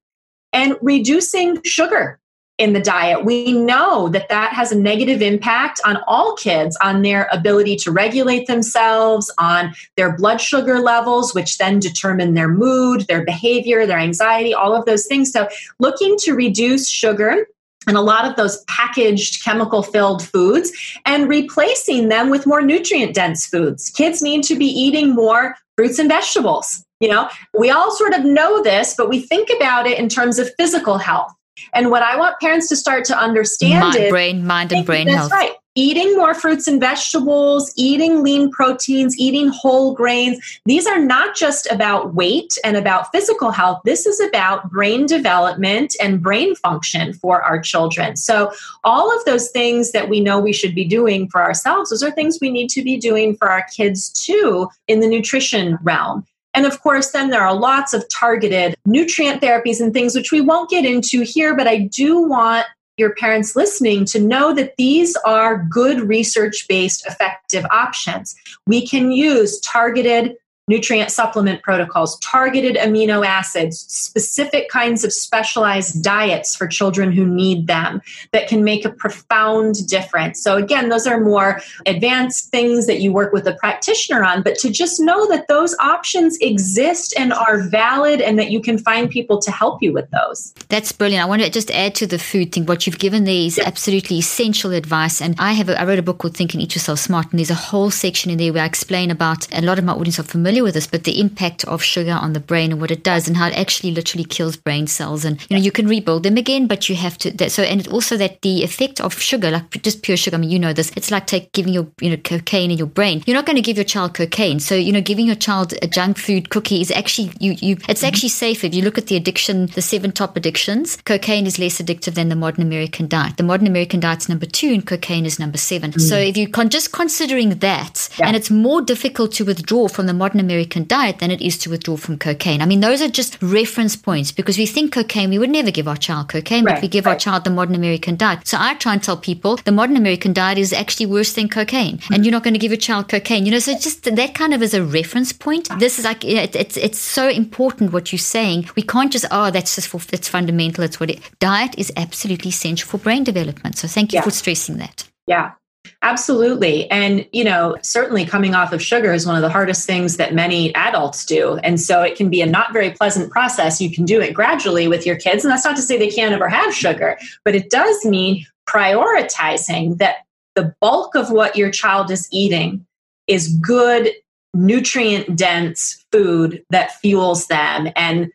and 0.51 0.75
reducing 0.81 1.63
sugar 1.63 2.19
in 2.57 2.73
the 2.73 2.79
diet. 2.79 3.25
We 3.25 3.51
know 3.51 4.07
that 4.09 4.29
that 4.29 4.53
has 4.53 4.71
a 4.71 4.79
negative 4.79 5.21
impact 5.21 5.81
on 5.85 5.97
all 6.07 6.35
kids, 6.35 6.77
on 6.81 7.01
their 7.01 7.27
ability 7.31 7.75
to 7.77 7.91
regulate 7.91 8.47
themselves, 8.47 9.31
on 9.37 9.73
their 9.97 10.15
blood 10.15 10.39
sugar 10.39 10.79
levels, 10.79 11.33
which 11.33 11.57
then 11.57 11.79
determine 11.79 12.33
their 12.33 12.47
mood, 12.47 13.07
their 13.07 13.25
behavior, 13.25 13.85
their 13.85 13.99
anxiety, 13.99 14.53
all 14.53 14.73
of 14.73 14.85
those 14.85 15.05
things. 15.05 15.31
So, 15.31 15.49
looking 15.79 16.15
to 16.19 16.33
reduce 16.33 16.89
sugar 16.89 17.45
and 17.87 17.97
a 17.97 18.01
lot 18.01 18.25
of 18.25 18.35
those 18.35 18.63
packaged 18.65 19.43
chemical 19.43 19.83
filled 19.83 20.25
foods 20.25 20.71
and 21.05 21.29
replacing 21.29 22.09
them 22.09 22.29
with 22.29 22.47
more 22.47 22.61
nutrient 22.61 23.13
dense 23.13 23.45
foods. 23.45 23.89
Kids 23.89 24.21
need 24.21 24.43
to 24.43 24.55
be 24.55 24.65
eating 24.65 25.13
more 25.13 25.55
fruits 25.75 25.99
and 25.99 26.09
vegetables. 26.09 26.83
You 26.99 27.09
know, 27.09 27.29
we 27.57 27.69
all 27.69 27.91
sort 27.91 28.13
of 28.13 28.23
know 28.23 28.63
this, 28.63 28.95
but 28.97 29.09
we 29.09 29.19
think 29.19 29.49
about 29.55 29.85
it 29.85 29.99
in 29.99 30.09
terms 30.09 30.39
of 30.39 30.49
physical 30.57 30.97
health. 30.97 31.31
And 31.73 31.89
what 31.91 32.01
I 32.01 32.17
want 32.17 32.39
parents 32.39 32.67
to 32.69 32.75
start 32.75 33.05
to 33.05 33.17
understand 33.17 33.79
mind, 33.79 33.95
is 33.95 34.09
brain, 34.09 34.45
mind, 34.45 34.71
and 34.71 34.85
brain 34.85 35.07
that's 35.07 35.17
health. 35.17 35.31
right. 35.31 35.51
Eating 35.77 36.15
more 36.15 36.33
fruits 36.33 36.69
and 36.69 36.79
vegetables, 36.79 37.73
eating 37.75 38.23
lean 38.23 38.49
proteins, 38.49 39.17
eating 39.17 39.49
whole 39.49 39.93
grains. 39.93 40.61
These 40.65 40.87
are 40.87 40.99
not 40.99 41.35
just 41.35 41.69
about 41.69 42.13
weight 42.13 42.57
and 42.63 42.77
about 42.77 43.11
physical 43.11 43.51
health. 43.51 43.81
This 43.83 44.05
is 44.05 44.21
about 44.21 44.71
brain 44.71 45.05
development 45.05 45.93
and 46.01 46.23
brain 46.23 46.55
function 46.55 47.11
for 47.11 47.41
our 47.41 47.59
children. 47.59 48.15
So, 48.15 48.53
all 48.85 49.13
of 49.13 49.25
those 49.25 49.49
things 49.49 49.91
that 49.91 50.07
we 50.07 50.21
know 50.21 50.39
we 50.39 50.53
should 50.53 50.75
be 50.75 50.85
doing 50.85 51.27
for 51.27 51.41
ourselves, 51.41 51.89
those 51.89 52.03
are 52.03 52.11
things 52.11 52.37
we 52.39 52.51
need 52.51 52.69
to 52.69 52.81
be 52.81 52.95
doing 52.95 53.35
for 53.35 53.51
our 53.51 53.65
kids 53.75 54.09
too 54.09 54.69
in 54.87 55.01
the 55.01 55.07
nutrition 55.07 55.77
realm. 55.83 56.25
And 56.55 56.65
of 56.65 56.81
course, 56.81 57.11
then 57.11 57.29
there 57.29 57.41
are 57.41 57.53
lots 57.53 57.93
of 57.93 58.07
targeted 58.09 58.75
nutrient 58.85 59.41
therapies 59.41 59.81
and 59.81 59.93
things 59.93 60.15
which 60.15 60.31
we 60.31 60.41
won't 60.41 60.69
get 60.69 60.85
into 60.85 61.21
here, 61.21 61.55
but 61.55 61.67
I 61.67 61.79
do 61.79 62.21
want 62.21 62.65
your 62.97 63.13
parents 63.13 63.55
listening 63.57 64.05
to 64.05 64.19
know 64.19 64.53
that 64.53 64.77
these 64.77 65.15
are 65.25 65.65
good 65.69 65.99
research 65.99 66.65
based 66.69 67.05
effective 67.05 67.65
options. 67.71 68.35
We 68.67 68.87
can 68.87 69.11
use 69.11 69.59
targeted 69.59 70.37
nutrient 70.67 71.11
supplement 71.11 71.61
protocols, 71.61 72.19
targeted 72.19 72.75
amino 72.75 73.23
acids, 73.25 73.81
specific 73.81 74.67
kinds 74.69 75.03
of 75.03 75.13
specialized 75.13 76.03
diets 76.03 76.55
for 76.55 76.65
children 76.67 77.11
who 77.11 77.23
need 77.23 77.67
them 77.67 78.01
that 78.31 78.47
can 78.47 78.63
make 78.63 78.83
a 78.83 78.89
profound 78.89 79.87
difference. 79.87 80.41
So, 80.41 80.57
again, 80.57 80.89
those 80.89 81.05
are 81.05 81.19
more 81.19 81.61
advanced 81.85 82.49
things 82.49 82.87
that 82.87 82.99
you 82.99 83.13
work 83.13 83.31
with 83.31 83.47
a 83.47 83.53
practitioner 83.53 84.23
on, 84.23 84.41
but 84.41 84.57
to 84.59 84.71
just 84.71 84.99
know 84.99 85.27
that 85.27 85.47
those 85.47 85.75
options 85.79 86.35
exist 86.39 87.13
and 87.17 87.31
are 87.31 87.61
valid 87.61 88.19
and 88.19 88.39
that 88.39 88.49
you 88.49 88.59
can 88.59 88.79
find 88.79 89.07
people 89.09 89.39
to 89.41 89.51
help 89.51 89.83
you 89.83 89.93
with 89.93 90.09
those. 90.09 90.51
That's 90.69 90.91
brilliant. 90.91 91.23
I 91.23 91.27
want 91.27 91.43
to 91.43 91.49
just 91.51 91.69
add 91.69 91.93
to 91.95 92.07
the 92.07 92.17
food 92.17 92.51
thing. 92.51 92.65
What 92.65 92.87
you've 92.87 92.97
given 92.97 93.25
there 93.25 93.35
is 93.35 93.59
absolutely 93.59 94.17
essential 94.17 94.71
advice. 94.71 95.21
And 95.21 95.35
I 95.37 95.53
have 95.53 95.69
a, 95.69 95.79
I 95.79 95.85
wrote 95.85 95.99
a 95.99 96.03
book 96.03 96.17
called 96.17 96.35
Think 96.35 96.55
and 96.55 96.63
Eat 96.63 96.73
Yourself 96.73 96.97
Smart, 96.97 97.29
and 97.29 97.37
there's 97.37 97.51
a 97.51 97.55
whole 97.55 97.91
section 97.91 98.31
in 98.31 98.39
there 98.39 98.51
where 98.51 98.63
I 98.63 98.65
explain 98.65 99.11
about 99.11 99.47
a 99.53 99.61
lot 99.61 99.77
of 99.77 99.85
my 99.85 99.93
audience 99.93 100.19
are 100.19 100.23
familiar 100.23 100.54
familiar 100.55 100.63
with 100.63 100.73
this, 100.75 100.87
but 100.87 101.03
the 101.03 101.19
impact 101.19 101.65
of 101.65 101.83
sugar 101.83 102.13
on 102.13 102.31
the 102.31 102.39
brain 102.39 102.71
and 102.71 102.79
what 102.79 102.89
it 102.89 103.03
does 103.03 103.27
and 103.27 103.35
how 103.35 103.47
it 103.47 103.57
actually 103.57 103.91
literally 103.91 104.23
kills 104.23 104.55
brain 104.55 104.87
cells. 104.87 105.25
And, 105.25 105.41
you 105.49 105.57
know, 105.57 105.61
you 105.61 105.71
can 105.71 105.85
rebuild 105.85 106.23
them 106.23 106.37
again, 106.37 106.65
but 106.65 106.87
you 106.87 106.95
have 106.95 107.17
to, 107.17 107.31
that, 107.31 107.51
so, 107.51 107.63
and 107.63 107.85
also 107.89 108.15
that 108.15 108.41
the 108.41 108.63
effect 108.63 109.01
of 109.01 109.19
sugar, 109.19 109.51
like 109.51 109.69
just 109.83 110.01
pure 110.01 110.15
sugar, 110.15 110.37
I 110.37 110.39
mean, 110.39 110.49
you 110.49 110.59
know 110.59 110.71
this, 110.71 110.93
it's 110.95 111.11
like 111.11 111.27
take, 111.27 111.51
giving 111.51 111.73
your, 111.73 111.87
you 111.99 112.09
know, 112.09 112.15
cocaine 112.15 112.71
in 112.71 112.77
your 112.77 112.87
brain. 112.87 113.21
You're 113.25 113.35
not 113.35 113.45
going 113.45 113.57
to 113.57 113.61
give 113.61 113.75
your 113.75 113.83
child 113.83 114.13
cocaine. 114.13 114.61
So, 114.61 114.75
you 114.75 114.93
know, 114.93 115.01
giving 115.01 115.25
your 115.25 115.35
child 115.35 115.73
a 115.81 115.87
junk 115.87 116.17
food 116.17 116.49
cookie 116.51 116.79
is 116.79 116.89
actually, 116.89 117.31
you, 117.41 117.51
you, 117.59 117.75
it's 117.89 117.99
mm-hmm. 117.99 118.05
actually 118.05 118.29
safer. 118.29 118.67
If 118.67 118.75
you 118.75 118.81
look 118.81 118.97
at 118.97 119.07
the 119.07 119.17
addiction, 119.17 119.65
the 119.67 119.81
seven 119.81 120.13
top 120.13 120.37
addictions, 120.37 120.97
cocaine 121.03 121.47
is 121.47 121.59
less 121.59 121.81
addictive 121.81 122.13
than 122.13 122.29
the 122.29 122.35
modern 122.35 122.61
American 122.61 123.09
diet. 123.09 123.35
The 123.35 123.43
modern 123.43 123.67
American 123.67 123.99
diet's 123.99 124.29
number 124.29 124.45
two 124.45 124.69
and 124.69 124.87
cocaine 124.87 125.25
is 125.25 125.37
number 125.37 125.57
7 125.57 125.91
mm-hmm. 125.91 125.99
So 125.99 126.17
if 126.17 126.37
you 126.37 126.47
con- 126.47 126.69
just 126.69 126.93
considering 126.93 127.49
that, 127.59 128.07
yeah. 128.17 128.27
and 128.27 128.37
it's 128.37 128.49
more 128.49 128.81
difficult 128.81 129.33
to 129.33 129.43
withdraw 129.43 129.89
from 129.89 130.05
the 130.05 130.13
modern 130.13 130.39
American 130.45 130.85
diet 130.85 131.19
than 131.19 131.31
it 131.31 131.41
is 131.41 131.57
to 131.59 131.69
withdraw 131.69 131.97
from 131.97 132.17
cocaine. 132.17 132.61
I 132.61 132.65
mean, 132.65 132.79
those 132.79 133.01
are 133.01 133.09
just 133.09 133.41
reference 133.41 133.95
points 133.95 134.31
because 134.31 134.57
we 134.57 134.65
think 134.65 134.93
cocaine, 134.93 135.29
we 135.29 135.39
would 135.39 135.49
never 135.49 135.71
give 135.71 135.87
our 135.87 135.97
child 135.97 136.29
cocaine, 136.29 136.65
right, 136.65 136.75
but 136.75 136.81
we 136.81 136.87
give 136.87 137.05
right. 137.05 137.13
our 137.13 137.19
child 137.19 137.43
the 137.43 137.49
modern 137.49 137.75
American 137.75 138.15
diet. 138.15 138.47
So 138.47 138.57
I 138.59 138.75
try 138.75 138.93
and 138.93 139.03
tell 139.03 139.17
people 139.17 139.57
the 139.57 139.71
modern 139.71 139.97
American 139.97 140.33
diet 140.33 140.57
is 140.57 140.71
actually 140.73 141.07
worse 141.07 141.33
than 141.33 141.49
cocaine, 141.49 141.99
and 142.11 142.25
you're 142.25 142.31
not 142.31 142.43
going 142.43 142.53
to 142.53 142.59
give 142.59 142.71
your 142.71 142.77
child 142.77 143.09
cocaine. 143.09 143.45
You 143.45 143.51
know, 143.51 143.59
so 143.59 143.73
just 143.73 144.03
that 144.03 144.35
kind 144.35 144.53
of 144.53 144.61
is 144.61 144.73
a 144.73 144.83
reference 144.83 145.33
point. 145.33 145.67
This 145.79 145.99
is 145.99 146.05
like 146.05 146.23
it, 146.23 146.55
it's 146.55 146.77
it's 146.77 146.99
so 146.99 147.27
important 147.27 147.93
what 147.93 148.11
you're 148.11 148.19
saying. 148.19 148.69
We 148.75 148.83
can't 148.83 149.11
just 149.11 149.25
oh 149.31 149.51
that's 149.51 149.75
just 149.75 149.87
for 149.87 149.99
it's 150.11 150.29
fundamental. 150.29 150.83
It's 150.83 150.99
what 150.99 151.09
it, 151.09 151.19
diet 151.39 151.75
is 151.77 151.91
absolutely 151.97 152.49
essential 152.49 152.87
for 152.87 152.97
brain 152.97 153.23
development. 153.23 153.77
So 153.77 153.87
thank 153.87 154.13
you 154.13 154.17
yeah. 154.17 154.23
for 154.23 154.31
stressing 154.31 154.77
that. 154.77 155.09
Yeah, 155.27 155.53
Absolutely. 156.01 156.89
And, 156.91 157.27
you 157.31 157.43
know, 157.43 157.75
certainly 157.81 158.25
coming 158.25 158.55
off 158.55 158.73
of 158.73 158.81
sugar 158.81 159.13
is 159.13 159.25
one 159.25 159.35
of 159.35 159.41
the 159.41 159.49
hardest 159.49 159.85
things 159.85 160.17
that 160.17 160.33
many 160.33 160.73
adults 160.75 161.25
do. 161.25 161.57
And 161.63 161.79
so 161.79 162.01
it 162.01 162.15
can 162.15 162.29
be 162.29 162.41
a 162.41 162.45
not 162.45 162.73
very 162.73 162.91
pleasant 162.91 163.31
process. 163.31 163.81
You 163.81 163.91
can 163.91 164.05
do 164.05 164.21
it 164.21 164.33
gradually 164.33 164.87
with 164.87 165.05
your 165.05 165.15
kids. 165.15 165.43
And 165.43 165.51
that's 165.51 165.65
not 165.65 165.75
to 165.75 165.81
say 165.81 165.97
they 165.97 166.09
can't 166.09 166.33
ever 166.33 166.47
have 166.47 166.73
sugar, 166.73 167.17
but 167.43 167.55
it 167.55 167.69
does 167.69 168.05
mean 168.05 168.45
prioritizing 168.67 169.97
that 169.97 170.17
the 170.55 170.73
bulk 170.81 171.15
of 171.15 171.31
what 171.31 171.55
your 171.55 171.69
child 171.69 172.09
is 172.11 172.27
eating 172.31 172.85
is 173.27 173.57
good, 173.57 174.11
nutrient 174.53 175.35
dense 175.35 176.05
food 176.11 176.63
that 176.69 176.99
fuels 176.99 177.47
them. 177.47 177.89
And 177.95 178.31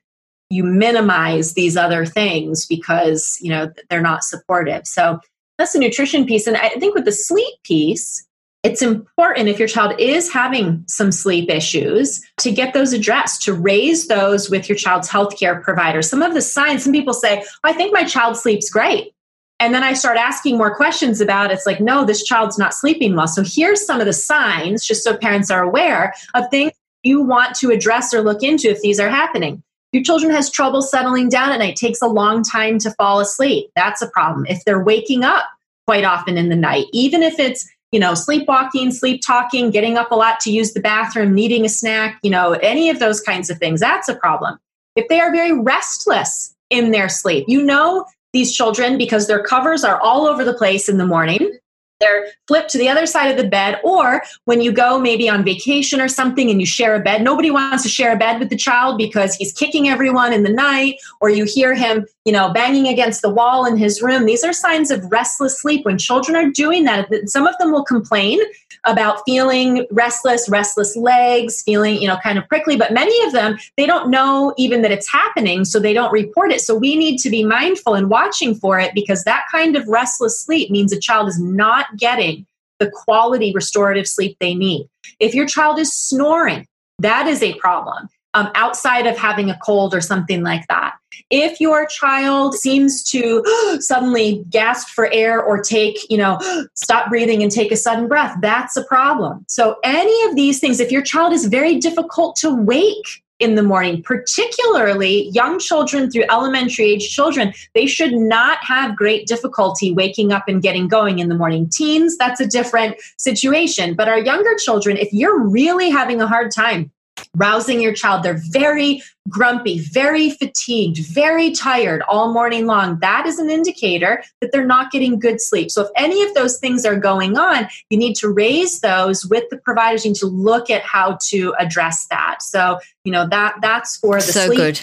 you 0.51 0.65
minimize 0.65 1.55
these 1.55 1.77
other 1.77 2.05
things 2.05 2.67
because, 2.67 3.39
you 3.41 3.51
know, 3.51 3.73
they're 3.89 4.03
not 4.03 4.25
supportive. 4.25 4.87
So, 4.87 5.21
that's 5.61 5.73
the 5.73 5.79
nutrition 5.79 6.27
piece. 6.27 6.47
And 6.47 6.57
I 6.57 6.71
think 6.71 6.95
with 6.95 7.05
the 7.05 7.13
sleep 7.13 7.55
piece, 7.65 8.27
it's 8.63 8.83
important 8.83 9.49
if 9.49 9.59
your 9.59 9.69
child 9.69 9.99
is 9.99 10.31
having 10.31 10.85
some 10.87 11.13
sleep 11.13 11.49
issues 11.49 12.21
to 12.39 12.51
get 12.51 12.75
those 12.75 12.93
addressed, 12.93 13.43
to 13.45 13.55
raise 13.55 14.09
those 14.09 14.51
with 14.51 14.69
your 14.69 14.77
child's 14.77 15.09
healthcare 15.09 15.63
provider. 15.63 16.03
Some 16.03 16.21
of 16.21 16.35
the 16.35 16.43
signs, 16.43 16.85
some 16.85 16.93
people 16.93 17.15
say, 17.15 17.43
oh, 17.43 17.59
I 17.65 17.73
think 17.73 17.93
my 17.93 18.05
child 18.05 18.37
sleeps 18.37 18.69
great. 18.69 19.15
And 19.61 19.75
then 19.75 19.83
I 19.83 19.93
start 19.93 20.17
asking 20.17 20.57
more 20.57 20.75
questions 20.75 21.21
about 21.21 21.51
it. 21.51 21.55
it's 21.55 21.67
like, 21.67 21.81
no, 21.81 22.05
this 22.05 22.23
child's 22.23 22.59
not 22.59 22.75
sleeping 22.75 23.15
well. 23.15 23.29
So 23.29 23.43
here's 23.45 23.85
some 23.85 24.01
of 24.01 24.07
the 24.07 24.13
signs, 24.13 24.85
just 24.85 25.05
so 25.05 25.17
parents 25.17 25.51
are 25.51 25.63
aware 25.63 26.15
of 26.35 26.51
things 26.51 26.73
you 27.03 27.23
want 27.23 27.55
to 27.57 27.71
address 27.71 28.13
or 28.13 28.23
look 28.23 28.43
into 28.43 28.71
if 28.71 28.81
these 28.81 29.01
are 29.01 29.09
happening 29.09 29.63
your 29.93 30.03
children 30.03 30.33
has 30.33 30.51
trouble 30.51 30.83
settling 30.83 31.29
down 31.29 31.51
at 31.51 31.59
night. 31.59 31.77
Takes 31.77 32.01
a 32.01 32.07
long 32.07 32.43
time 32.43 32.79
to 32.79 32.91
fall 32.93 33.21
asleep. 33.21 33.71
That's 33.75 34.01
a 34.03 34.09
problem. 34.09 34.47
If 34.49 34.65
they're 34.65 34.83
waking 34.83 35.25
up 35.25 35.47
quite 35.91 36.05
often 36.05 36.39
in 36.39 36.51
the 36.51 36.55
night 36.55 36.87
even 36.93 37.21
if 37.21 37.41
it's 37.41 37.69
you 37.91 37.99
know 37.99 38.15
sleepwalking 38.15 38.93
sleep 38.93 39.21
talking 39.27 39.71
getting 39.71 39.97
up 39.97 40.13
a 40.13 40.15
lot 40.15 40.39
to 40.39 40.53
use 40.53 40.73
the 40.73 40.79
bathroom 40.79 41.35
needing 41.35 41.65
a 41.65 41.69
snack 41.69 42.17
you 42.23 42.31
know 42.31 42.53
any 42.63 42.91
of 42.91 43.01
those 43.01 43.21
kinds 43.21 43.51
of 43.51 43.59
things 43.59 43.81
that's 43.81 44.09
a 44.09 44.15
problem. 44.15 44.57
If 44.95 45.09
they 45.09 45.19
are 45.19 45.33
very 45.33 45.53
restless 45.53 46.55
in 46.71 46.93
their 46.93 47.09
sleep 47.09 47.47
you 47.49 47.61
know 47.61 48.07
these 48.33 48.55
children 48.55 48.99
because 48.99 49.27
their 49.27 49.43
covers 49.43 49.83
are 49.83 50.01
all 50.01 50.29
over 50.29 50.45
the 50.45 50.55
place 50.55 50.89
in 50.89 50.97
the 50.97 51.07
morning 51.07 51.59
they're 52.01 52.27
flipped 52.49 52.71
to 52.71 52.79
the 52.79 52.89
other 52.89 53.07
side 53.07 53.31
of 53.31 53.37
the 53.37 53.49
bed 53.49 53.79
or 53.85 54.23
when 54.45 54.61
you 54.61 54.73
go 54.73 54.99
maybe 54.99 55.29
on 55.29 55.45
vacation 55.45 56.01
or 56.01 56.09
something 56.09 56.51
and 56.51 56.61
you 56.61 56.67
share 56.67 56.95
a 56.95 57.01
bed 57.01 57.23
nobody 57.23 57.51
wants 57.51 57.83
to 57.83 57.89
share 57.89 58.13
a 58.13 58.17
bed 58.17 58.41
with 58.41 58.49
the 58.49 58.57
child 58.57 58.99
because 58.99 59.35
he's 59.35 59.53
kicking 59.53 59.89
everyone 59.89 60.33
in 60.33 60.43
the 60.43 60.53
night 60.53 60.97
or 61.21 61.31
you 61.31 61.45
hear 61.45 61.75
him 61.75 62.07
you 62.31 62.37
know 62.37 62.53
banging 62.53 62.87
against 62.87 63.23
the 63.23 63.29
wall 63.29 63.67
in 63.67 63.77
his 63.77 64.01
room 64.01 64.25
these 64.25 64.45
are 64.45 64.53
signs 64.53 64.93
of 64.93 65.05
restless 65.11 65.61
sleep 65.61 65.85
when 65.85 65.99
children 65.99 66.37
are 66.37 66.49
doing 66.49 66.85
that 66.85 67.09
some 67.27 67.45
of 67.45 67.59
them 67.59 67.73
will 67.73 67.83
complain 67.85 68.39
about 68.85 69.23
feeling 69.27 69.85
restless, 69.91 70.49
restless 70.49 70.97
legs, 70.97 71.63
feeling, 71.63 72.01
you 72.01 72.09
know, 72.09 72.17
kind 72.23 72.39
of 72.39 72.49
prickly, 72.49 72.77
but 72.77 72.93
many 72.93 73.27
of 73.27 73.33
them, 73.33 73.59
they 73.77 73.85
don't 73.85 74.11
know 74.11 74.55
even 74.57 74.81
that 74.83 74.91
it's 74.91 75.11
happening, 75.11 75.65
so 75.65 75.79
they 75.79 75.93
don't 75.93 76.13
report 76.13 76.51
it. 76.51 76.61
So 76.61 76.75
we 76.75 76.97
need 76.97 77.19
to 77.19 77.31
be 77.31 77.45
mindful 77.45 77.95
and 77.95 78.09
watching 78.09 78.55
for 78.55 78.79
it 78.79 78.95
because 78.95 79.25
that 79.25 79.45
kind 79.53 79.77
of 79.77 79.87
restless 79.87 80.41
sleep 80.41 80.71
means 80.71 80.93
a 80.93 81.01
child 81.01 81.29
is 81.29 81.39
not 81.39 81.97
getting 81.99 82.47
the 82.79 82.91
quality 82.91 83.53
restorative 83.55 84.09
sleep 84.09 84.37
they 84.41 84.55
need. 84.55 84.89
If 85.19 85.35
your 85.35 85.47
child 85.47 85.79
is 85.79 85.93
snoring, 85.93 86.67
that 87.01 87.27
is 87.27 87.43
a 87.43 87.55
problem 87.55 88.09
um, 88.35 88.51
outside 88.55 89.07
of 89.07 89.19
having 89.19 89.51
a 89.51 89.59
cold 89.63 89.95
or 89.95 90.01
something 90.01 90.43
like 90.43 90.67
that. 90.69 90.95
If 91.31 91.61
your 91.61 91.87
child 91.87 92.55
seems 92.55 93.03
to 93.05 93.43
suddenly 93.81 94.45
gasp 94.51 94.89
for 94.89 95.11
air 95.13 95.43
or 95.43 95.63
take, 95.63 95.99
you 96.11 96.17
know, 96.17 96.39
stop 96.75 97.09
breathing 97.09 97.43
and 97.43 97.51
take 97.51 97.73
a 97.73 97.77
sudden 97.77 98.09
breath, 98.09 98.37
that's 98.41 98.77
a 98.77 98.85
problem. 98.85 99.45
So, 99.49 99.77
any 99.85 100.29
of 100.29 100.37
these 100.37 100.61
things, 100.61 100.81
if 100.81 100.93
your 100.93 101.03
child 101.03 101.33
is 101.33 101.47
very 101.47 101.77
difficult 101.77 102.37
to 102.37 102.55
wake, 102.55 103.23
in 103.41 103.55
the 103.55 103.63
morning, 103.63 104.03
particularly 104.03 105.31
young 105.31 105.59
children 105.59 106.11
through 106.11 106.25
elementary 106.31 106.91
age 106.91 107.11
children, 107.11 107.53
they 107.75 107.87
should 107.87 108.13
not 108.13 108.59
have 108.63 108.95
great 108.95 109.27
difficulty 109.27 109.93
waking 109.93 110.31
up 110.31 110.45
and 110.47 110.63
getting 110.63 110.87
going 110.87 111.19
in 111.19 111.29
the 111.29 111.35
morning. 111.35 111.69
Teens, 111.71 112.17
that's 112.19 112.39
a 112.39 112.47
different 112.47 112.97
situation. 113.17 113.95
But 113.95 114.09
our 114.09 114.19
younger 114.19 114.55
children, 114.57 114.99
if 114.99 115.13
you're 115.13 115.41
really 115.41 115.89
having 115.89 116.21
a 116.21 116.27
hard 116.27 116.53
time 116.53 116.91
rousing 117.37 117.81
your 117.81 117.93
child. 117.93 118.23
They're 118.23 118.41
very 118.51 119.03
grumpy, 119.29 119.81
very 119.81 120.31
fatigued, 120.31 120.99
very 120.99 121.53
tired 121.53 122.03
all 122.09 122.33
morning 122.33 122.67
long. 122.67 122.99
That 123.01 123.27
is 123.27 123.39
an 123.39 123.51
indicator 123.51 124.23
that 124.41 124.53
they're 124.53 124.67
not 124.67 124.91
getting 124.91 125.19
good 125.19 125.41
sleep. 125.41 125.71
So, 125.71 125.83
if 125.83 125.91
any 125.97 126.23
of 126.23 126.35
those 126.35 126.59
things 126.59 126.85
are 126.85 126.97
going 126.97 127.39
on, 127.39 127.69
you 127.91 127.99
need 127.99 128.17
to 128.17 128.29
raise 128.29 128.81
those 128.81 129.25
with 129.25 129.45
the 129.51 129.57
providers. 129.57 130.05
You 130.05 130.13
need 130.13 130.19
to 130.19 130.27
look 130.27 130.71
at 130.71 130.83
how 130.83 131.19
to 131.29 131.55
address 131.59 132.07
that. 132.09 132.43
So, 132.43 132.79
you 133.05 133.13
know 133.13 133.27
that 133.29 133.57
that's 133.61 133.97
for 133.97 134.17
the 134.17 134.21
so 134.23 134.47
sleep. 134.47 134.59
good. 134.59 134.81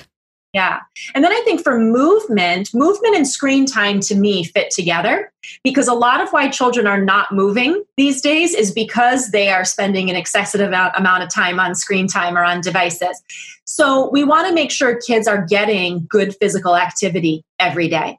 Yeah. 0.53 0.79
And 1.13 1.23
then 1.23 1.31
I 1.31 1.41
think 1.45 1.61
for 1.61 1.77
movement, 1.77 2.73
movement 2.73 3.15
and 3.15 3.27
screen 3.27 3.65
time 3.65 3.99
to 4.01 4.15
me 4.15 4.43
fit 4.43 4.71
together 4.71 5.31
because 5.63 5.87
a 5.87 5.93
lot 5.93 6.21
of 6.21 6.29
why 6.29 6.49
children 6.49 6.87
are 6.87 7.01
not 7.01 7.31
moving 7.31 7.83
these 7.95 8.21
days 8.21 8.55
is 8.55 8.71
because 8.71 9.31
they 9.31 9.49
are 9.49 9.65
spending 9.65 10.09
an 10.09 10.15
excessive 10.15 10.61
amount 10.61 11.23
of 11.23 11.29
time 11.29 11.59
on 11.59 11.75
screen 11.75 12.07
time 12.07 12.37
or 12.37 12.43
on 12.43 12.61
devices. 12.61 13.21
So 13.65 14.09
we 14.09 14.23
want 14.23 14.47
to 14.47 14.53
make 14.53 14.71
sure 14.71 14.99
kids 14.99 15.27
are 15.27 15.45
getting 15.45 16.07
good 16.09 16.35
physical 16.39 16.75
activity 16.75 17.43
every 17.59 17.89
day. 17.89 18.17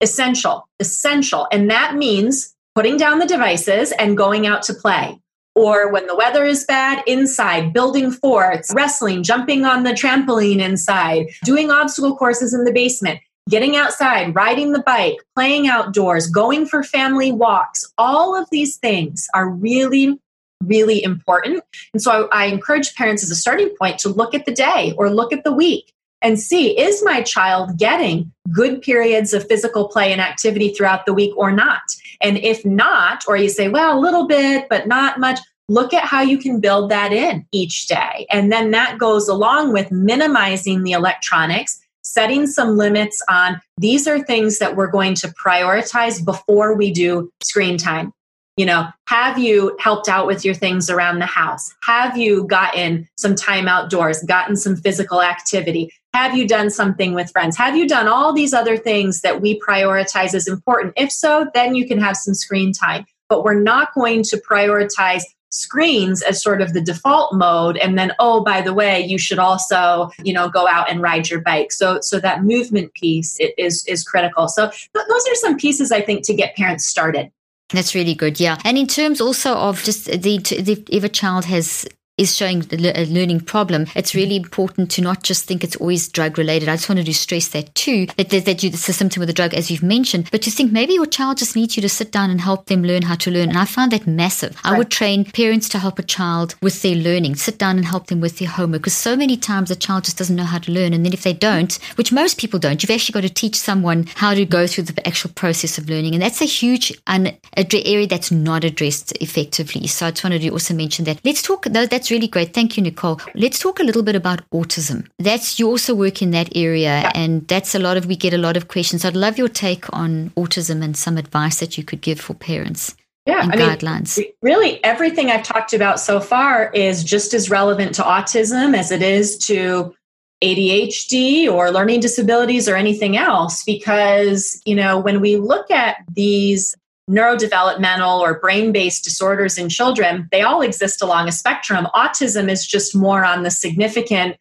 Essential, 0.00 0.66
essential. 0.80 1.46
And 1.52 1.70
that 1.70 1.96
means 1.96 2.54
putting 2.74 2.96
down 2.96 3.18
the 3.18 3.26
devices 3.26 3.92
and 3.92 4.16
going 4.16 4.46
out 4.46 4.62
to 4.62 4.74
play 4.74 5.20
or 5.58 5.90
when 5.90 6.06
the 6.06 6.14
weather 6.14 6.44
is 6.44 6.64
bad, 6.64 7.02
inside, 7.08 7.72
building 7.72 8.12
forts, 8.12 8.72
wrestling, 8.72 9.24
jumping 9.24 9.64
on 9.64 9.82
the 9.82 9.90
trampoline 9.90 10.60
inside, 10.60 11.26
doing 11.42 11.68
obstacle 11.68 12.16
courses 12.16 12.54
in 12.54 12.62
the 12.62 12.72
basement, 12.72 13.18
getting 13.50 13.74
outside, 13.74 14.32
riding 14.36 14.70
the 14.70 14.82
bike, 14.82 15.16
playing 15.34 15.66
outdoors, 15.66 16.28
going 16.28 16.64
for 16.64 16.84
family 16.84 17.32
walks. 17.32 17.84
All 17.98 18.40
of 18.40 18.48
these 18.50 18.76
things 18.76 19.26
are 19.34 19.48
really, 19.48 20.20
really 20.62 21.02
important. 21.02 21.64
And 21.92 22.00
so 22.00 22.28
I, 22.30 22.44
I 22.44 22.46
encourage 22.46 22.94
parents 22.94 23.24
as 23.24 23.30
a 23.32 23.36
starting 23.36 23.74
point 23.80 23.98
to 24.00 24.10
look 24.10 24.34
at 24.34 24.46
the 24.46 24.54
day 24.54 24.94
or 24.96 25.10
look 25.10 25.32
at 25.32 25.42
the 25.42 25.52
week 25.52 25.92
and 26.22 26.38
see 26.38 26.78
is 26.78 27.04
my 27.04 27.22
child 27.22 27.78
getting 27.78 28.32
good 28.52 28.82
periods 28.82 29.32
of 29.32 29.46
physical 29.46 29.88
play 29.88 30.12
and 30.12 30.20
activity 30.20 30.72
throughout 30.72 31.06
the 31.06 31.14
week 31.14 31.32
or 31.36 31.52
not? 31.52 31.82
And 32.20 32.38
if 32.38 32.64
not, 32.64 33.24
or 33.28 33.36
you 33.36 33.48
say, 33.48 33.68
well, 33.68 33.98
a 33.98 34.00
little 34.00 34.26
bit, 34.26 34.68
but 34.68 34.88
not 34.88 35.20
much, 35.20 35.38
look 35.68 35.92
at 35.92 36.04
how 36.04 36.22
you 36.22 36.38
can 36.38 36.60
build 36.60 36.90
that 36.90 37.12
in 37.12 37.46
each 37.52 37.86
day. 37.86 38.26
And 38.30 38.50
then 38.50 38.70
that 38.72 38.98
goes 38.98 39.28
along 39.28 39.72
with 39.72 39.92
minimizing 39.92 40.82
the 40.82 40.92
electronics, 40.92 41.78
setting 42.02 42.46
some 42.46 42.76
limits 42.76 43.22
on 43.28 43.60
these 43.76 44.08
are 44.08 44.22
things 44.22 44.58
that 44.58 44.76
we're 44.76 44.90
going 44.90 45.14
to 45.16 45.28
prioritize 45.28 46.24
before 46.24 46.74
we 46.74 46.92
do 46.92 47.30
screen 47.42 47.76
time. 47.78 48.12
You 48.56 48.66
know, 48.66 48.88
have 49.06 49.38
you 49.38 49.76
helped 49.78 50.08
out 50.08 50.26
with 50.26 50.44
your 50.44 50.54
things 50.54 50.90
around 50.90 51.20
the 51.20 51.26
house? 51.26 51.72
Have 51.82 52.16
you 52.16 52.44
gotten 52.44 53.08
some 53.16 53.36
time 53.36 53.68
outdoors, 53.68 54.20
gotten 54.24 54.56
some 54.56 54.74
physical 54.74 55.22
activity? 55.22 55.92
Have 56.14 56.36
you 56.36 56.48
done 56.48 56.70
something 56.70 57.14
with 57.14 57.30
friends? 57.30 57.56
Have 57.56 57.76
you 57.76 57.86
done 57.86 58.08
all 58.08 58.32
these 58.32 58.52
other 58.52 58.76
things 58.76 59.20
that 59.20 59.40
we 59.40 59.60
prioritize 59.60 60.34
as 60.34 60.48
important? 60.48 60.94
If 60.96 61.12
so, 61.12 61.48
then 61.54 61.74
you 61.74 61.86
can 61.86 62.00
have 62.00 62.16
some 62.16 62.34
screen 62.34 62.72
time. 62.72 63.06
But 63.28 63.44
we're 63.44 63.60
not 63.60 63.92
going 63.94 64.22
to 64.24 64.38
prioritize 64.38 65.22
screens 65.50 66.22
as 66.22 66.42
sort 66.42 66.60
of 66.60 66.74
the 66.74 66.80
default 66.80 67.34
mode 67.34 67.78
and 67.78 67.98
then 67.98 68.12
oh 68.18 68.42
by 68.42 68.60
the 68.60 68.74
way 68.74 69.00
you 69.00 69.16
should 69.16 69.38
also 69.38 70.10
you 70.22 70.32
know 70.32 70.48
go 70.48 70.68
out 70.68 70.90
and 70.90 71.00
ride 71.00 71.30
your 71.30 71.40
bike 71.40 71.72
so 71.72 71.98
so 72.02 72.20
that 72.20 72.44
movement 72.44 72.92
piece 72.92 73.38
is 73.56 73.82
is 73.86 74.04
critical 74.04 74.46
so 74.46 74.68
th- 74.68 75.06
those 75.08 75.26
are 75.26 75.34
some 75.36 75.56
pieces 75.56 75.90
i 75.90 76.02
think 76.02 76.22
to 76.22 76.34
get 76.34 76.54
parents 76.54 76.84
started 76.84 77.30
that's 77.70 77.94
really 77.94 78.14
good 78.14 78.38
yeah 78.38 78.58
and 78.62 78.76
in 78.76 78.86
terms 78.86 79.22
also 79.22 79.54
of 79.54 79.82
just 79.84 80.04
the, 80.04 80.38
the 80.38 80.84
if 80.90 81.02
a 81.02 81.08
child 81.08 81.46
has 81.46 81.86
is 82.18 82.36
showing 82.36 82.66
a 82.72 83.06
learning 83.06 83.40
problem, 83.40 83.86
it's 83.94 84.14
really 84.14 84.36
important 84.36 84.90
to 84.90 85.02
not 85.02 85.22
just 85.22 85.44
think 85.44 85.64
it's 85.64 85.76
always 85.76 86.08
drug 86.08 86.36
related. 86.36 86.68
I 86.68 86.76
just 86.76 86.88
wanted 86.88 87.06
to 87.06 87.14
stress 87.14 87.48
that 87.48 87.74
too, 87.74 88.06
that, 88.16 88.30
that, 88.30 88.44
that 88.44 88.62
you, 88.62 88.70
it's 88.70 88.88
a 88.88 88.92
symptom 88.92 89.22
of 89.22 89.28
the 89.28 89.32
drug, 89.32 89.54
as 89.54 89.70
you've 89.70 89.82
mentioned, 89.82 90.28
but 90.30 90.42
to 90.42 90.50
think 90.50 90.72
maybe 90.72 90.94
your 90.94 91.06
child 91.06 91.38
just 91.38 91.56
needs 91.56 91.76
you 91.76 91.82
to 91.82 91.88
sit 91.88 92.12
down 92.12 92.30
and 92.30 92.40
help 92.40 92.66
them 92.66 92.82
learn 92.82 93.02
how 93.02 93.14
to 93.14 93.30
learn. 93.30 93.48
And 93.48 93.58
I 93.58 93.64
find 93.64 93.92
that 93.92 94.06
massive. 94.06 94.54
Right. 94.64 94.74
I 94.74 94.78
would 94.78 94.90
train 94.90 95.24
parents 95.24 95.68
to 95.70 95.78
help 95.78 95.98
a 95.98 96.02
child 96.02 96.56
with 96.60 96.82
their 96.82 96.96
learning, 96.96 97.36
sit 97.36 97.58
down 97.58 97.76
and 97.76 97.86
help 97.86 98.08
them 98.08 98.20
with 98.20 98.38
their 98.38 98.48
homework, 98.48 98.82
because 98.82 98.94
so 98.94 99.16
many 99.16 99.36
times 99.36 99.70
a 99.70 99.76
child 99.76 100.04
just 100.04 100.18
doesn't 100.18 100.36
know 100.36 100.44
how 100.44 100.58
to 100.58 100.72
learn. 100.72 100.92
And 100.92 101.04
then 101.04 101.12
if 101.12 101.22
they 101.22 101.32
don't, 101.32 101.78
which 101.94 102.12
most 102.12 102.38
people 102.38 102.58
don't, 102.58 102.82
you've 102.82 102.90
actually 102.90 103.12
got 103.12 103.28
to 103.28 103.32
teach 103.32 103.56
someone 103.56 104.06
how 104.16 104.34
to 104.34 104.44
go 104.44 104.66
through 104.66 104.84
the 104.84 105.06
actual 105.06 105.30
process 105.30 105.78
of 105.78 105.88
learning. 105.88 106.14
And 106.14 106.22
that's 106.22 106.42
a 106.42 106.46
huge 106.46 106.92
un- 107.06 107.36
area 107.56 108.06
that's 108.06 108.32
not 108.32 108.64
addressed 108.64 109.12
effectively. 109.20 109.86
So 109.86 110.06
I 110.06 110.10
just 110.10 110.24
wanted 110.24 110.42
to 110.42 110.48
also 110.50 110.74
mention 110.74 111.04
that. 111.04 111.20
Let's 111.24 111.42
talk, 111.42 111.64
though, 111.64 111.86
that's 111.86 112.07
really 112.10 112.28
great. 112.28 112.54
Thank 112.54 112.76
you, 112.76 112.82
Nicole. 112.82 113.20
Let's 113.34 113.58
talk 113.58 113.80
a 113.80 113.82
little 113.82 114.02
bit 114.02 114.14
about 114.14 114.48
autism. 114.50 115.06
That's, 115.18 115.58
you 115.58 115.68
also 115.68 115.94
work 115.94 116.22
in 116.22 116.30
that 116.32 116.54
area, 116.56 117.10
and 117.14 117.46
that's 117.48 117.74
a 117.74 117.78
lot 117.78 117.96
of, 117.96 118.06
we 118.06 118.16
get 118.16 118.34
a 118.34 118.38
lot 118.38 118.56
of 118.56 118.68
questions. 118.68 119.04
I'd 119.04 119.16
love 119.16 119.38
your 119.38 119.48
take 119.48 119.84
on 119.92 120.30
autism 120.30 120.82
and 120.82 120.96
some 120.96 121.16
advice 121.16 121.60
that 121.60 121.76
you 121.76 121.84
could 121.84 122.00
give 122.00 122.20
for 122.20 122.34
parents. 122.34 122.94
Yeah, 123.26 123.46
I 123.52 123.56
guidelines. 123.56 124.16
Mean, 124.16 124.28
really, 124.40 124.82
everything 124.82 125.30
I've 125.30 125.42
talked 125.42 125.74
about 125.74 126.00
so 126.00 126.18
far 126.18 126.70
is 126.72 127.04
just 127.04 127.34
as 127.34 127.50
relevant 127.50 127.94
to 127.96 128.02
autism 128.02 128.74
as 128.74 128.90
it 128.90 129.02
is 129.02 129.36
to 129.46 129.94
ADHD 130.42 131.50
or 131.50 131.70
learning 131.70 132.00
disabilities 132.00 132.68
or 132.68 132.76
anything 132.76 133.18
else 133.18 133.64
because, 133.64 134.62
you 134.64 134.74
know, 134.74 134.98
when 134.98 135.20
we 135.20 135.36
look 135.36 135.70
at 135.70 135.96
these 136.10 136.74
neurodevelopmental 137.08 138.20
or 138.20 138.38
brain 138.38 138.72
based 138.72 139.04
disorders 139.04 139.58
in 139.58 139.68
children, 139.68 140.28
they 140.30 140.42
all 140.42 140.60
exist 140.60 141.02
along 141.02 141.28
a 141.28 141.32
spectrum. 141.32 141.86
Autism 141.94 142.50
is 142.50 142.66
just 142.66 142.94
more 142.94 143.24
on 143.24 143.42
the 143.42 143.50
significant, 143.50 144.36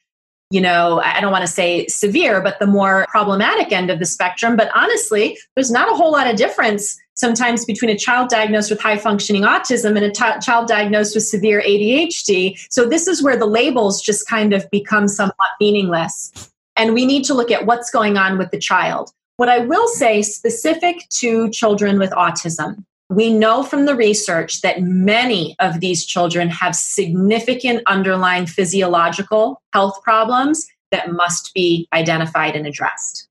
you 0.52 0.62
know, 0.62 1.02
I 1.02 1.20
don't 1.22 1.32
want 1.32 1.46
to 1.46 1.52
say 1.52 1.88
severe, 1.88 2.42
but 2.42 2.60
the 2.60 2.68
more 2.68 3.06
problematic 3.10 3.72
end 3.72 3.90
of 3.90 4.00
the 4.00 4.06
spectrum. 4.06 4.56
But 4.56 4.70
honestly, 4.76 5.38
there's 5.56 5.72
not 5.72 5.92
a 5.92 5.96
whole 5.96 6.12
lot 6.12 6.28
of 6.28 6.36
difference 6.36 6.98
sometimes 7.18 7.66
between 7.66 7.90
a 7.90 7.98
child 7.98 8.30
diagnosed 8.30 8.70
with 8.70 8.80
high 8.80 8.98
functioning 8.98 9.42
autism 9.42 9.96
and 9.96 10.06
a 10.06 10.12
t- 10.12 10.40
child 10.46 10.68
diagnosed 10.68 11.16
with 11.16 11.26
severe 11.26 11.62
ADHD. 11.62 12.58
So 12.70 12.88
this 12.88 13.08
is 13.08 13.24
where 13.24 13.38
the 13.38 13.48
labels 13.48 14.02
just 14.02 14.28
kind 14.28 14.54
of 14.54 14.70
become 14.70 15.08
somewhat 15.08 15.50
meaningless. 15.60 16.52
And 16.76 16.94
we 16.94 17.06
need 17.06 17.24
to 17.26 17.34
look 17.34 17.50
at 17.50 17.66
what's 17.66 17.90
going 17.90 18.18
on 18.18 18.38
with 18.38 18.52
the 18.52 18.60
child. 18.60 19.12
What 19.38 19.50
I 19.50 19.60
will 19.60 19.88
say 19.88 20.24
specific 20.24 21.08
to 21.20 21.50
children 21.52 22.00
with 22.00 22.10
autism, 22.10 22.84
we 23.10 23.32
know 23.32 23.62
from 23.62 23.86
the 23.86 23.96
research 23.96 24.62
that 24.62 24.82
many 24.82 25.56
of 25.60 25.80
these 25.80 26.08
children 26.08 26.50
have 26.50 26.76
significant 26.76 27.84
underlying 27.86 28.48
physiological 28.48 29.62
health 29.74 30.02
problems 30.04 30.66
that 30.90 31.12
must 31.12 31.54
be 31.54 31.88
identified 31.94 32.56
and 32.56 32.66
addressed. 32.66 33.28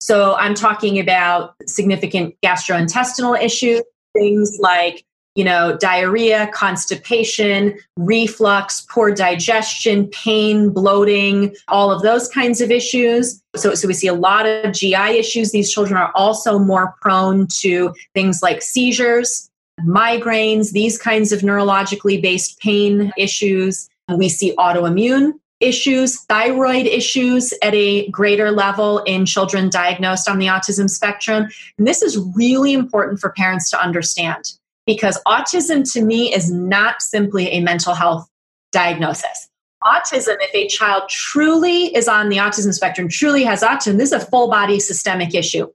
So 0.00 0.36
I'm 0.36 0.54
talking 0.54 0.98
about 0.98 1.54
significant 1.66 2.34
gastrointestinal 2.42 3.38
issues, 3.38 3.82
things 4.16 4.56
like 4.58 5.04
you 5.36 5.44
know, 5.44 5.76
diarrhea, 5.76 6.48
constipation, 6.52 7.78
reflux, 7.96 8.80
poor 8.90 9.14
digestion, 9.14 10.08
pain, 10.08 10.70
bloating, 10.70 11.54
all 11.68 11.92
of 11.92 12.02
those 12.02 12.26
kinds 12.28 12.60
of 12.62 12.70
issues. 12.70 13.40
So, 13.54 13.74
so 13.74 13.86
we 13.86 13.94
see 13.94 14.06
a 14.06 14.14
lot 14.14 14.46
of 14.46 14.72
GI 14.72 15.18
issues. 15.18 15.52
These 15.52 15.70
children 15.70 15.98
are 15.98 16.10
also 16.14 16.58
more 16.58 16.94
prone 17.02 17.46
to 17.58 17.94
things 18.14 18.42
like 18.42 18.62
seizures, 18.62 19.50
migraines, 19.80 20.72
these 20.72 20.96
kinds 20.96 21.32
of 21.32 21.40
neurologically 21.40 22.20
based 22.20 22.58
pain 22.60 23.12
issues. 23.18 23.88
We 24.08 24.30
see 24.30 24.54
autoimmune 24.56 25.32
issues, 25.60 26.22
thyroid 26.24 26.86
issues 26.86 27.52
at 27.62 27.74
a 27.74 28.08
greater 28.08 28.50
level 28.50 28.98
in 29.00 29.26
children 29.26 29.68
diagnosed 29.68 30.28
on 30.28 30.38
the 30.38 30.46
autism 30.46 30.88
spectrum. 30.88 31.48
And 31.78 31.86
this 31.86 32.02
is 32.02 32.18
really 32.34 32.72
important 32.72 33.20
for 33.20 33.30
parents 33.30 33.70
to 33.70 33.80
understand 33.80 34.52
because 34.86 35.20
autism 35.26 35.90
to 35.92 36.02
me 36.02 36.32
is 36.32 36.50
not 36.50 37.02
simply 37.02 37.48
a 37.48 37.60
mental 37.60 37.94
health 37.94 38.28
diagnosis. 38.72 39.48
Autism, 39.84 40.36
if 40.40 40.54
a 40.54 40.68
child 40.68 41.08
truly 41.08 41.94
is 41.94 42.08
on 42.08 42.28
the 42.28 42.38
autism 42.38 42.72
spectrum, 42.72 43.08
truly 43.08 43.44
has 43.44 43.62
autism, 43.62 43.98
this 43.98 44.12
is 44.12 44.22
a 44.22 44.26
full 44.26 44.48
body 44.48 44.80
systemic 44.80 45.34
issue. 45.34 45.68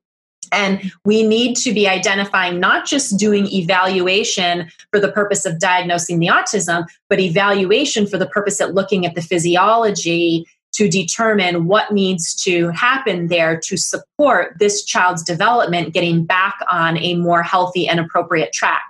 And 0.52 0.92
we 1.06 1.24
need 1.24 1.56
to 1.58 1.74
be 1.74 1.88
identifying 1.88 2.60
not 2.60 2.86
just 2.86 3.18
doing 3.18 3.48
evaluation 3.48 4.70
for 4.92 5.00
the 5.00 5.12
purpose 5.12 5.46
of 5.46 5.60
diagnosing 5.60 6.20
the 6.20 6.28
autism, 6.28 6.86
but 7.10 7.20
evaluation 7.20 8.06
for 8.06 8.18
the 8.18 8.28
purpose 8.28 8.60
of 8.60 8.72
looking 8.72 9.06
at 9.06 9.16
the 9.16 9.22
physiology 9.22 10.46
to 10.74 10.90
determine 10.90 11.68
what 11.68 11.92
needs 11.92 12.34
to 12.44 12.70
happen 12.70 13.28
there 13.28 13.60
to 13.60 13.78
support 13.78 14.56
this 14.60 14.84
child's 14.84 15.24
development 15.24 15.94
getting 15.94 16.24
back 16.24 16.60
on 16.70 16.98
a 16.98 17.16
more 17.16 17.44
healthy 17.44 17.88
and 17.88 18.00
appropriate 18.00 18.54
track. 18.54 18.84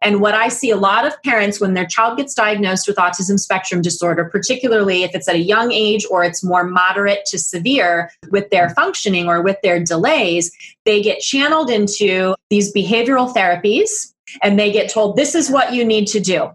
And 0.00 0.20
what 0.20 0.34
I 0.34 0.48
see 0.48 0.70
a 0.70 0.76
lot 0.76 1.06
of 1.06 1.20
parents 1.22 1.60
when 1.60 1.74
their 1.74 1.86
child 1.86 2.16
gets 2.16 2.34
diagnosed 2.34 2.88
with 2.88 2.96
autism 2.96 3.38
spectrum 3.38 3.82
disorder, 3.82 4.24
particularly 4.24 5.02
if 5.02 5.14
it's 5.14 5.28
at 5.28 5.34
a 5.34 5.40
young 5.40 5.72
age 5.72 6.06
or 6.10 6.24
it's 6.24 6.42
more 6.42 6.64
moderate 6.64 7.24
to 7.26 7.38
severe 7.38 8.10
with 8.30 8.50
their 8.50 8.70
functioning 8.70 9.28
or 9.28 9.42
with 9.42 9.60
their 9.62 9.82
delays, 9.82 10.50
they 10.84 11.02
get 11.02 11.20
channeled 11.20 11.70
into 11.70 12.34
these 12.50 12.72
behavioral 12.72 13.32
therapies 13.34 14.12
and 14.42 14.58
they 14.58 14.72
get 14.72 14.90
told, 14.90 15.16
this 15.16 15.34
is 15.34 15.50
what 15.50 15.72
you 15.72 15.84
need 15.84 16.06
to 16.08 16.20
do. 16.20 16.50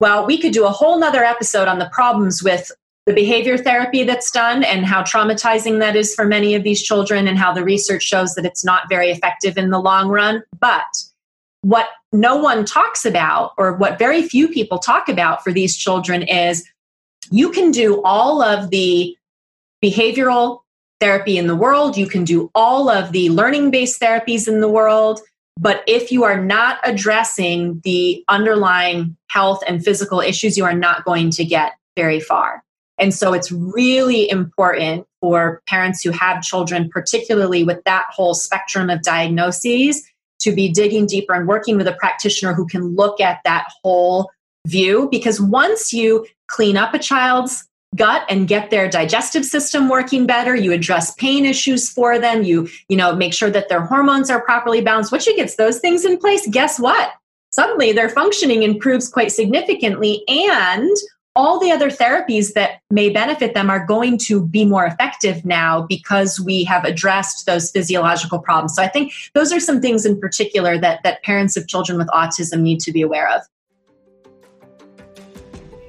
Well, 0.00 0.26
we 0.26 0.38
could 0.38 0.52
do 0.52 0.64
a 0.64 0.70
whole 0.70 0.98
nother 0.98 1.22
episode 1.22 1.68
on 1.68 1.78
the 1.78 1.90
problems 1.92 2.42
with 2.42 2.72
the 3.06 3.14
behavior 3.14 3.56
therapy 3.56 4.04
that's 4.04 4.30
done 4.30 4.62
and 4.62 4.84
how 4.84 5.02
traumatizing 5.02 5.78
that 5.80 5.96
is 5.96 6.14
for 6.14 6.24
many 6.24 6.54
of 6.54 6.62
these 6.62 6.82
children 6.82 7.26
and 7.26 7.38
how 7.38 7.52
the 7.52 7.64
research 7.64 8.02
shows 8.02 8.34
that 8.34 8.44
it's 8.44 8.64
not 8.64 8.88
very 8.88 9.10
effective 9.10 9.56
in 9.56 9.70
the 9.70 9.80
long 9.80 10.08
run. 10.08 10.42
But 10.60 10.84
what 11.62 11.88
no 12.12 12.36
one 12.36 12.64
talks 12.64 13.04
about, 13.04 13.52
or 13.56 13.74
what 13.74 13.98
very 13.98 14.22
few 14.22 14.48
people 14.48 14.78
talk 14.78 15.08
about 15.08 15.42
for 15.42 15.52
these 15.52 15.76
children, 15.76 16.22
is 16.22 16.68
you 17.30 17.50
can 17.50 17.70
do 17.70 18.02
all 18.02 18.42
of 18.42 18.70
the 18.70 19.16
behavioral 19.82 20.60
therapy 21.00 21.38
in 21.38 21.46
the 21.46 21.56
world, 21.56 21.96
you 21.96 22.06
can 22.06 22.24
do 22.24 22.50
all 22.54 22.90
of 22.90 23.12
the 23.12 23.30
learning 23.30 23.70
based 23.70 24.00
therapies 24.00 24.46
in 24.46 24.60
the 24.60 24.68
world. 24.68 25.20
But 25.58 25.82
if 25.86 26.12
you 26.12 26.24
are 26.24 26.42
not 26.42 26.78
addressing 26.84 27.80
the 27.84 28.24
underlying 28.28 29.16
health 29.28 29.62
and 29.66 29.84
physical 29.84 30.20
issues, 30.20 30.56
you 30.56 30.64
are 30.64 30.74
not 30.74 31.04
going 31.04 31.30
to 31.32 31.44
get 31.44 31.72
very 31.96 32.20
far. 32.20 32.62
And 33.00 33.14
so 33.14 33.32
it's 33.32 33.50
really 33.50 34.30
important 34.30 35.06
for 35.20 35.62
parents 35.66 36.02
who 36.02 36.10
have 36.10 36.42
children, 36.42 36.90
particularly 36.90 37.64
with 37.64 37.82
that 37.84 38.04
whole 38.10 38.34
spectrum 38.34 38.90
of 38.90 39.02
diagnoses, 39.02 40.06
to 40.40 40.52
be 40.52 40.70
digging 40.70 41.06
deeper 41.06 41.34
and 41.34 41.48
working 41.48 41.76
with 41.76 41.88
a 41.88 41.92
practitioner 41.92 42.54
who 42.54 42.66
can 42.66 42.94
look 42.94 43.20
at 43.20 43.40
that 43.44 43.66
whole 43.82 44.30
view. 44.66 45.08
Because 45.10 45.40
once 45.40 45.92
you 45.92 46.26
clean 46.48 46.76
up 46.76 46.94
a 46.94 46.98
child's 46.98 47.66
gut 47.96 48.24
and 48.28 48.46
get 48.46 48.70
their 48.70 48.88
digestive 48.88 49.44
system 49.44 49.88
working 49.88 50.24
better 50.24 50.54
you 50.54 50.72
address 50.72 51.12
pain 51.16 51.44
issues 51.44 51.90
for 51.90 52.20
them 52.20 52.44
you 52.44 52.68
you 52.88 52.96
know 52.96 53.16
make 53.16 53.34
sure 53.34 53.50
that 53.50 53.68
their 53.68 53.80
hormones 53.80 54.30
are 54.30 54.42
properly 54.42 54.80
balanced 54.80 55.10
once 55.10 55.26
you 55.26 55.34
get 55.34 55.52
those 55.58 55.80
things 55.80 56.04
in 56.04 56.16
place 56.16 56.46
guess 56.52 56.78
what 56.78 57.12
suddenly 57.50 57.90
their 57.90 58.08
functioning 58.08 58.62
improves 58.62 59.08
quite 59.08 59.32
significantly 59.32 60.22
and 60.28 60.96
all 61.40 61.58
the 61.58 61.72
other 61.72 61.88
therapies 61.88 62.52
that 62.52 62.82
may 62.90 63.08
benefit 63.08 63.54
them 63.54 63.70
are 63.70 63.86
going 63.86 64.18
to 64.18 64.46
be 64.46 64.66
more 64.66 64.84
effective 64.84 65.42
now 65.42 65.86
because 65.88 66.38
we 66.38 66.64
have 66.64 66.84
addressed 66.84 67.46
those 67.46 67.70
physiological 67.70 68.38
problems. 68.38 68.74
So 68.76 68.82
I 68.82 68.88
think 68.88 69.14
those 69.32 69.50
are 69.50 69.58
some 69.58 69.80
things 69.80 70.04
in 70.04 70.20
particular 70.20 70.76
that, 70.76 71.02
that 71.02 71.22
parents 71.22 71.56
of 71.56 71.66
children 71.66 71.96
with 71.96 72.08
autism 72.08 72.60
need 72.60 72.80
to 72.80 72.92
be 72.92 73.00
aware 73.00 73.34
of. 73.34 73.40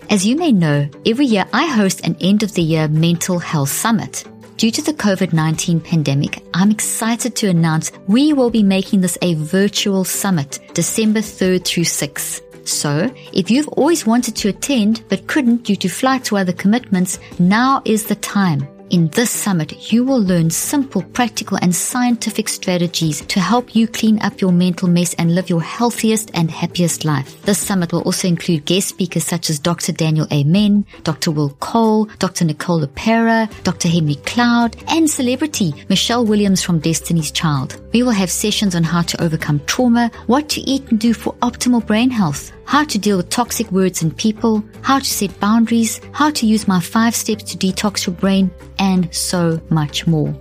As 0.09 0.25
you 0.25 0.37
may 0.37 0.53
know, 0.53 0.89
every 1.05 1.25
year 1.25 1.43
I 1.51 1.65
host 1.65 1.99
an 2.05 2.15
end 2.21 2.43
of 2.43 2.53
the 2.53 2.61
year 2.61 2.87
mental 2.87 3.37
health 3.37 3.69
summit. 3.69 4.23
Due 4.55 4.71
to 4.71 4.81
the 4.81 4.93
COVID 4.93 5.33
19 5.33 5.81
pandemic, 5.81 6.41
I'm 6.53 6.71
excited 6.71 7.35
to 7.37 7.49
announce 7.49 7.91
we 8.07 8.31
will 8.31 8.51
be 8.51 8.63
making 8.63 9.01
this 9.01 9.17
a 9.21 9.33
virtual 9.33 10.05
summit 10.05 10.59
December 10.73 11.19
3rd 11.19 11.65
through 11.65 11.83
6th. 11.83 12.50
So, 12.65 13.13
if 13.33 13.49
you've 13.49 13.67
always 13.69 14.05
wanted 14.05 14.35
to 14.37 14.49
attend 14.49 15.03
but 15.09 15.27
couldn't 15.27 15.63
due 15.63 15.75
to 15.77 15.89
flights 15.89 16.31
or 16.31 16.39
other 16.39 16.53
commitments, 16.53 17.19
now 17.39 17.81
is 17.85 18.05
the 18.05 18.15
time. 18.15 18.67
In 18.91 19.07
this 19.07 19.31
summit, 19.31 19.93
you 19.93 20.03
will 20.03 20.21
learn 20.21 20.49
simple, 20.49 21.01
practical, 21.01 21.57
and 21.61 21.73
scientific 21.73 22.49
strategies 22.49 23.21
to 23.27 23.39
help 23.39 23.73
you 23.73 23.87
clean 23.87 24.21
up 24.21 24.41
your 24.41 24.51
mental 24.51 24.89
mess 24.89 25.13
and 25.13 25.33
live 25.33 25.49
your 25.49 25.61
healthiest 25.61 26.29
and 26.33 26.51
happiest 26.51 27.05
life. 27.05 27.41
This 27.43 27.57
summit 27.57 27.93
will 27.93 28.01
also 28.01 28.27
include 28.27 28.65
guest 28.65 28.89
speakers 28.89 29.23
such 29.23 29.49
as 29.49 29.59
Dr. 29.59 29.93
Daniel 29.93 30.27
Amen, 30.33 30.85
Dr. 31.03 31.31
Will 31.31 31.51
Cole, 31.61 32.09
Dr. 32.19 32.43
Nicole 32.43 32.85
LePera, 32.85 33.49
Dr. 33.63 33.87
Henry 33.87 34.15
Cloud, 34.25 34.75
and 34.89 35.09
celebrity 35.09 35.73
Michelle 35.87 36.25
Williams 36.25 36.61
from 36.61 36.79
Destiny's 36.79 37.31
Child. 37.31 37.79
We 37.93 38.03
will 38.03 38.11
have 38.11 38.29
sessions 38.29 38.75
on 38.75 38.83
how 38.83 39.03
to 39.03 39.23
overcome 39.23 39.61
trauma, 39.67 40.11
what 40.27 40.49
to 40.49 40.59
eat 40.69 40.91
and 40.91 40.99
do 40.99 41.13
for 41.13 41.33
optimal 41.35 41.85
brain 41.85 42.09
health, 42.09 42.51
how 42.65 42.83
to 42.85 42.97
deal 42.97 43.17
with 43.17 43.29
toxic 43.29 43.71
words 43.71 44.01
and 44.01 44.15
people, 44.15 44.63
how 44.81 44.99
to 44.99 45.05
set 45.05 45.37
boundaries, 45.39 46.01
how 46.11 46.29
to 46.31 46.45
use 46.45 46.67
my 46.67 46.79
five 46.79 47.15
steps 47.15 47.43
to 47.43 47.57
detox 47.57 48.05
your 48.05 48.15
brain, 48.15 48.51
and 48.81 49.13
so 49.15 49.61
much 49.69 50.05
more. 50.07 50.35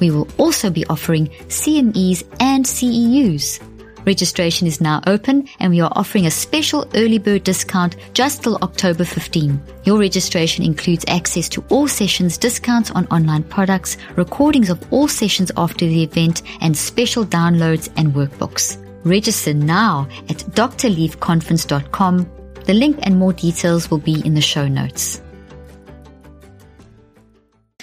We 0.00 0.10
will 0.10 0.26
also 0.38 0.68
be 0.68 0.84
offering 0.86 1.28
CMEs 1.46 2.24
and 2.40 2.64
CEUs. 2.64 3.60
Registration 4.04 4.66
is 4.66 4.80
now 4.80 5.00
open 5.06 5.46
and 5.60 5.70
we 5.70 5.80
are 5.80 5.92
offering 5.94 6.26
a 6.26 6.30
special 6.30 6.88
early 6.96 7.18
bird 7.18 7.44
discount 7.44 7.96
just 8.14 8.42
till 8.42 8.56
October 8.56 9.04
15. 9.04 9.62
Your 9.84 9.98
registration 9.98 10.64
includes 10.64 11.04
access 11.06 11.48
to 11.50 11.62
all 11.68 11.86
sessions, 11.86 12.36
discounts 12.36 12.90
on 12.90 13.06
online 13.08 13.44
products, 13.44 13.96
recordings 14.16 14.70
of 14.70 14.84
all 14.92 15.06
sessions 15.06 15.52
after 15.56 15.86
the 15.86 16.02
event, 16.02 16.42
and 16.60 16.76
special 16.76 17.24
downloads 17.24 17.90
and 17.96 18.12
workbooks. 18.12 18.78
Register 19.04 19.54
now 19.54 20.08
at 20.28 20.38
drleafconference.com. 20.38 22.28
The 22.64 22.74
link 22.74 22.98
and 23.02 23.16
more 23.16 23.32
details 23.32 23.90
will 23.90 23.98
be 23.98 24.24
in 24.26 24.34
the 24.34 24.40
show 24.40 24.66
notes. 24.66 25.21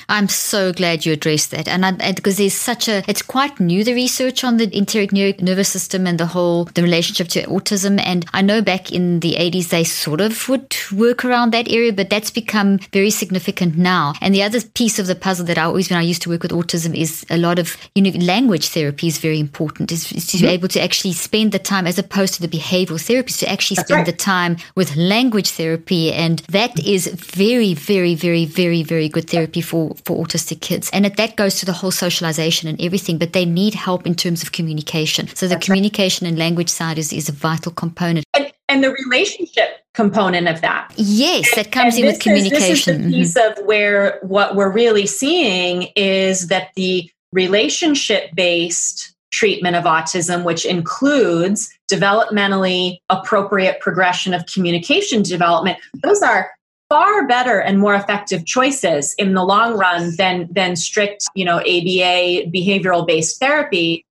I'm 0.10 0.28
so 0.28 0.74
glad 0.74 1.06
you 1.06 1.14
addressed 1.14 1.52
that. 1.52 1.68
And, 1.68 1.86
I, 1.86 2.12
because 2.12 2.38
there's 2.38 2.56
such 2.56 2.88
a, 2.88 3.04
it's 3.08 3.22
quite 3.22 3.60
new, 3.60 3.84
the 3.84 3.94
research 3.94 4.44
on 4.44 4.58
the 4.58 4.66
enteric 4.76 5.12
nervous 5.14 5.70
system 5.70 6.08
and 6.08 6.20
the 6.20 6.26
whole, 6.26 6.66
the 6.66 6.82
relationship 6.82 7.28
to 7.30 7.44
autism. 7.44 8.02
And 8.04 8.26
I 8.34 8.42
know 8.42 8.62
back 8.62 8.92
in 8.92 9.20
the 9.20 9.36
80s, 9.36 9.70
they 9.70 9.84
sort 9.84 10.20
of 10.20 10.50
would 10.50 10.76
work 10.92 11.24
around 11.24 11.54
that 11.54 11.70
area, 11.70 11.94
but 11.94 12.10
that's 12.10 12.32
become 12.32 12.80
very 12.92 13.12
significant 13.12 13.78
now. 13.78 14.14
And 14.20 14.34
the 14.34 14.42
other 14.42 14.62
piece 14.62 14.98
of 14.98 15.06
the 15.06 15.16
puzzle 15.16 15.46
that 15.46 15.60
I 15.60 15.64
always, 15.64 15.92
when 15.92 16.00
I 16.00 16.04
used 16.04 16.24
to 16.24 16.30
work 16.30 16.42
with 16.42 16.52
autism, 16.52 16.98
is 16.98 17.24
a 17.30 17.38
lot 17.38 17.60
of, 17.60 17.78
you 17.94 18.02
know, 18.02 18.10
language 18.20 18.70
therapy 18.70 19.08
is 19.08 19.20
very 19.20 19.40
important, 19.40 19.92
is, 19.92 20.12
is 20.12 20.26
to 20.28 20.38
mm-hmm. 20.38 20.48
be 20.48 20.54
able 20.54 20.68
to 20.70 20.82
actually 20.82 21.14
spend 21.14 21.52
the 21.52 21.60
time, 21.60 21.86
as 21.86 22.00
opposed 22.00 22.34
to 22.34 22.42
the 22.42 22.48
behavioral 22.48 23.00
therapies, 23.00 23.38
to 23.40 23.50
actually 23.50 23.76
that's 23.76 23.88
spend 23.88 24.08
right. 24.08 24.18
the 24.18 24.18
time 24.18 24.58
with 24.74 24.96
language 24.96 25.52
therapy. 25.52 26.12
And 26.12 26.40
that 26.50 26.80
is 26.80 27.06
very, 27.08 27.76
very, 27.76 28.16
very, 28.16 28.46
very, 28.46 28.82
very 28.82 29.08
good 29.08 29.30
therapy 29.30 29.62
for 29.62 29.96
for 30.06 30.24
autistic 30.24 30.62
kids. 30.62 30.90
And 30.92 31.06
that 31.06 31.36
goes 31.36 31.60
to 31.60 31.66
the 31.66 31.74
whole 31.74 31.92
socialization 31.92 32.70
and 32.70 32.80
everything, 32.82 33.18
but 33.18 33.34
they 33.34 33.46
need 33.46 33.74
help 33.74 34.06
in 34.06 34.16
terms 34.16 34.44
of 34.44 34.52
communication. 34.52 35.28
So 35.36 35.48
the 35.48 35.56
That's 35.56 35.66
communication 35.66 36.26
right. 36.26 36.30
and 36.30 36.40
language 36.40 36.70
side 36.70 36.98
is, 36.98 37.14
is 37.14 37.30
a 37.30 37.32
vital 37.34 37.72
component. 37.72 38.26
And, 38.34 38.52
and 38.68 38.84
the 38.84 38.92
relationship 38.92 39.80
component 39.94 40.48
of 40.48 40.62
that. 40.62 40.94
Yes, 40.96 41.54
that 41.56 41.72
comes 41.72 41.98
in 41.98 42.06
with 42.06 42.20
communication. 42.20 42.62
Is, 42.62 42.76
this 42.76 42.88
is 42.88 43.04
the 43.04 43.10
piece 43.12 43.34
mm-hmm. 43.38 43.62
of 43.62 43.68
where 43.68 44.20
what 44.22 44.56
we're 44.56 44.72
really 44.72 45.06
seeing 45.06 45.90
is 45.96 46.48
that 46.48 46.70
the 46.76 47.10
relationship 47.32 48.34
based 48.36 49.16
treatment 49.32 49.76
of 49.76 49.84
autism, 49.84 50.44
which 50.44 50.66
includes 50.66 51.70
developmentally 51.92 52.98
appropriate 53.10 53.80
progression 53.80 54.34
of 54.34 54.46
communication 54.46 55.22
development, 55.22 55.78
those 56.02 56.22
are 56.22 56.52
far 56.90 57.28
better 57.28 57.60
and 57.60 57.80
more 57.80 57.94
effective 57.94 58.46
choices 58.46 59.14
in 59.16 59.34
the 59.34 59.44
long 59.44 59.78
run 59.78 60.16
than 60.16 60.50
than 60.52 60.76
strict 60.76 61.26
you 61.36 61.46
know 61.46 61.60
ABA 61.60 62.50
behavioral 62.52 63.06
based 63.06 63.40
therapy 63.40 64.06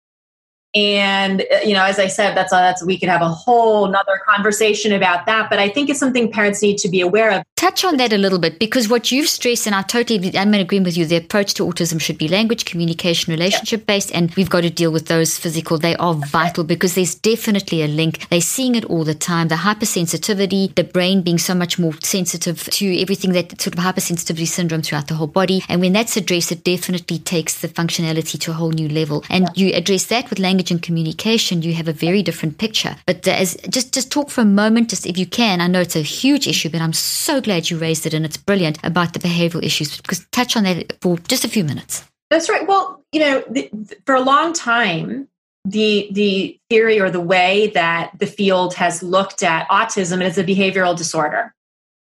and 0.75 1.43
uh, 1.43 1.57
you 1.65 1.75
know 1.75 1.85
as 1.85 1.99
i 1.99 2.07
said 2.07 2.37
that's 2.37 2.53
a, 2.53 2.57
that's 2.57 2.85
we 2.85 2.99
could 2.99 3.09
have 3.09 3.23
a 3.23 3.29
whole 3.29 3.87
another 3.87 4.21
conversation 4.27 4.93
about 4.93 5.27
that 5.27 5.49
but 5.51 5.59
i 5.59 5.69
think 5.69 5.89
it's 5.89 5.99
something 5.99 6.31
parents 6.31 6.63
need 6.63 6.79
to 6.79 6.89
be 6.89 7.01
aware 7.01 7.31
of. 7.31 7.45
Touch 7.57 7.85
on 7.85 7.97
that 7.97 8.13
a 8.13 8.19
little 8.19 8.39
bit 8.39 8.59
because 8.59 8.89
what 8.89 9.11
you've 9.11 9.29
stressed 9.29 9.67
and 9.67 9.75
i 9.75 9.83
totally 9.83 10.37
i'm 10.37 10.53
in 10.55 10.61
agreement 10.61 10.87
with 10.87 10.97
you 10.97 11.07
the 11.07 11.17
approach 11.17 11.55
to 11.55 11.65
autism 11.65 12.01
should 12.01 12.19
be 12.19 12.29
language 12.29 12.65
communication 12.65 13.33
relationship 13.33 13.87
based 13.87 14.15
and 14.15 14.35
we've 14.35 14.51
got 14.51 14.63
to 14.63 14.71
deal 14.71 14.93
with 14.93 15.07
those 15.07 15.39
physical. 15.39 15.79
They 15.79 15.97
are 15.97 16.15
vital 16.15 16.65
because 16.65 16.95
there's 16.95 17.15
definitely 17.15 17.83
a 17.83 17.89
link. 17.89 18.29
They're 18.29 18.41
seeing 18.41 18.75
it 18.75 18.85
all 18.87 19.05
the 19.05 19.15
time 19.15 19.49
the 19.49 19.57
hypersensitivity 19.57 20.75
the 20.75 20.85
brain 20.85 21.23
being 21.23 21.39
so 21.39 21.55
much 21.55 21.79
more 21.79 21.95
sensitive 22.03 22.65
to 22.65 23.01
everything 23.01 23.33
that 23.33 23.61
sort 23.61 23.77
of 23.77 23.85
hypersensitivity 23.85 24.47
syndrome 24.47 24.83
throughout 24.83 25.09
the 25.09 25.15
whole 25.15 25.27
body. 25.27 25.63
And 25.69 25.81
when 25.81 25.93
that's 25.93 26.17
addressed 26.17 26.53
it 26.53 26.65
definitely 26.65 27.19
takes 27.19 27.61
the 27.61 27.69
functionality 27.69 28.39
to 28.41 28.51
a 28.51 28.55
whole 28.55 28.71
new 28.71 28.89
level. 28.89 29.25
And 29.31 29.49
you 29.55 29.73
address 29.75 30.07
that 30.07 30.31
with 30.31 30.39
language 30.39 30.64
language 30.65 30.71
and 30.71 30.83
communication, 30.83 31.63
you 31.63 31.75
have 31.75 31.89
a 31.89 31.93
very 31.93 32.23
different 32.23 32.59
picture. 32.59 32.97
But 33.07 33.27
as 33.29 33.57
just 33.69 33.93
just 33.95 34.11
talk 34.11 34.31
for 34.31 34.43
a 34.43 34.45
moment, 34.45 34.91
just 34.91 35.07
if 35.07 35.19
you 35.19 35.27
can. 35.27 35.61
I 35.61 35.69
know 35.69 35.81
it's 35.81 35.97
a 35.97 36.03
huge 36.03 36.47
issue, 36.47 36.71
but 36.71 36.81
I'm 36.81 36.93
so 36.93 37.41
glad 37.41 37.71
you 37.71 37.79
raised 37.79 38.07
it, 38.07 38.15
and 38.15 38.25
it's 38.25 38.39
brilliant 38.39 38.79
about 38.83 39.13
the 39.13 39.19
behavioural 39.19 39.63
issues. 39.63 40.01
Because 40.01 40.27
touch 40.31 40.57
on 40.57 40.65
that 40.65 40.97
for 41.01 41.19
just 41.29 41.45
a 41.45 41.49
few 41.49 41.65
minutes. 41.65 42.05
That's 42.31 42.49
right. 42.49 42.67
Well, 42.67 43.03
you 43.13 43.21
know, 43.21 43.45
the, 43.51 43.71
for 44.07 44.15
a 44.15 44.23
long 44.23 44.53
time, 44.53 45.29
the 45.65 46.09
the 46.13 46.59
theory 46.71 47.01
or 47.01 47.11
the 47.11 47.21
way 47.21 47.71
that 47.75 48.11
the 48.19 48.27
field 48.27 48.75
has 48.75 49.03
looked 49.03 49.43
at 49.43 49.69
autism 49.69 50.23
is 50.23 50.39
a 50.39 50.45
behavioral 50.45 50.97
disorder. 50.97 51.53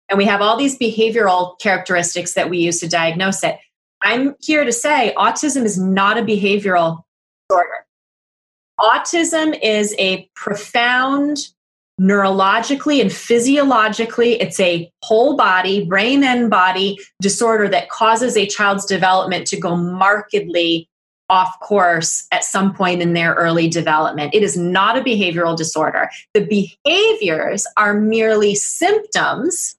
And 0.09 0.17
we 0.17 0.25
have 0.25 0.41
all 0.41 0.57
these 0.57 0.77
behavioral 0.77 1.59
characteristics 1.59 2.33
that 2.33 2.49
we 2.49 2.57
use 2.57 2.79
to 2.79 2.87
diagnose 2.87 3.43
it. 3.43 3.59
I'm 4.01 4.35
here 4.39 4.65
to 4.65 4.71
say 4.71 5.13
autism 5.15 5.65
is 5.65 5.77
not 5.77 6.17
a 6.17 6.21
behavioral 6.21 7.03
disorder. 7.47 7.85
Autism 8.79 9.57
is 9.61 9.95
a 9.99 10.29
profound 10.35 11.49
neurologically 11.99 13.01
and 13.01 13.11
physiologically, 13.11 14.39
it's 14.39 14.59
a 14.59 14.89
whole 15.03 15.35
body, 15.35 15.85
brain 15.85 16.23
and 16.23 16.49
body 16.49 16.97
disorder 17.21 17.67
that 17.67 17.89
causes 17.89 18.37
a 18.37 18.47
child's 18.47 18.85
development 18.85 19.45
to 19.47 19.59
go 19.59 19.75
markedly 19.75 20.87
off 21.29 21.59
course 21.59 22.25
at 22.31 22.43
some 22.43 22.73
point 22.73 23.01
in 23.01 23.13
their 23.13 23.33
early 23.35 23.67
development. 23.67 24.33
It 24.33 24.43
is 24.43 24.57
not 24.57 24.97
a 24.97 25.01
behavioral 25.01 25.55
disorder. 25.55 26.09
The 26.33 26.45
behaviors 26.45 27.67
are 27.77 27.93
merely 27.93 28.55
symptoms 28.55 29.75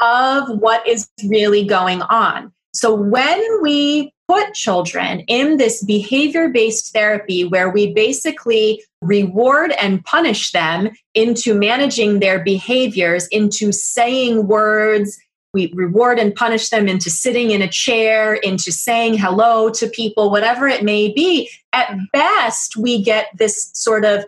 of 0.00 0.48
what 0.60 0.86
is 0.88 1.10
really 1.28 1.66
going 1.66 2.02
on. 2.02 2.52
So 2.74 2.94
when 2.94 3.40
we 3.62 4.12
put 4.28 4.54
children 4.54 5.20
in 5.20 5.58
this 5.58 5.82
behavior 5.84 6.48
based 6.48 6.92
therapy 6.92 7.44
where 7.44 7.70
we 7.70 7.92
basically 7.92 8.82
reward 9.02 9.72
and 9.72 10.04
punish 10.04 10.52
them 10.52 10.90
into 11.14 11.54
managing 11.54 12.20
their 12.20 12.42
behaviors, 12.42 13.26
into 13.28 13.72
saying 13.72 14.46
words. 14.46 15.18
We 15.52 15.72
reward 15.74 16.18
and 16.18 16.34
punish 16.34 16.70
them 16.70 16.88
into 16.88 17.10
sitting 17.10 17.52
in 17.52 17.62
a 17.62 17.68
chair, 17.68 18.34
into 18.34 18.72
saying 18.72 19.18
hello 19.18 19.70
to 19.70 19.86
people, 19.88 20.30
whatever 20.30 20.66
it 20.66 20.82
may 20.82 21.12
be. 21.12 21.48
At 21.72 21.96
best, 22.12 22.76
we 22.76 23.02
get 23.02 23.28
this 23.36 23.70
sort 23.74 24.04
of 24.04 24.24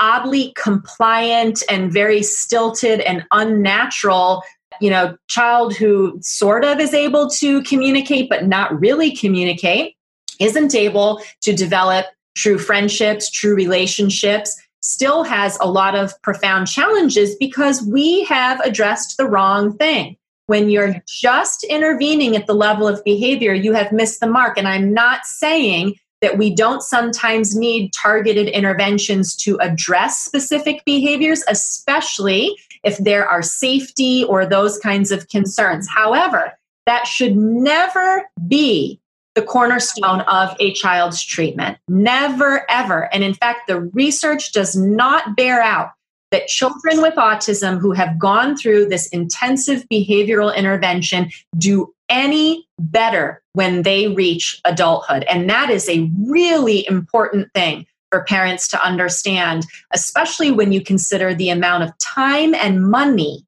oddly 0.00 0.52
compliant 0.56 1.62
and 1.70 1.92
very 1.92 2.22
stilted 2.22 3.00
and 3.00 3.24
unnatural 3.30 4.42
you 4.80 4.90
know, 4.90 5.16
child 5.28 5.76
who 5.76 6.18
sort 6.20 6.64
of 6.64 6.80
is 6.80 6.94
able 6.94 7.28
to 7.30 7.62
communicate 7.62 8.28
but 8.28 8.46
not 8.46 8.78
really 8.78 9.14
communicate, 9.14 9.96
isn't 10.40 10.74
able 10.74 11.22
to 11.42 11.52
develop 11.54 12.06
true 12.34 12.58
friendships, 12.58 13.30
true 13.30 13.54
relationships, 13.54 14.60
still 14.82 15.22
has 15.22 15.56
a 15.60 15.70
lot 15.70 15.94
of 15.94 16.20
profound 16.22 16.68
challenges 16.68 17.34
because 17.36 17.82
we 17.82 18.24
have 18.24 18.60
addressed 18.60 19.16
the 19.16 19.26
wrong 19.26 19.76
thing. 19.76 20.16
When 20.46 20.68
you're 20.68 20.96
just 21.08 21.64
intervening 21.64 22.36
at 22.36 22.46
the 22.46 22.54
level 22.54 22.86
of 22.86 23.02
behavior, 23.02 23.54
you 23.54 23.72
have 23.72 23.92
missed 23.92 24.20
the 24.20 24.26
mark. 24.26 24.58
And 24.58 24.68
I'm 24.68 24.92
not 24.92 25.24
saying 25.24 25.94
that 26.20 26.36
we 26.36 26.54
don't 26.54 26.82
sometimes 26.82 27.56
need 27.56 27.92
targeted 27.94 28.48
interventions 28.48 29.34
to 29.36 29.58
address 29.60 30.18
specific 30.18 30.84
behaviors, 30.84 31.42
especially 31.48 32.54
if 32.84 32.98
there 32.98 33.26
are 33.26 33.42
safety 33.42 34.24
or 34.24 34.46
those 34.46 34.78
kinds 34.78 35.10
of 35.10 35.28
concerns. 35.28 35.88
However, 35.88 36.52
that 36.86 37.06
should 37.06 37.36
never 37.36 38.28
be 38.46 39.00
the 39.34 39.42
cornerstone 39.42 40.20
of 40.22 40.54
a 40.60 40.72
child's 40.74 41.22
treatment. 41.22 41.78
Never, 41.88 42.70
ever. 42.70 43.12
And 43.12 43.24
in 43.24 43.34
fact, 43.34 43.66
the 43.66 43.80
research 43.80 44.52
does 44.52 44.76
not 44.76 45.36
bear 45.36 45.60
out 45.60 45.90
that 46.30 46.46
children 46.46 47.00
with 47.00 47.14
autism 47.14 47.78
who 47.78 47.92
have 47.92 48.18
gone 48.18 48.56
through 48.56 48.86
this 48.88 49.06
intensive 49.08 49.84
behavioral 49.88 50.54
intervention 50.54 51.30
do 51.56 51.92
any 52.08 52.66
better 52.78 53.42
when 53.52 53.82
they 53.82 54.08
reach 54.08 54.60
adulthood. 54.64 55.24
And 55.24 55.48
that 55.48 55.70
is 55.70 55.88
a 55.88 56.10
really 56.18 56.86
important 56.88 57.52
thing 57.54 57.86
for 58.14 58.22
parents 58.22 58.68
to 58.68 58.80
understand, 58.80 59.66
especially 59.90 60.52
when 60.52 60.70
you 60.70 60.80
consider 60.80 61.34
the 61.34 61.50
amount 61.50 61.82
of 61.82 61.98
time 61.98 62.54
and 62.54 62.88
money 62.88 63.44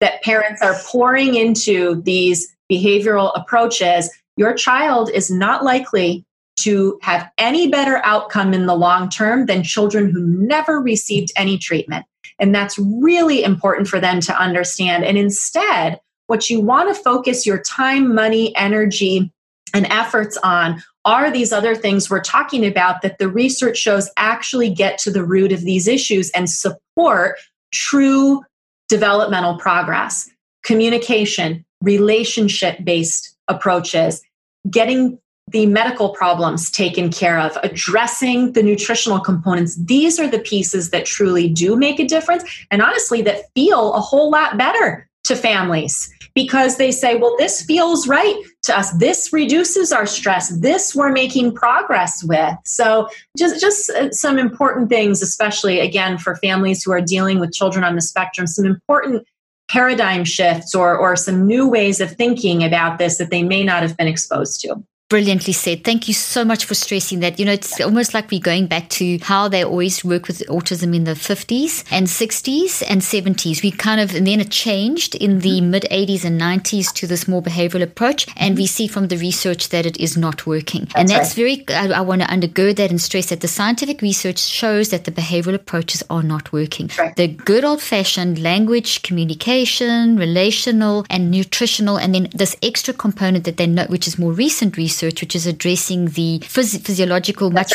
that 0.00 0.22
parents 0.22 0.60
are 0.60 0.78
pouring 0.84 1.36
into 1.36 2.02
these 2.02 2.54
behavioral 2.70 3.32
approaches. 3.34 4.10
your 4.36 4.52
child 4.52 5.10
is 5.10 5.30
not 5.30 5.64
likely 5.64 6.22
to 6.56 6.98
have 7.00 7.30
any 7.38 7.68
better 7.68 8.02
outcome 8.04 8.52
in 8.52 8.66
the 8.66 8.74
long 8.74 9.08
term 9.08 9.46
than 9.46 9.62
children 9.62 10.10
who 10.10 10.20
never 10.20 10.80
received 10.80 11.32
any 11.34 11.56
treatment. 11.56 12.04
And 12.38 12.54
that's 12.54 12.78
really 12.78 13.42
important 13.42 13.88
for 13.88 14.00
them 14.00 14.20
to 14.20 14.38
understand. 14.38 15.02
And 15.02 15.16
instead, 15.16 15.98
what 16.26 16.50
you 16.50 16.60
want 16.60 16.94
to 16.94 17.02
focus 17.02 17.46
your 17.46 17.62
time, 17.62 18.14
money, 18.14 18.54
energy, 18.54 19.32
and 19.72 19.86
efforts 19.86 20.36
on 20.44 20.82
are 21.04 21.30
these 21.30 21.52
other 21.52 21.74
things 21.74 22.10
we're 22.10 22.20
talking 22.20 22.66
about 22.66 23.02
that 23.02 23.18
the 23.18 23.28
research 23.28 23.78
shows 23.78 24.10
actually 24.16 24.70
get 24.70 24.98
to 24.98 25.10
the 25.10 25.24
root 25.24 25.52
of 25.52 25.62
these 25.62 25.88
issues 25.88 26.30
and 26.30 26.50
support 26.50 27.38
true 27.72 28.42
developmental 28.88 29.56
progress, 29.56 30.28
communication, 30.62 31.64
relationship 31.82 32.84
based 32.84 33.36
approaches, 33.48 34.22
getting 34.68 35.18
the 35.48 35.66
medical 35.66 36.10
problems 36.10 36.70
taken 36.70 37.10
care 37.10 37.38
of, 37.38 37.56
addressing 37.62 38.52
the 38.52 38.62
nutritional 38.62 39.18
components. 39.18 39.76
These 39.76 40.18
are 40.18 40.28
the 40.28 40.38
pieces 40.38 40.90
that 40.90 41.06
truly 41.06 41.48
do 41.48 41.76
make 41.76 41.98
a 41.98 42.06
difference 42.06 42.44
and 42.70 42.82
honestly 42.82 43.22
that 43.22 43.44
feel 43.54 43.94
a 43.94 44.00
whole 44.00 44.30
lot 44.30 44.58
better 44.58 45.08
to 45.24 45.34
families 45.34 46.12
because 46.34 46.76
they 46.76 46.92
say, 46.92 47.16
well, 47.16 47.36
this 47.36 47.62
feels 47.62 48.06
right 48.06 48.40
to 48.62 48.76
us. 48.76 48.92
This 48.92 49.32
reduces 49.32 49.92
our 49.92 50.06
stress. 50.06 50.48
This 50.48 50.94
we're 50.94 51.12
making 51.12 51.54
progress 51.54 52.22
with. 52.22 52.54
So 52.64 53.08
just, 53.36 53.60
just 53.60 53.90
uh, 53.90 54.10
some 54.10 54.38
important 54.38 54.88
things, 54.88 55.22
especially 55.22 55.80
again 55.80 56.18
for 56.18 56.36
families 56.36 56.82
who 56.82 56.92
are 56.92 57.00
dealing 57.00 57.40
with 57.40 57.52
children 57.52 57.84
on 57.84 57.94
the 57.94 58.02
spectrum, 58.02 58.46
some 58.46 58.66
important 58.66 59.26
paradigm 59.68 60.24
shifts 60.24 60.74
or, 60.74 60.96
or 60.96 61.16
some 61.16 61.46
new 61.46 61.68
ways 61.68 62.00
of 62.00 62.10
thinking 62.12 62.64
about 62.64 62.98
this 62.98 63.18
that 63.18 63.30
they 63.30 63.42
may 63.42 63.62
not 63.62 63.82
have 63.82 63.96
been 63.96 64.08
exposed 64.08 64.60
to. 64.60 64.84
Brilliantly 65.10 65.52
said. 65.52 65.82
Thank 65.82 66.06
you 66.06 66.14
so 66.14 66.44
much 66.44 66.64
for 66.66 66.74
stressing 66.74 67.18
that. 67.18 67.40
You 67.40 67.44
know, 67.44 67.50
it's 67.50 67.80
almost 67.80 68.14
like 68.14 68.30
we're 68.30 68.38
going 68.38 68.68
back 68.68 68.88
to 68.90 69.18
how 69.18 69.48
they 69.48 69.64
always 69.64 70.04
work 70.04 70.28
with 70.28 70.38
autism 70.46 70.94
in 70.94 71.02
the 71.02 71.14
50s 71.14 71.84
and 71.90 72.06
60s 72.06 72.84
and 72.88 73.00
70s. 73.00 73.60
We 73.60 73.72
kind 73.72 74.00
of, 74.00 74.14
and 74.14 74.24
then 74.24 74.38
it 74.38 74.52
changed 74.52 75.16
in 75.16 75.40
the 75.40 75.58
mm-hmm. 75.58 75.70
mid 75.72 75.86
80s 75.90 76.24
and 76.24 76.40
90s 76.40 76.94
to 76.94 77.08
this 77.08 77.26
more 77.26 77.42
behavioral 77.42 77.82
approach. 77.82 78.28
And 78.36 78.56
we 78.56 78.66
mm-hmm. 78.66 78.68
see 78.68 78.86
from 78.86 79.08
the 79.08 79.16
research 79.16 79.70
that 79.70 79.84
it 79.84 79.96
is 79.96 80.16
not 80.16 80.46
working. 80.46 80.82
That's 80.82 80.94
and 80.94 81.08
that's 81.08 81.36
right. 81.36 81.66
very, 81.66 81.92
I, 81.92 81.98
I, 81.98 82.00
want 82.02 82.22
to 82.22 82.28
undergird 82.28 82.76
that 82.76 82.90
and 82.90 83.02
stress 83.02 83.30
that 83.30 83.40
the 83.40 83.48
scientific 83.48 84.02
research 84.02 84.38
shows 84.38 84.90
that 84.90 85.06
the 85.06 85.10
behavioral 85.10 85.54
approaches 85.54 86.04
are 86.08 86.22
not 86.22 86.52
working. 86.52 86.88
Right. 86.96 87.16
The 87.16 87.26
good 87.26 87.64
old 87.64 87.82
fashioned 87.82 88.40
language, 88.40 89.02
communication, 89.02 90.18
relational, 90.18 91.04
and 91.10 91.32
nutritional, 91.32 91.96
and 91.96 92.14
then 92.14 92.28
this 92.32 92.56
extra 92.62 92.94
component 92.94 93.42
that 93.46 93.56
they 93.56 93.66
know, 93.66 93.86
which 93.86 94.06
is 94.06 94.16
more 94.16 94.30
recent 94.30 94.76
research 94.76 94.99
research, 95.00 95.20
which 95.20 95.34
is 95.34 95.46
addressing 95.46 96.06
the 96.06 96.40
phys- 96.40 96.80
physiological, 96.80 97.50
much, 97.50 97.72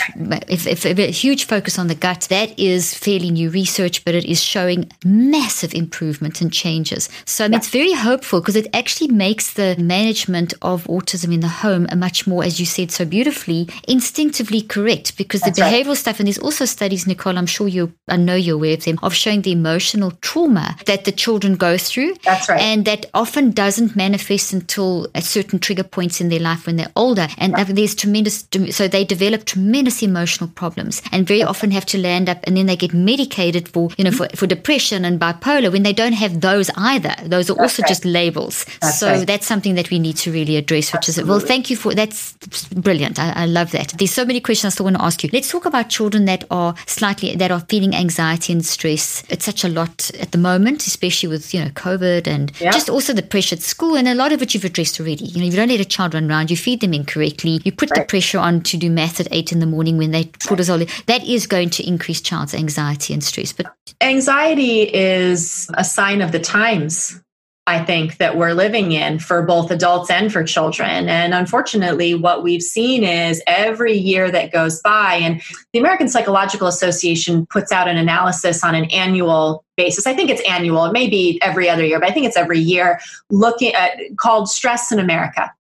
if, 0.48 0.68
if, 0.68 0.86
if 0.86 1.00
a 1.00 1.12
huge 1.12 1.46
focus 1.46 1.80
on 1.80 1.88
the 1.88 1.96
gut. 1.96 2.28
That 2.30 2.58
is 2.60 2.94
fairly 2.94 3.32
new 3.32 3.50
research, 3.50 4.06
but 4.06 4.16
it 4.16 4.26
is 4.26 4.42
showing 4.42 4.92
massive 5.04 5.74
improvement 5.74 6.42
and 6.42 6.52
changes. 6.52 7.10
So 7.26 7.46
I 7.46 7.48
mean, 7.48 7.54
yeah. 7.54 7.58
it's 7.60 7.70
very 7.70 7.94
hopeful 7.94 8.42
because 8.42 8.56
it 8.56 8.68
actually 8.74 9.10
makes 9.10 9.54
the 9.54 9.76
management 9.78 10.54
of 10.62 10.84
autism 10.86 11.34
in 11.34 11.40
the 11.40 11.48
home 11.48 11.88
a 11.90 11.96
much 11.96 12.28
more, 12.28 12.44
as 12.44 12.60
you 12.60 12.66
said 12.66 12.92
so 12.92 13.06
beautifully, 13.06 13.68
instinctively 13.88 14.62
correct 14.62 15.18
because 15.18 15.42
That's 15.42 15.58
the 15.58 15.66
behavioral 15.66 15.88
right. 15.88 15.98
stuff, 15.98 16.20
and 16.20 16.28
there's 16.28 16.40
also 16.40 16.66
studies, 16.66 17.08
Nicole, 17.08 17.38
I'm 17.38 17.46
sure 17.46 17.68
you, 17.68 17.94
I 18.08 18.18
know 18.18 18.36
you're 18.36 18.56
aware 18.56 18.76
of 18.76 18.84
them, 18.84 19.00
of 19.02 19.14
showing 19.14 19.42
the 19.42 19.52
emotional 19.52 20.12
trauma 20.22 20.76
that 20.86 21.06
the 21.06 21.12
children 21.12 21.56
go 21.56 21.78
through. 21.78 22.16
That's 22.24 22.50
right. 22.50 22.62
And 22.62 22.86
that 22.86 23.08
often 23.14 23.52
doesn't 23.52 23.96
manifest 23.96 24.54
until 24.54 25.08
at 25.16 25.24
certain 25.24 25.60
trigger 25.60 25.84
points 25.84 26.22
in 26.22 26.30
their 26.30 26.40
life 26.40 26.66
when 26.66 26.76
they're 26.76 26.92
older 26.96 27.15
older 27.16 27.34
and 27.38 27.56
there's 27.56 27.96
tremendous 27.96 28.48
so 28.72 28.88
they 28.88 29.04
develop 29.04 29.46
tremendous 29.46 30.02
emotional 30.04 30.50
problems 30.50 31.02
and 31.12 31.28
very 31.28 31.44
often 31.44 31.72
have 31.72 31.86
to 31.86 31.98
land 31.98 32.30
up 32.30 32.40
and 32.44 32.58
then 32.58 32.66
they 32.66 32.76
get 32.76 32.94
medicated 32.94 33.68
for 33.70 33.90
you 33.98 34.04
know 34.04 34.12
for, 34.12 34.28
for 34.36 34.48
depression 34.48 35.06
and 35.06 35.20
bipolar 35.20 35.72
when 35.72 35.84
they 35.84 35.94
don't 35.94 36.14
have 36.14 36.42
those 36.42 36.70
either. 36.78 37.16
Those 37.24 37.50
are 37.50 37.56
that's 37.56 37.60
also 37.60 37.82
right. 37.82 37.90
just 37.90 38.06
labels. 38.06 38.66
That's 38.82 39.00
so 39.00 39.12
right. 39.12 39.28
that's 39.28 39.48
something 39.48 39.76
that 39.76 39.90
we 39.90 40.00
need 40.00 40.18
to 40.18 40.32
really 40.32 40.58
address 40.58 40.92
which 40.92 41.10
Absolutely. 41.10 41.24
is 41.24 41.30
well 41.30 41.40
thank 41.40 41.70
you 41.70 41.76
for 41.76 41.94
that's 41.94 42.34
brilliant. 42.70 43.20
I, 43.20 43.32
I 43.44 43.46
love 43.46 43.72
that. 43.72 43.94
There's 43.98 44.14
so 44.14 44.26
many 44.26 44.40
questions 44.40 44.74
I 44.74 44.76
still 44.76 44.86
want 44.86 44.98
to 44.98 45.04
ask 45.04 45.24
you. 45.24 45.30
Let's 45.32 45.50
talk 45.50 45.66
about 45.66 45.90
children 45.90 46.26
that 46.26 46.44
are 46.52 46.76
slightly 46.86 47.36
that 47.36 47.52
are 47.52 47.62
feeling 47.62 47.96
anxiety 47.96 48.54
and 48.54 48.66
stress. 48.66 49.24
It's 49.30 49.46
such 49.46 49.64
a 49.64 49.70
lot 49.70 50.12
at 50.20 50.32
the 50.32 50.38
moment 50.38 50.88
especially 50.88 51.30
with 51.30 51.54
you 51.54 51.64
know 51.64 51.70
COVID 51.72 52.28
and 52.28 52.52
yeah. 52.60 52.72
just 52.72 52.90
also 52.90 53.14
the 53.14 53.24
pressure 53.24 53.56
at 53.56 53.62
school 53.62 53.96
and 53.96 54.08
a 54.08 54.16
lot 54.16 54.32
of 54.32 54.42
it 54.42 54.54
you've 54.54 54.66
addressed 54.66 55.00
already. 55.00 55.26
You 55.26 55.40
know 55.40 55.46
you 55.46 55.56
don't 55.56 55.70
let 55.70 55.80
a 55.80 55.86
child 55.86 56.14
run 56.14 56.30
around 56.30 56.52
you 56.52 56.58
feed 56.58 56.82
them 56.82 56.94
in 56.94 57.05
incorrectly, 57.06 57.62
you 57.64 57.72
put 57.72 57.92
right. 57.92 58.02
the 58.02 58.06
pressure 58.06 58.40
on 58.40 58.62
to 58.62 58.78
do 58.78 58.90
math 58.90 59.20
at 59.20 59.28
eight 59.32 59.52
in 59.52 59.60
the 59.60 59.66
morning 59.66 59.98
when 59.98 60.12
they 60.12 60.26
cortisol, 60.26 60.90
that 61.06 61.24
is 61.24 61.46
going 61.46 61.70
to 61.70 61.88
increase 61.88 62.20
child's 62.20 62.54
anxiety 62.54 63.14
and 63.14 63.24
stress. 63.24 63.54
But 63.54 63.74
anxiety 64.02 64.82
is 64.82 65.70
a 65.76 65.84
sign 65.84 66.22
of 66.22 66.32
the 66.32 66.40
times. 66.40 67.22
I 67.68 67.84
think 67.84 68.18
that 68.18 68.38
we're 68.38 68.54
living 68.54 68.92
in 68.92 69.18
for 69.18 69.42
both 69.42 69.72
adults 69.72 70.12
and 70.12 70.32
for 70.32 70.44
children. 70.44 71.10
And 71.10 71.34
unfortunately, 71.34 72.14
what 72.14 72.44
we've 72.44 72.62
seen 72.62 73.04
is 73.04 73.42
every 73.48 73.94
year 73.94 74.30
that 74.30 74.52
goes 74.52 74.82
by, 74.82 75.16
and 75.16 75.42
the 75.74 75.80
American 75.80 76.08
Psychological 76.08 76.68
Association 76.68 77.48
puts 77.48 77.72
out 77.72 77.88
an 77.88 77.98
analysis 77.98 78.64
on 78.64 78.76
an 78.76 78.86
annual 78.92 79.64
basis. 79.78 80.06
I 80.06 80.14
think 80.14 80.30
it's 80.30 80.48
annual, 80.48 80.86
it 80.86 80.94
may 80.94 81.10
be 81.10 81.40
every 81.42 81.68
other 81.68 81.84
year, 81.84 82.00
but 82.00 82.08
I 82.08 82.14
think 82.14 82.28
it's 82.28 82.38
every 82.38 82.60
year, 82.60 83.00
looking 83.32 83.74
at 83.74 83.98
called 84.18 84.48
Stress 84.48 84.92
in 84.92 85.00
America 85.00 85.52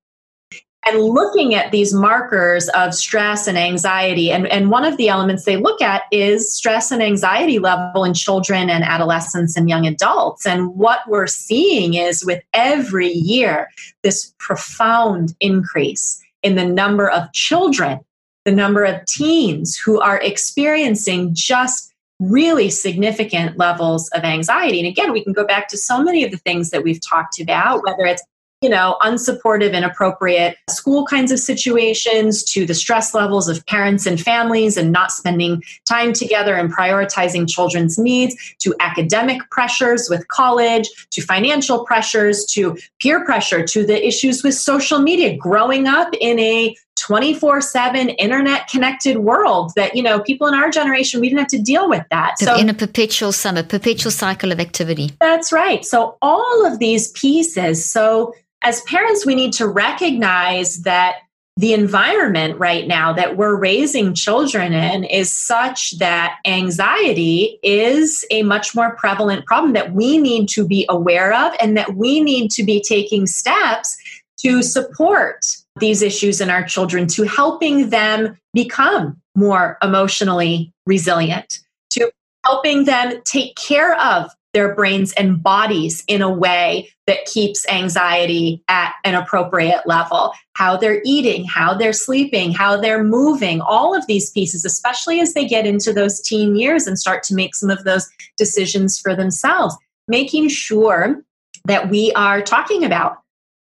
and 0.85 1.01
looking 1.01 1.55
at 1.55 1.71
these 1.71 1.93
markers 1.93 2.69
of 2.69 2.93
stress 2.93 3.47
and 3.47 3.57
anxiety. 3.57 4.31
And, 4.31 4.45
and 4.47 4.69
one 4.69 4.85
of 4.85 4.97
the 4.97 5.09
elements 5.09 5.43
they 5.43 5.57
look 5.57 5.81
at 5.81 6.03
is 6.11 6.53
stress 6.53 6.91
and 6.91 7.01
anxiety 7.01 7.57
level 7.57 8.03
in 8.03 8.13
children 8.13 8.69
and 8.69 8.83
adolescents 8.83 9.57
and 9.57 9.67
young 9.67 9.87
adults. 9.87 10.45
And 10.45 10.75
what 10.75 10.99
we're 11.07 11.27
seeing 11.27 11.95
is 11.95 12.23
with 12.23 12.43
every 12.53 13.09
year, 13.09 13.69
this 14.03 14.33
profound 14.37 15.33
increase 15.39 16.21
in 16.43 16.55
the 16.55 16.65
number 16.65 17.09
of 17.09 17.31
children, 17.33 17.99
the 18.45 18.51
number 18.51 18.83
of 18.83 19.03
teens 19.05 19.75
who 19.75 19.99
are 19.99 20.21
experiencing 20.21 21.33
just 21.33 21.91
really 22.19 22.69
significant 22.69 23.57
levels 23.57 24.07
of 24.09 24.23
anxiety. 24.23 24.79
And 24.79 24.87
again, 24.87 25.11
we 25.11 25.23
can 25.23 25.33
go 25.33 25.45
back 25.45 25.67
to 25.69 25.77
so 25.77 26.01
many 26.01 26.23
of 26.23 26.31
the 26.31 26.37
things 26.37 26.69
that 26.69 26.83
we've 26.83 27.01
talked 27.05 27.41
about, 27.41 27.83
whether 27.83 28.05
it's 28.05 28.23
you 28.61 28.69
know, 28.69 28.97
unsupportive, 29.01 29.73
inappropriate 29.73 30.57
school 30.69 31.05
kinds 31.05 31.31
of 31.31 31.39
situations 31.39 32.43
to 32.43 32.65
the 32.65 32.73
stress 32.73 33.13
levels 33.13 33.47
of 33.47 33.65
parents 33.65 34.05
and 34.05 34.19
families 34.19 34.77
and 34.77 34.91
not 34.91 35.11
spending 35.11 35.61
time 35.85 36.13
together 36.13 36.55
and 36.55 36.73
prioritizing 36.73 37.47
children's 37.49 37.97
needs 37.97 38.35
to 38.59 38.73
academic 38.79 39.41
pressures 39.51 40.07
with 40.09 40.27
college 40.29 40.89
to 41.11 41.21
financial 41.21 41.85
pressures 41.85 42.45
to 42.45 42.77
peer 42.99 43.23
pressure 43.25 43.63
to 43.65 43.85
the 43.85 44.07
issues 44.07 44.43
with 44.43 44.53
social 44.53 44.99
media. 44.99 45.35
Growing 45.35 45.85
up 45.85 46.09
in 46.19 46.39
a 46.39 46.75
24 46.97 47.61
7 47.61 48.09
internet 48.09 48.67
connected 48.67 49.17
world 49.17 49.71
that 49.75 49.95
you 49.95 50.01
know 50.01 50.19
people 50.21 50.47
in 50.47 50.53
our 50.53 50.69
generation 50.69 51.19
we 51.19 51.29
didn't 51.29 51.39
have 51.39 51.47
to 51.49 51.61
deal 51.61 51.89
with 51.89 52.03
that. 52.09 52.39
So 52.39 52.55
in 52.55 52.69
a 52.69 52.73
perpetual 52.73 53.31
summer 53.31 53.63
perpetual 53.63 54.11
cycle 54.11 54.51
of 54.51 54.59
activity. 54.59 55.11
That's 55.19 55.51
right. 55.51 55.83
So 55.85 56.17
all 56.21 56.65
of 56.65 56.79
these 56.79 57.11
pieces 57.11 57.85
so 57.85 58.33
as 58.65 58.81
parents, 58.81 59.25
we 59.25 59.35
need 59.35 59.53
to 59.53 59.67
recognize 59.67 60.81
that 60.81 61.17
the 61.57 61.73
environment 61.73 62.59
right 62.59 62.85
now 62.85 63.13
that 63.13 63.37
we're 63.37 63.55
raising 63.55 64.13
children 64.13 64.73
in 64.73 65.05
is 65.05 65.31
such 65.31 65.97
that 65.99 66.37
anxiety 66.45 67.59
is 67.63 68.25
a 68.29 68.43
much 68.43 68.75
more 68.75 68.95
prevalent 68.95 69.45
problem 69.45 69.71
that 69.73 69.93
we 69.93 70.17
need 70.17 70.49
to 70.49 70.67
be 70.67 70.85
aware 70.89 71.33
of 71.33 71.53
and 71.61 71.77
that 71.77 71.95
we 71.95 72.19
need 72.19 72.51
to 72.51 72.63
be 72.63 72.81
taking 72.81 73.25
steps 73.25 73.95
to 74.37 74.61
support 74.61 75.45
these 75.79 76.01
issues 76.01 76.41
in 76.41 76.49
our 76.49 76.63
children, 76.63 77.07
to 77.07 77.23
helping 77.23 77.89
them 77.89 78.37
become 78.53 79.21
more 79.35 79.77
emotionally 79.83 80.71
resilient, 80.85 81.59
to 81.91 82.11
helping 82.45 82.85
them 82.85 83.21
take 83.25 83.55
care 83.55 83.99
of 83.99 84.31
their 84.53 84.73
brains 84.73 85.11
and 85.13 85.43
bodies 85.43 86.01
in 86.07 86.21
a 86.21 86.31
way 86.31 86.89
that 87.07 87.25
keeps 87.25 87.67
anxiety 87.67 88.63
at 88.69 88.93
an 89.03 89.13
appropriate 89.13 89.85
level. 89.85 90.31
How 90.53 90.77
they're 90.77 91.01
eating, 91.03 91.43
how 91.43 91.73
they're 91.73 91.91
sleeping, 91.91 92.53
how 92.53 92.77
they're 92.77 93.03
moving, 93.03 93.59
all 93.59 93.93
of 93.93 94.07
these 94.07 94.31
pieces, 94.31 94.63
especially 94.63 95.19
as 95.19 95.33
they 95.33 95.45
get 95.45 95.67
into 95.67 95.91
those 95.91 96.21
teen 96.21 96.55
years 96.55 96.87
and 96.87 96.97
start 96.97 97.21
to 97.23 97.35
make 97.35 97.53
some 97.53 97.69
of 97.69 97.83
those 97.83 98.09
decisions 98.37 98.97
for 98.97 99.13
themselves. 99.13 99.75
Making 100.07 100.47
sure 100.47 101.21
that 101.65 101.89
we 101.89 102.13
are 102.13 102.41
talking 102.41 102.85
about 102.85 103.17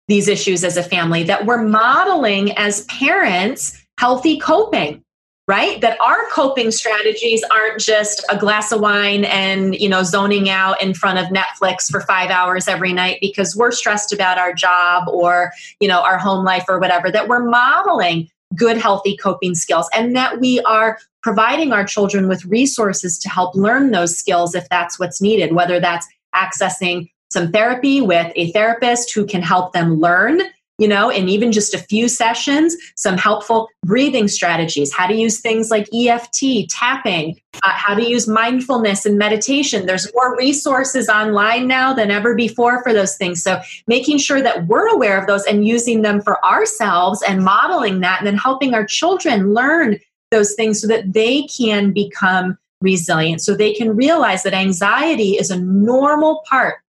these 0.07 0.27
issues 0.27 0.63
as 0.63 0.77
a 0.77 0.83
family, 0.83 1.23
that 1.23 1.45
we're 1.45 1.61
modeling 1.61 2.51
as 2.57 2.85
parents 2.85 3.79
healthy 3.97 4.39
coping 4.39 5.03
right? 5.47 5.81
That 5.81 5.99
our 5.99 6.25
coping 6.31 6.71
strategies 6.71 7.43
aren't 7.51 7.79
just 7.79 8.23
a 8.29 8.37
glass 8.37 8.71
of 8.71 8.79
wine 8.79 9.25
and 9.25 9.75
you 9.75 9.89
know 9.89 10.03
zoning 10.03 10.49
out 10.49 10.81
in 10.81 10.93
front 10.93 11.19
of 11.19 11.25
netflix 11.27 11.91
for 11.91 12.01
five 12.01 12.29
hours 12.29 12.67
every 12.67 12.93
night 12.93 13.17
because 13.19 13.55
we're 13.55 13.71
stressed 13.71 14.13
about 14.13 14.37
our 14.37 14.53
job 14.53 15.07
or 15.07 15.51
you 15.79 15.87
know 15.87 16.01
our 16.01 16.17
home 16.17 16.45
life 16.45 16.63
or 16.69 16.79
whatever 16.79 17.11
that 17.11 17.27
we're 17.27 17.43
modeling 17.43 18.29
good 18.55 18.77
healthy 18.77 19.17
coping 19.17 19.55
skills 19.55 19.89
and 19.93 20.15
that 20.15 20.39
we 20.39 20.61
are 20.61 20.97
providing 21.21 21.73
our 21.73 21.83
children 21.83 22.27
with 22.27 22.45
resources 22.45 23.17
to 23.17 23.29
help 23.29 23.55
learn 23.55 23.91
those 23.91 24.17
skills 24.17 24.55
if 24.55 24.67
that's 24.69 24.97
what's 24.99 25.21
needed 25.21 25.53
whether 25.53 25.79
that's 25.79 26.07
accessing 26.33 27.09
some 27.34 27.51
therapy 27.51 27.99
with 27.99 28.31
a 28.36 28.51
therapist 28.51 29.13
who 29.13 29.25
can 29.25 29.41
help 29.41 29.73
them 29.73 29.99
learn 29.99 30.41
you 30.79 30.88
know, 30.88 31.11
and 31.11 31.29
even 31.29 31.51
just 31.51 31.75
a 31.75 31.77
few 31.77 32.09
sessions, 32.09 32.75
some 32.95 33.15
helpful 33.15 33.69
breathing 33.86 34.27
strategies, 34.27 34.91
how 34.91 35.05
to 35.05 35.13
use 35.13 35.39
things 35.39 35.69
like 35.69 35.88
EFT, 35.93 36.67
tapping, 36.67 37.39
uh, 37.61 37.69
how 37.71 37.93
to 37.93 38.03
use 38.03 38.27
mindfulness 38.27 39.05
and 39.05 39.17
meditation. 39.17 39.86
There's 39.86 40.11
more 40.15 40.36
resources 40.36 41.09
online 41.09 41.67
now 41.67 41.93
than 41.93 42.09
ever 42.09 42.34
before 42.34 42.81
for 42.81 42.91
those 42.91 43.15
things. 43.15 43.43
So 43.43 43.61
making 43.86 44.17
sure 44.17 44.41
that 44.41 44.65
we're 44.65 44.88
aware 44.88 45.19
of 45.19 45.27
those 45.27 45.45
and 45.45 45.67
using 45.67 46.01
them 46.01 46.21
for 46.21 46.43
ourselves 46.43 47.21
and 47.27 47.43
modeling 47.43 47.99
that 47.99 48.19
and 48.19 48.27
then 48.27 48.38
helping 48.38 48.73
our 48.73 48.86
children 48.86 49.53
learn 49.53 49.99
those 50.31 50.55
things 50.55 50.81
so 50.81 50.88
that 50.88 51.13
they 51.13 51.43
can 51.43 51.93
become 51.93 52.57
resilient, 52.81 53.41
so 53.41 53.55
they 53.55 53.73
can 53.73 53.95
realize 53.95 54.43
that 54.43 54.53
anxiety 54.53 55.38
is 55.38 55.51
a 55.51 55.59
normal 55.59 56.41
part 56.49 56.82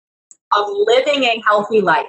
of 0.56 0.66
living 0.68 1.24
a 1.24 1.42
healthy 1.46 1.80
life. 1.80 2.06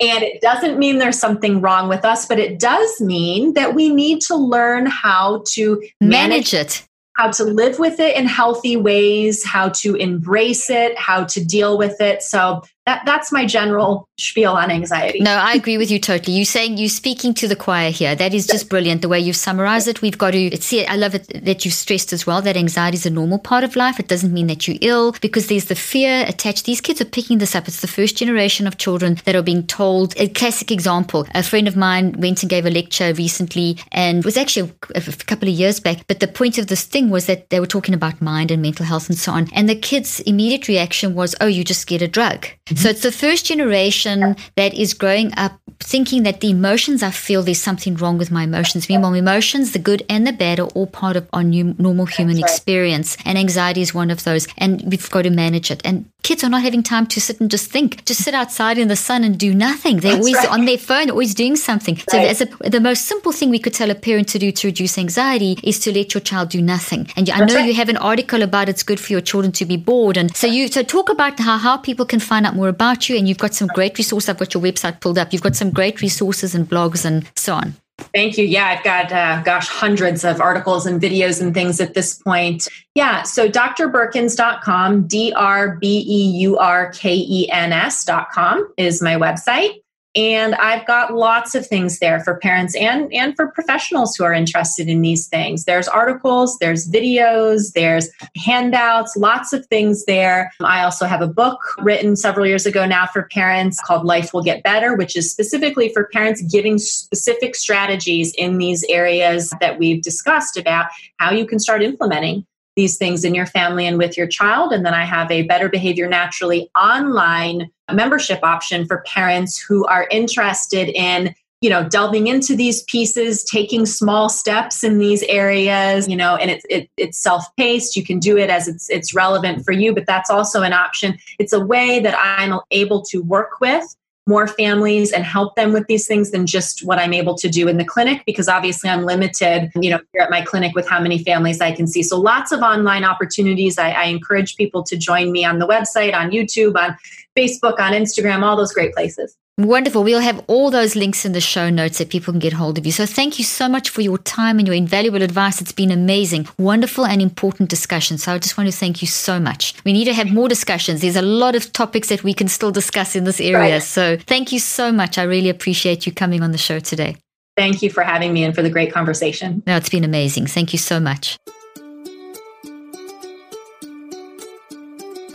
And 0.00 0.22
it 0.22 0.40
doesn't 0.40 0.78
mean 0.78 0.98
there's 0.98 1.18
something 1.18 1.60
wrong 1.60 1.88
with 1.88 2.04
us, 2.04 2.26
but 2.26 2.38
it 2.38 2.58
does 2.58 3.00
mean 3.00 3.54
that 3.54 3.74
we 3.74 3.88
need 3.88 4.20
to 4.22 4.36
learn 4.36 4.86
how 4.86 5.42
to 5.52 5.82
manage, 6.00 6.52
manage 6.52 6.54
it, 6.54 6.86
how 7.14 7.30
to 7.30 7.44
live 7.44 7.78
with 7.78 7.98
it 7.98 8.16
in 8.16 8.26
healthy 8.26 8.76
ways, 8.76 9.44
how 9.44 9.70
to 9.70 9.94
embrace 9.94 10.68
it, 10.68 10.96
how 10.98 11.24
to 11.24 11.44
deal 11.44 11.78
with 11.78 12.00
it. 12.00 12.22
So 12.22 12.62
that 12.86 13.02
that's 13.04 13.32
my 13.32 13.44
general 13.44 14.08
spiel 14.16 14.52
on 14.52 14.70
anxiety. 14.70 15.20
No, 15.20 15.32
I 15.32 15.54
agree 15.54 15.76
with 15.76 15.90
you 15.90 15.98
totally. 15.98 16.36
You 16.36 16.44
saying 16.44 16.78
you 16.78 16.88
speaking 16.88 17.34
to 17.34 17.48
the 17.48 17.56
choir 17.56 17.90
here. 17.90 18.14
That 18.14 18.32
is 18.32 18.46
just 18.46 18.70
brilliant. 18.70 19.02
The 19.02 19.08
way 19.08 19.18
you've 19.18 19.36
summarized 19.36 19.88
it. 19.88 20.02
We've 20.02 20.16
got 20.16 20.30
to 20.30 20.56
see. 20.62 20.86
I 20.86 20.94
love 20.94 21.14
it 21.14 21.44
that 21.44 21.64
you 21.64 21.70
stressed 21.72 22.12
as 22.12 22.26
well 22.26 22.40
that 22.42 22.56
anxiety 22.56 22.96
is 22.96 23.04
a 23.04 23.10
normal 23.10 23.40
part 23.40 23.64
of 23.64 23.74
life. 23.74 23.98
It 23.98 24.06
doesn't 24.06 24.32
mean 24.32 24.46
that 24.46 24.66
you're 24.66 24.78
ill 24.80 25.12
because 25.20 25.48
there's 25.48 25.66
the 25.66 25.74
fear 25.74 26.24
attached. 26.28 26.64
These 26.64 26.80
kids 26.80 27.00
are 27.00 27.06
picking 27.06 27.38
this 27.38 27.56
up. 27.56 27.66
It's 27.66 27.80
the 27.80 27.88
first 27.88 28.16
generation 28.16 28.66
of 28.66 28.78
children 28.78 29.18
that 29.24 29.34
are 29.34 29.42
being 29.42 29.66
told. 29.66 30.14
A 30.16 30.28
classic 30.28 30.70
example. 30.70 31.26
A 31.34 31.42
friend 31.42 31.66
of 31.66 31.76
mine 31.76 32.14
went 32.18 32.42
and 32.42 32.50
gave 32.50 32.66
a 32.66 32.70
lecture 32.70 33.12
recently, 33.14 33.78
and 33.90 34.24
was 34.24 34.36
actually 34.36 34.70
a, 34.94 34.98
a 34.98 35.12
couple 35.26 35.48
of 35.48 35.54
years 35.54 35.80
back. 35.80 36.06
But 36.06 36.20
the 36.20 36.28
point 36.28 36.56
of 36.56 36.68
this 36.68 36.84
thing 36.84 37.10
was 37.10 37.26
that 37.26 37.50
they 37.50 37.58
were 37.58 37.66
talking 37.66 37.94
about 37.94 38.22
mind 38.22 38.52
and 38.52 38.62
mental 38.62 38.86
health 38.86 39.08
and 39.08 39.18
so 39.18 39.32
on. 39.32 39.48
And 39.52 39.68
the 39.68 39.74
kids' 39.74 40.20
immediate 40.20 40.68
reaction 40.68 41.14
was, 41.14 41.34
"Oh, 41.40 41.46
you 41.46 41.64
just 41.64 41.88
get 41.88 42.00
a 42.00 42.08
drug." 42.08 42.46
So 42.76 42.90
it's 42.90 43.02
the 43.02 43.10
first 43.10 43.46
generation 43.46 44.36
that 44.56 44.74
is 44.74 44.92
growing 44.92 45.32
up 45.36 45.58
thinking 45.80 46.22
that 46.24 46.40
the 46.40 46.50
emotions 46.50 47.02
I 47.02 47.10
feel 47.10 47.42
there's 47.42 47.60
something 47.60 47.96
wrong 47.96 48.18
with 48.18 48.30
my 48.30 48.44
emotions. 48.44 48.88
Meanwhile, 48.88 49.14
emotions, 49.14 49.72
the 49.72 49.78
good 49.78 50.02
and 50.08 50.26
the 50.26 50.32
bad, 50.32 50.60
are 50.60 50.68
all 50.68 50.86
part 50.86 51.16
of 51.16 51.28
our 51.32 51.44
new, 51.44 51.74
normal 51.78 52.06
human 52.06 52.36
right. 52.36 52.44
experience, 52.44 53.16
and 53.24 53.38
anxiety 53.38 53.80
is 53.80 53.94
one 53.94 54.10
of 54.10 54.24
those. 54.24 54.46
And 54.58 54.82
we've 54.90 55.10
got 55.10 55.22
to 55.22 55.30
manage 55.30 55.70
it. 55.70 55.82
And 55.84 56.10
kids 56.22 56.42
are 56.42 56.48
not 56.48 56.62
having 56.62 56.82
time 56.82 57.06
to 57.06 57.20
sit 57.20 57.40
and 57.40 57.50
just 57.50 57.70
think, 57.70 58.04
just 58.04 58.24
sit 58.24 58.34
outside 58.34 58.78
in 58.78 58.88
the 58.88 58.96
sun 58.96 59.22
and 59.22 59.38
do 59.38 59.54
nothing. 59.54 59.98
They're 59.98 60.12
That's 60.12 60.26
always 60.26 60.36
right. 60.36 60.50
on 60.50 60.64
their 60.64 60.78
phone, 60.78 61.08
always 61.10 61.34
doing 61.34 61.56
something. 61.56 61.96
So, 62.10 62.18
as 62.18 62.40
a, 62.40 62.46
the 62.68 62.80
most 62.80 63.06
simple 63.06 63.32
thing 63.32 63.50
we 63.50 63.58
could 63.58 63.74
tell 63.74 63.90
a 63.90 63.94
parent 63.94 64.28
to 64.28 64.38
do 64.38 64.50
to 64.50 64.68
reduce 64.68 64.98
anxiety 64.98 65.58
is 65.62 65.78
to 65.80 65.92
let 65.92 66.14
your 66.14 66.20
child 66.20 66.48
do 66.50 66.60
nothing. 66.60 67.08
And 67.16 67.30
I 67.30 67.44
know 67.44 67.58
you 67.58 67.74
have 67.74 67.88
an 67.88 67.96
article 67.96 68.42
about 68.42 68.68
it's 68.68 68.82
good 68.82 68.98
for 68.98 69.12
your 69.12 69.20
children 69.20 69.52
to 69.52 69.64
be 69.64 69.76
bored, 69.76 70.16
and 70.16 70.34
so 70.34 70.46
you 70.46 70.68
so 70.68 70.82
talk 70.82 71.08
about 71.10 71.38
how 71.38 71.58
how 71.58 71.76
people 71.76 72.04
can 72.04 72.20
find 72.20 72.44
out 72.46 72.56
more 72.56 72.68
about 72.68 73.08
you, 73.08 73.16
and 73.16 73.28
you've 73.28 73.38
got 73.38 73.54
some 73.54 73.68
great 73.68 73.96
resources. 73.98 74.28
I've 74.28 74.38
got 74.38 74.52
your 74.54 74.62
website 74.62 75.00
pulled 75.00 75.18
up. 75.18 75.32
You've 75.32 75.42
got 75.42 75.54
some 75.54 75.65
great 75.70 76.00
resources 76.00 76.54
and 76.54 76.68
blogs 76.68 77.04
and 77.04 77.28
so 77.36 77.54
on. 77.54 77.74
Thank 78.14 78.36
you. 78.36 78.44
Yeah, 78.44 78.66
I've 78.66 78.84
got, 78.84 79.12
uh, 79.12 79.42
gosh, 79.42 79.68
hundreds 79.68 80.24
of 80.24 80.40
articles 80.40 80.86
and 80.86 81.00
videos 81.00 81.40
and 81.40 81.54
things 81.54 81.80
at 81.80 81.94
this 81.94 82.14
point. 82.14 82.68
Yeah, 82.94 83.22
so 83.22 83.48
drbeurkens.com, 83.48 85.06
D 85.06 85.32
R 85.34 85.76
B 85.76 86.04
E 86.06 86.38
U 86.40 86.58
R 86.58 86.92
K 86.92 87.14
E 87.14 87.50
N 87.50 87.72
S.com 87.72 88.72
is 88.76 89.00
my 89.02 89.14
website. 89.14 89.80
And 90.16 90.54
I've 90.54 90.86
got 90.86 91.14
lots 91.14 91.54
of 91.54 91.66
things 91.66 91.98
there 91.98 92.20
for 92.20 92.38
parents 92.38 92.74
and, 92.74 93.12
and 93.12 93.36
for 93.36 93.48
professionals 93.52 94.16
who 94.16 94.24
are 94.24 94.32
interested 94.32 94.88
in 94.88 95.02
these 95.02 95.28
things. 95.28 95.64
There's 95.64 95.88
articles, 95.88 96.56
there's 96.58 96.90
videos, 96.90 97.72
there's 97.74 98.08
handouts, 98.34 99.14
lots 99.16 99.52
of 99.52 99.66
things 99.66 100.06
there. 100.06 100.50
I 100.60 100.82
also 100.84 101.04
have 101.04 101.20
a 101.20 101.28
book 101.28 101.60
written 101.78 102.16
several 102.16 102.46
years 102.46 102.64
ago 102.64 102.86
now 102.86 103.06
for 103.06 103.28
parents 103.30 103.78
called 103.82 104.06
Life 104.06 104.32
Will 104.32 104.42
Get 104.42 104.62
Better, 104.62 104.96
which 104.96 105.16
is 105.16 105.30
specifically 105.30 105.90
for 105.92 106.08
parents 106.12 106.40
giving 106.50 106.78
specific 106.78 107.54
strategies 107.54 108.32
in 108.38 108.56
these 108.56 108.84
areas 108.88 109.52
that 109.60 109.78
we've 109.78 110.02
discussed 110.02 110.56
about 110.56 110.86
how 111.18 111.30
you 111.30 111.46
can 111.46 111.58
start 111.58 111.82
implementing 111.82 112.46
these 112.76 112.96
things 112.98 113.24
in 113.24 113.34
your 113.34 113.46
family 113.46 113.86
and 113.86 113.98
with 113.98 114.16
your 114.16 114.26
child. 114.26 114.72
And 114.72 114.84
then 114.84 114.94
I 114.94 115.04
have 115.04 115.30
a 115.30 115.42
Better 115.42 115.68
Behavior 115.68 116.08
Naturally 116.08 116.70
online 116.80 117.70
membership 117.92 118.40
option 118.42 118.86
for 118.86 119.02
parents 119.06 119.58
who 119.58 119.86
are 119.86 120.06
interested 120.10 120.88
in 120.88 121.34
you 121.62 121.70
know 121.70 121.88
delving 121.88 122.26
into 122.26 122.54
these 122.54 122.82
pieces 122.82 123.42
taking 123.42 123.86
small 123.86 124.28
steps 124.28 124.84
in 124.84 124.98
these 124.98 125.22
areas 125.22 126.06
you 126.06 126.16
know 126.16 126.36
and 126.36 126.50
it's 126.50 126.66
it, 126.68 126.90
it's 126.98 127.16
self-paced 127.16 127.96
you 127.96 128.04
can 128.04 128.18
do 128.18 128.36
it 128.36 128.50
as 128.50 128.68
it's 128.68 128.90
it's 128.90 129.14
relevant 129.14 129.64
for 129.64 129.72
you 129.72 129.94
but 129.94 130.04
that's 130.06 130.28
also 130.28 130.62
an 130.62 130.74
option 130.74 131.16
it's 131.38 131.54
a 131.54 131.60
way 131.60 131.98
that 131.98 132.14
i'm 132.18 132.60
able 132.72 133.02
to 133.02 133.22
work 133.22 133.58
with 133.60 133.96
more 134.26 134.48
families 134.48 135.12
and 135.12 135.24
help 135.24 135.54
them 135.54 135.72
with 135.72 135.86
these 135.86 136.06
things 136.06 136.32
than 136.32 136.46
just 136.46 136.84
what 136.84 136.98
I'm 136.98 137.12
able 137.12 137.36
to 137.36 137.48
do 137.48 137.68
in 137.68 137.76
the 137.76 137.84
clinic 137.84 138.24
because 138.26 138.48
obviously 138.48 138.90
I'm 138.90 139.04
limited, 139.04 139.70
you 139.80 139.88
know, 139.88 140.00
here 140.12 140.22
at 140.22 140.30
my 140.30 140.40
clinic 140.42 140.74
with 140.74 140.88
how 140.88 141.00
many 141.00 141.22
families 141.22 141.60
I 141.60 141.70
can 141.70 141.86
see. 141.86 142.02
So 142.02 142.18
lots 142.18 142.50
of 142.50 142.60
online 142.60 143.04
opportunities. 143.04 143.78
I, 143.78 143.90
I 143.90 144.04
encourage 144.04 144.56
people 144.56 144.82
to 144.82 144.96
join 144.96 145.30
me 145.30 145.44
on 145.44 145.60
the 145.60 145.66
website, 145.66 146.12
on 146.12 146.32
YouTube, 146.32 146.76
on 146.76 146.96
Facebook, 147.36 147.78
on 147.78 147.92
Instagram, 147.92 148.42
all 148.42 148.56
those 148.56 148.72
great 148.72 148.94
places. 148.94 149.36
Wonderful. 149.58 150.04
We'll 150.04 150.20
have 150.20 150.44
all 150.48 150.70
those 150.70 150.96
links 150.96 151.24
in 151.24 151.32
the 151.32 151.40
show 151.40 151.70
notes 151.70 151.96
that 151.96 152.10
people 152.10 152.30
can 152.30 152.40
get 152.40 152.52
hold 152.52 152.76
of 152.76 152.84
you. 152.84 152.92
So 152.92 153.06
thank 153.06 153.38
you 153.38 153.44
so 153.44 153.70
much 153.70 153.88
for 153.88 154.02
your 154.02 154.18
time 154.18 154.58
and 154.58 154.68
your 154.68 154.74
invaluable 154.74 155.22
advice. 155.22 155.62
It's 155.62 155.72
been 155.72 155.90
amazing, 155.90 156.46
wonderful 156.58 157.06
and 157.06 157.22
important 157.22 157.70
discussion. 157.70 158.18
So 158.18 158.34
I 158.34 158.38
just 158.38 158.58
want 158.58 158.70
to 158.70 158.76
thank 158.76 159.00
you 159.00 159.08
so 159.08 159.40
much. 159.40 159.72
We 159.82 159.94
need 159.94 160.04
to 160.04 160.12
have 160.12 160.30
more 160.30 160.46
discussions. 160.46 161.00
There's 161.00 161.16
a 161.16 161.22
lot 161.22 161.54
of 161.54 161.72
topics 161.72 162.10
that 162.10 162.22
we 162.22 162.34
can 162.34 162.48
still 162.48 162.70
discuss 162.70 163.16
in 163.16 163.24
this 163.24 163.40
area. 163.40 163.76
Right. 163.76 163.82
So 163.82 164.18
thank 164.18 164.52
you 164.52 164.58
so 164.58 164.92
much. 164.92 165.16
I 165.16 165.22
really 165.22 165.48
appreciate 165.48 166.04
you 166.04 166.12
coming 166.12 166.42
on 166.42 166.52
the 166.52 166.58
show 166.58 166.78
today. 166.78 167.16
Thank 167.56 167.80
you 167.80 167.88
for 167.88 168.02
having 168.02 168.34
me 168.34 168.44
and 168.44 168.54
for 168.54 168.60
the 168.60 168.68
great 168.68 168.92
conversation. 168.92 169.62
No, 169.66 169.78
it's 169.78 169.88
been 169.88 170.04
amazing. 170.04 170.48
Thank 170.48 170.74
you 170.74 170.78
so 170.78 171.00
much. 171.00 171.38